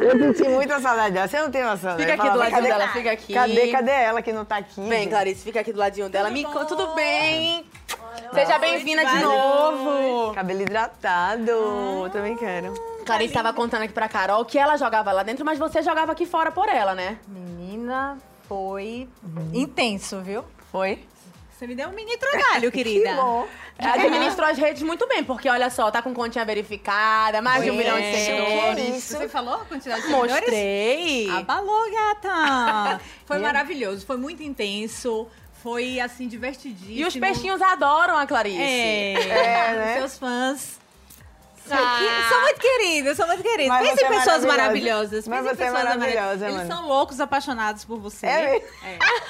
Eu 0.00 0.18
senti 0.34 0.48
muita 0.48 0.80
saudade 0.80 1.14
dela. 1.14 1.28
Você 1.28 1.40
não 1.40 1.50
tem 1.50 1.62
noção, 1.64 1.96
Fica 1.96 2.06
né? 2.08 2.12
aqui 2.14 2.22
Fala, 2.22 2.32
do 2.32 2.38
ladinho 2.38 2.62
dela, 2.62 2.88
fica 2.88 3.12
aqui. 3.12 3.34
Cadê, 3.34 3.68
cadê 3.72 3.90
ela 3.90 4.22
que 4.22 4.32
não 4.32 4.44
tá 4.44 4.56
aqui? 4.58 4.80
Vem, 4.80 5.00
gente? 5.00 5.10
Clarice, 5.10 5.42
fica 5.44 5.60
aqui 5.60 5.72
do 5.72 5.78
ladinho 5.78 6.08
dela. 6.08 6.30
Me 6.30 6.44
conta, 6.44 6.64
tudo 6.66 6.94
bem? 6.94 7.64
Seja 8.32 8.58
bem-vinda 8.58 9.04
de 9.04 9.18
valeu. 9.18 9.28
novo. 9.30 10.34
Cabelo 10.34 10.62
hidratado. 10.62 12.08
Também 12.12 12.36
quero. 12.36 12.72
Clarice 13.04 13.34
tava 13.34 13.52
contando 13.52 13.82
aqui 13.82 13.92
pra 13.92 14.08
Carol 14.08 14.44
que 14.44 14.58
ela 14.58 14.76
jogava 14.76 15.10
lá 15.12 15.22
dentro, 15.24 15.44
mas 15.44 15.58
você 15.58 15.82
jogava 15.82 16.12
aqui 16.12 16.24
fora 16.24 16.50
por 16.52 16.68
ela, 16.68 16.94
né? 16.94 17.18
Menina, 17.26 18.16
foi 18.48 19.08
intenso, 19.52 20.20
viu? 20.20 20.44
Foi? 20.70 21.04
Você 21.56 21.66
me 21.66 21.74
deu 21.74 21.88
um 21.88 21.92
mini 21.92 22.16
trabalho, 22.16 22.70
querida. 22.72 23.08
Que 23.10 23.14
bom. 23.14 23.46
Administrou 23.78 24.48
as 24.48 24.58
redes 24.58 24.82
muito 24.82 25.06
bem, 25.08 25.24
porque 25.24 25.48
olha 25.48 25.68
só, 25.70 25.90
tá 25.90 26.02
com 26.02 26.12
continha 26.14 26.44
verificada, 26.44 27.40
mais 27.40 27.64
de 27.64 27.70
um 27.70 27.74
milhão 27.74 27.96
de 27.96 28.04
É. 28.06 28.12
seguidores. 28.16 29.04
Você 29.04 29.28
falou 29.28 29.54
a 29.54 29.64
quantidade 29.64 30.02
de 30.02 30.06
seguidores? 30.08 30.34
Mostrei. 30.34 31.30
Abalou, 31.30 31.90
gata! 31.90 33.00
Foi 33.26 33.38
Minha- 33.38 33.48
maravilhoso, 33.52 34.04
foi 34.06 34.16
muito 34.16 34.42
intenso, 34.42 35.26
foi 35.62 35.98
assim, 36.00 36.28
divertidíssimo. 36.28 36.92
E 36.98 37.04
os 37.04 37.16
peixinhos 37.16 37.62
adoram 37.62 38.16
a 38.18 38.26
Clarice. 38.26 38.60
É, 38.60 39.12
É, 39.14 39.74
né? 39.74 39.96
seus 39.98 40.18
fãs. 40.18 40.78
São, 41.66 41.78
Ah. 41.78 41.98
que- 41.98 42.28
são 42.28 42.42
muito 42.42 42.60
queridos, 42.60 43.16
são 43.16 43.26
muito 43.28 43.42
queridos. 43.42 43.68
Mas 43.68 43.82
Pense 43.88 43.94
você 43.94 44.02
em 44.02 44.06
é 44.06 44.08
pessoas 44.08 44.44
maravilhosa. 44.44 44.56
maravilhosas. 44.62 45.28
Mas 45.28 45.38
pense 45.40 45.52
em 45.52 45.56
você 45.56 45.62
é 45.62 45.66
pessoas 45.66 45.84
maravilhosa, 45.84 46.16
maravilhosas. 46.20 46.42
Eles 46.42 46.68
mano. 46.68 46.72
são 46.80 46.88
loucos, 46.88 47.20
apaixonados 47.20 47.84
por 47.84 47.98
você. 48.00 48.26
É? 48.26 48.62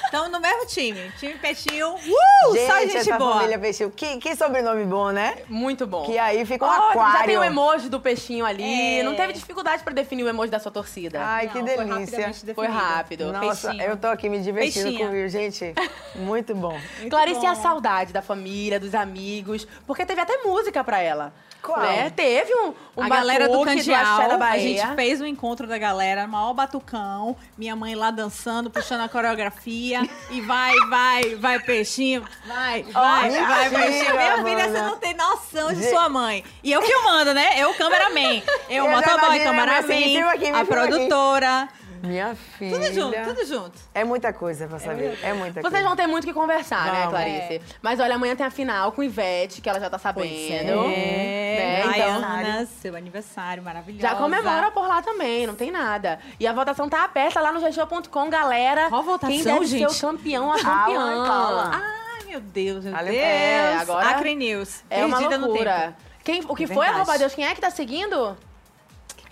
Estão 0.05 0.29
no 0.29 0.39
mesmo 0.39 0.65
time. 0.65 1.11
Time 1.19 1.33
Peixinho. 1.35 1.93
Uh, 1.93 2.53
gente, 2.53 2.67
só 2.67 2.79
gente 2.79 2.97
essa 2.97 3.17
boa. 3.17 3.33
família 3.35 3.59
Peixinho. 3.59 3.91
Que, 3.91 4.17
que 4.17 4.35
sobrenome 4.35 4.83
bom, 4.85 5.11
né? 5.11 5.37
Muito 5.47 5.85
bom. 5.85 6.03
Que 6.05 6.17
aí 6.17 6.45
fica 6.45 6.65
um 6.65 6.69
Ó, 6.69 6.89
aquário. 6.89 7.19
Já 7.19 7.23
tem 7.25 7.37
o 7.37 7.43
emoji 7.43 7.89
do 7.89 7.99
peixinho 7.99 8.45
ali. 8.45 8.99
É. 8.99 9.03
Não 9.03 9.15
teve 9.15 9.33
dificuldade 9.33 9.83
pra 9.83 9.93
definir 9.93 10.23
o 10.23 10.29
emoji 10.29 10.51
da 10.51 10.59
sua 10.59 10.71
torcida. 10.71 11.21
Ai, 11.23 11.47
que 11.49 11.61
Não, 11.61 11.67
foi 11.67 11.85
delícia. 11.85 12.33
Foi 12.33 12.67
definido. 12.67 12.73
rápido. 12.73 13.31
Nossa, 13.31 13.67
Peixinho. 13.69 13.89
eu 13.89 13.97
tô 13.97 14.07
aqui 14.07 14.27
me 14.29 14.39
divertindo 14.39 14.85
Peixinha. 14.85 15.07
com 15.07 15.13
o 15.25 15.27
gente. 15.29 15.73
Muito 16.15 16.53
bom. 16.55 16.79
Clarice, 17.09 17.41
e 17.41 17.45
a 17.45 17.53
bom. 17.53 17.61
saudade 17.61 18.11
da 18.13 18.21
família, 18.21 18.79
dos 18.79 18.93
amigos, 18.95 19.67
porque 19.85 20.05
teve 20.05 20.21
até 20.21 20.37
música 20.43 20.83
pra 20.83 20.99
ela. 20.99 21.33
Qual? 21.63 21.79
Né? 21.79 22.09
Teve 22.09 22.53
um, 22.53 22.73
um 22.97 23.03
a 23.03 23.07
galera 23.07 23.47
do 23.47 23.63
Candial, 23.63 24.37
da 24.37 24.47
a 24.47 24.57
gente 24.57 24.85
fez 24.95 25.21
o 25.21 25.25
encontro 25.25 25.65
da 25.65 25.77
galera, 25.77 26.27
maior 26.27 26.53
batucão, 26.53 27.37
minha 27.57 27.73
mãe 27.73 27.95
lá 27.95 28.11
dançando, 28.11 28.69
puxando 28.69 28.99
a 29.01 29.07
coreografia, 29.07 30.01
e 30.29 30.41
vai, 30.41 30.75
vai, 30.89 31.35
vai, 31.35 31.59
peixinho, 31.59 32.25
vai, 32.45 32.83
vai, 32.83 33.29
mentira, 33.29 33.47
vai, 33.47 33.69
peixinho. 33.69 34.13
Minha 34.13 34.43
filha, 34.43 34.69
você 34.69 34.81
não 34.81 34.97
tem 34.97 35.13
noção 35.13 35.73
de 35.73 35.89
sua 35.89 36.09
mãe. 36.09 36.43
E 36.61 36.69
eu 36.71 36.81
filmando, 36.81 37.33
né? 37.33 37.53
Eu, 37.57 37.73
cameraman. 37.75 38.43
Eu, 38.69 38.85
Eu 38.85 38.89
motoboy, 38.91 39.39
cameraman, 39.39 39.79
a 39.79 39.83
filma 39.83 40.31
aqui. 40.31 41.73
Minha 42.03 42.35
filha. 42.35 42.71
Tudo 42.77 42.93
junto, 42.93 43.23
tudo 43.23 43.45
junto. 43.45 43.79
É 43.93 44.03
muita 44.03 44.33
coisa 44.33 44.67
pra 44.67 44.77
saber. 44.77 45.17
É, 45.23 45.31
muita 45.31 45.61
Vocês 45.61 45.71
coisa. 45.71 45.87
vão 45.87 45.95
ter 45.95 46.05
muito 46.05 46.25
o 46.25 46.27
que 46.27 46.33
conversar, 46.33 46.85
né, 46.91 46.99
Vamos. 47.05 47.09
Clarice? 47.11 47.61
Mas 47.81 47.97
olha, 48.01 48.15
amanhã 48.15 48.35
tem 48.35 48.45
a 48.45 48.49
final 48.51 48.91
com 48.91 49.01
Ivete, 49.01 49.61
que 49.61 49.69
ela 49.69 49.79
já 49.79 49.89
tá 49.89 49.97
sabendo. 49.97 50.25
É, 50.27 50.63
né? 50.65 51.79
Então, 51.79 52.21
Baiana, 52.21 52.65
seu 52.65 52.95
aniversário 52.97 53.63
maravilhoso. 53.63 54.01
já 54.01 54.15
comemora 54.15 54.69
por 54.71 54.85
lá 54.85 55.01
também, 55.01 55.47
não 55.47 55.55
tem 55.55 55.71
nada. 55.71 56.19
E 56.37 56.45
a 56.45 56.51
votação 56.51 56.89
tá 56.89 57.05
aberta 57.05 57.39
lá 57.39 57.53
no 57.53 57.61
gg.com, 57.61 58.29
galera. 58.29 58.89
Qual 58.89 59.01
votação, 59.03 59.33
Quem 59.35 59.43
deve 59.43 59.67
ser 59.67 59.77
gente? 59.79 59.95
o 59.97 60.01
campeão, 60.01 60.51
a 60.51 60.55
campeã. 60.57 61.25
Paula. 61.25 61.71
Ai, 61.73 62.25
meu 62.27 62.41
Deus, 62.41 62.83
meu 62.83 62.93
Olha, 62.93 63.11
Deus. 63.11 63.17
é, 63.23 63.77
agora 63.79 64.09
Acre 64.09 64.35
News. 64.35 64.83
É 64.89 65.05
uma 65.05 65.17
Perdida 65.19 65.37
no 65.37 65.45
tempo. 65.53 65.55
loucura. 65.63 65.95
Quem, 66.21 66.41
o 66.47 66.55
que 66.55 66.67
foi, 66.67 66.75
Verdade. 66.85 66.95
arroba 67.01 67.17
Deus? 67.17 67.33
Quem 67.33 67.45
é 67.45 67.55
que 67.55 67.61
tá 67.61 67.69
seguindo? 67.69 68.37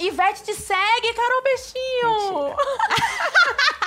Ivete 0.02 0.41
te 0.43 0.54
segue, 0.56 1.14
Carol 1.14 1.43
Peixinho! 1.43 2.56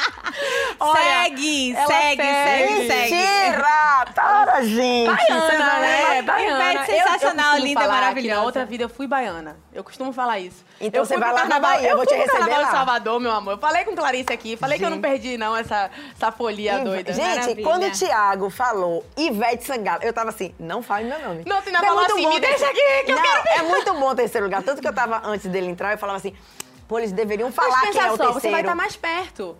Olha, 0.81 1.01
segue, 1.01 1.75
segue, 1.75 2.23
segue, 2.23 2.87
segue. 2.87 3.15
Mentira! 3.15 4.07
Para, 4.15 4.63
gente! 4.63 5.07
Baiana, 5.07 5.79
né? 5.81 6.23
Baiana. 6.23 6.73
Ivete 6.73 6.87
sensacional, 6.93 7.53
eu, 7.55 7.59
eu 7.59 7.65
linda, 7.65 7.89
maravilhosa. 7.89 8.41
Na 8.41 8.47
outra 8.47 8.65
vida 8.65 8.85
eu 8.85 8.89
fui 8.89 9.07
baiana. 9.07 9.57
Eu 9.73 9.85
costumo 9.85 10.13
falar 10.13 10.39
isso. 10.41 10.65
Então 10.81 11.03
eu 11.03 11.07
você 11.07 11.17
vai 11.17 11.33
lá 11.33 11.45
na 11.47 11.59
Bahia, 11.59 11.91
eu 11.91 11.97
vou 11.97 12.07
te 12.07 12.15
receber 12.15 12.51
lá. 12.51 12.65
de 12.65 12.71
Salvador, 12.71 13.21
meu 13.21 13.31
amor. 13.31 13.53
Eu 13.53 13.59
falei 13.59 13.85
com 13.85 13.95
Clarice 13.95 14.33
aqui, 14.33 14.57
falei 14.57 14.79
que 14.79 14.85
eu 14.85 14.91
não 14.91 14.97
Gente. 14.97 15.09
perdi 15.09 15.37
não 15.39 15.57
essa, 15.57 15.91
essa 16.15 16.33
folia 16.33 16.79
doida. 16.81 17.13
Gente, 17.13 17.27
Maravilha. 17.27 17.63
quando 17.63 17.87
o 17.87 17.91
Thiago 17.91 18.51
falou 18.51 19.05
Ivete 19.17 19.65
Sangalo, 19.65 20.03
eu 20.03 20.13
tava 20.13 20.31
assim, 20.31 20.55
não 20.59 20.83
fale 20.83 21.09
meu 21.09 21.19
nome. 21.21 21.45
Não, 21.47 21.63
tu 21.63 21.69
ainda 21.69 21.79
Porque 21.79 21.87
falou 21.87 22.01
muito 22.01 22.13
assim, 22.13 22.23
bom 22.23 22.35
me 22.35 22.41
deixa 22.41 22.67
aqui, 22.67 23.05
que 23.05 23.13
eu 23.13 23.17
não, 23.17 23.23
quero 23.23 23.43
ver. 23.43 23.49
É 23.51 23.63
muito 23.63 23.95
bom 23.95 24.15
terceiro 24.15 24.47
lugar. 24.47 24.63
Tanto 24.63 24.81
que 24.81 24.89
eu 24.89 24.93
tava, 24.93 25.23
antes 25.25 25.47
dele 25.47 25.69
entrar, 25.69 25.93
eu 25.93 25.99
falava 25.99 26.19
assim, 26.19 26.35
pô, 26.89 26.99
eles 26.99 27.13
deveriam 27.13 27.51
falar 27.53 27.81
quem 27.81 27.89
é 27.89 27.91
o 27.91 28.17
só, 28.17 28.17
terceiro. 28.17 28.33
você 28.35 28.51
vai 28.51 28.61
estar 28.61 28.75
mais 28.75 28.97
perto. 28.97 29.57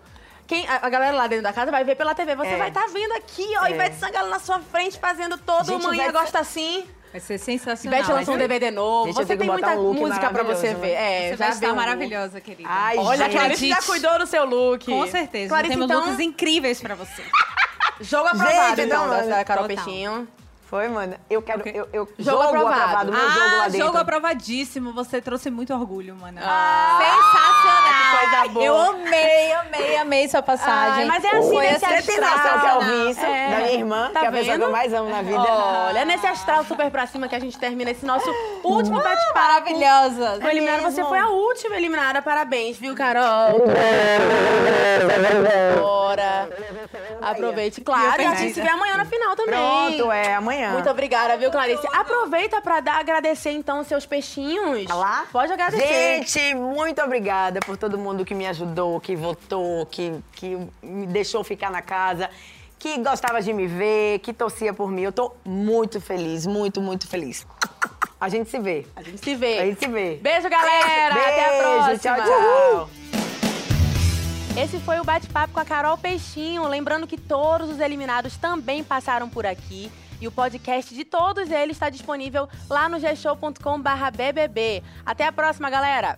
Quem, 0.47 0.67
a, 0.67 0.79
a 0.85 0.89
galera 0.89 1.15
lá 1.17 1.27
dentro 1.27 1.43
da 1.43 1.51
casa 1.53 1.71
vai 1.71 1.83
ver 1.83 1.95
pela 1.95 2.13
TV. 2.13 2.35
Você 2.35 2.49
É. 2.51 2.57
vai 2.57 2.67
estar 2.69 2.87
vendo 2.87 3.11
aqui, 3.13 3.47
ó, 3.59 3.65
É. 3.65 3.71
Ivete 3.71 3.95
Sangalo 3.95 4.29
na 4.29 4.39
sua 4.39 4.59
frente, 4.59 4.99
fazendo 4.99 5.37
todo 5.37 5.65
Gente, 5.65 5.83
Manhã 5.83 6.03
Ivete- 6.03 6.13
Gosta 6.13 6.39
Assim. 6.39 6.85
Vai 7.11 7.21
ser 7.21 7.37
sensacional. 7.37 7.99
Ivete 7.99 8.11
lançou 8.13 8.35
um 8.35 8.37
DVD 8.37 8.69
novo. 8.71 9.07
Gente, 9.07 9.15
você 9.25 9.37
tem 9.37 9.47
muita 9.49 9.69
um 9.71 9.93
música 9.93 10.29
pra 10.29 10.43
você 10.43 10.73
ver. 10.73 10.91
É, 10.91 11.21
Você 11.29 11.37
já 11.37 11.45
vai 11.45 11.49
estar 11.55 11.71
um 11.71 11.75
maravilhosa, 11.75 12.41
querida. 12.41 12.67
Ai, 12.69 12.97
Olha, 12.97 13.25
a 13.25 13.29
gente. 13.29 13.37
Clarice 13.39 13.69
já 13.69 13.81
cuidou 13.81 14.19
do 14.19 14.27
seu 14.27 14.45
look. 14.45 14.85
Com 14.85 15.07
certeza. 15.07 15.47
Clarice, 15.49 15.71
temos 15.73 15.85
então, 15.89 16.01
looks 16.05 16.19
incríveis 16.19 16.81
pra 16.81 16.93
você. 16.93 17.23
jogo 18.01 18.27
aprovado, 18.27 18.75
Gente, 18.75 18.81
então, 18.87 19.05
então, 19.15 19.29
da- 19.29 19.45
Carol 19.45 19.67
total. 19.67 19.85
Peixinho. 19.85 20.27
Foi, 20.67 20.87
mano. 20.89 21.15
Eu 21.29 21.41
quero. 21.43 21.59
Ok. 21.59 21.71
Eu, 21.73 21.87
eu, 21.93 22.09
Jogo 22.17 22.41
aprovado. 22.41 23.11
meu 23.11 23.21
jogo 23.21 23.39
lá 23.39 23.63
ah, 23.63 23.69
dentro. 23.69 23.85
jogo 23.87 23.97
aprovadíssimo. 23.99 24.91
Você 24.93 25.21
trouxe 25.21 25.49
muito 25.51 25.71
orgulho, 25.73 26.15
mano. 26.15 26.39
Ah. 26.41 26.97
Sensacional. 26.99 27.64
Coisa 28.11 28.47
boa. 28.53 28.65
Eu 28.65 28.77
amei, 28.77 29.51
amei, 29.53 29.97
amei 29.97 30.27
sua 30.27 30.41
passagem. 30.41 31.03
Ai, 31.03 31.05
mas 31.05 31.23
é 31.23 31.29
assim 31.29 31.53
Foi 31.53 31.67
Você 31.67 32.01
tem 32.03 32.19
noção 32.21 32.35
astral. 32.35 32.59
que 32.59 32.67
eu 32.67 32.75
ouvi 32.75 33.11
isso 33.11 33.25
É. 33.25 33.49
da 33.49 33.57
minha 33.57 33.71
irmã, 33.73 34.09
Tá 34.13 34.19
que 34.19 34.25
é 34.25 34.29
a 34.29 34.31
pessoa 34.31 34.57
que 34.57 34.63
eu 34.63 34.71
mais 34.71 34.93
amo 34.93 35.09
na 35.09 35.21
vida. 35.21 35.39
Olha, 35.41 35.99
é 35.99 36.05
nesse 36.05 36.27
astral 36.27 36.63
super 36.65 36.89
pra 36.91 37.07
cima 37.07 37.27
que 37.27 37.35
a 37.35 37.39
gente 37.39 37.57
termina 37.57 37.91
esse 37.91 38.05
nosso 38.05 38.29
último 38.63 39.01
bate-papo. 39.01 39.33
Maravilhosa. 39.35 40.37
Foi 40.41 40.51
eliminada, 40.51 40.81
você 40.83 41.03
foi 41.03 41.19
a 41.19 41.29
última 41.29 41.75
eliminada. 41.77 42.21
Parabéns, 42.21 42.77
viu, 42.77 42.95
Carol? 42.95 43.65
Bora. 45.79 46.49
Aproveite, 47.31 47.81
claro. 47.81 48.21
E 48.21 48.25
a 48.25 48.35
gente 48.35 48.53
se 48.53 48.61
vê 48.61 48.69
amanhã 48.69 48.97
na 48.97 49.05
final 49.05 49.35
também. 49.35 49.53
Pronto, 49.97 50.11
é 50.11 50.35
amanhã. 50.35 50.71
Muito 50.73 50.89
obrigada, 50.89 51.35
viu, 51.37 51.51
Clarice? 51.51 51.87
Aproveita 51.93 52.61
pra 52.61 52.79
dar, 52.79 52.99
agradecer, 52.99 53.51
então, 53.51 53.79
os 53.79 53.87
seus 53.87 54.05
peixinhos. 54.05 54.85
Tá 54.85 54.95
lá? 54.95 55.25
Pode 55.31 55.51
agradecer. 55.51 56.23
Gente, 56.23 56.53
muito 56.53 57.01
obrigada 57.01 57.59
por 57.61 57.77
todo 57.77 57.97
mundo 57.97 58.23
que 58.23 58.35
me 58.35 58.45
ajudou, 58.47 58.99
que 58.99 59.15
votou, 59.15 59.85
que, 59.87 60.13
que 60.33 60.57
me 60.83 61.07
deixou 61.07 61.43
ficar 61.43 61.71
na 61.71 61.81
casa, 61.81 62.29
que 62.77 62.97
gostava 62.99 63.41
de 63.41 63.51
me 63.53 63.67
ver, 63.67 64.19
que 64.19 64.31
torcia 64.33 64.73
por 64.73 64.91
mim. 64.91 65.01
Eu 65.01 65.11
tô 65.11 65.33
muito 65.43 65.99
feliz, 65.99 66.45
muito, 66.45 66.79
muito 66.81 67.07
feliz. 67.07 67.45
A 68.19 68.29
gente 68.29 68.49
se 68.49 68.59
vê. 68.59 68.85
A 68.95 69.01
gente 69.01 69.23
se 69.23 69.35
vê. 69.35 69.59
A 69.59 69.65
gente 69.65 69.79
se 69.79 69.87
vê. 69.87 70.19
Beijo, 70.21 70.49
galera. 70.49 71.13
Até 71.13 71.45
a 71.45 71.49
Beijo, 71.49 71.61
próxima. 71.61 72.15
Tchau, 72.17 72.25
tchau. 72.25 72.89
Esse 74.57 74.79
foi 74.79 75.01
o 75.01 75.03
bate-papo 75.03 75.53
com 75.53 75.59
a 75.59 75.65
Carol 75.65 75.97
Peixinho. 75.97 76.65
Lembrando 76.65 77.05
que 77.05 77.17
todos 77.17 77.69
os 77.69 77.81
eliminados 77.81 78.37
também 78.37 78.85
passaram 78.85 79.29
por 79.29 79.45
aqui. 79.45 79.91
E 80.21 80.27
o 80.29 80.31
podcast 80.31 80.95
de 80.95 81.03
todos 81.03 81.51
eles 81.51 81.75
está 81.75 81.89
disponível 81.89 82.47
lá 82.69 82.87
no 82.87 82.97
gshow.com.br 82.97 84.11
BBB. 84.15 84.81
Até 85.05 85.27
a 85.27 85.31
próxima, 85.33 85.69
galera! 85.69 86.17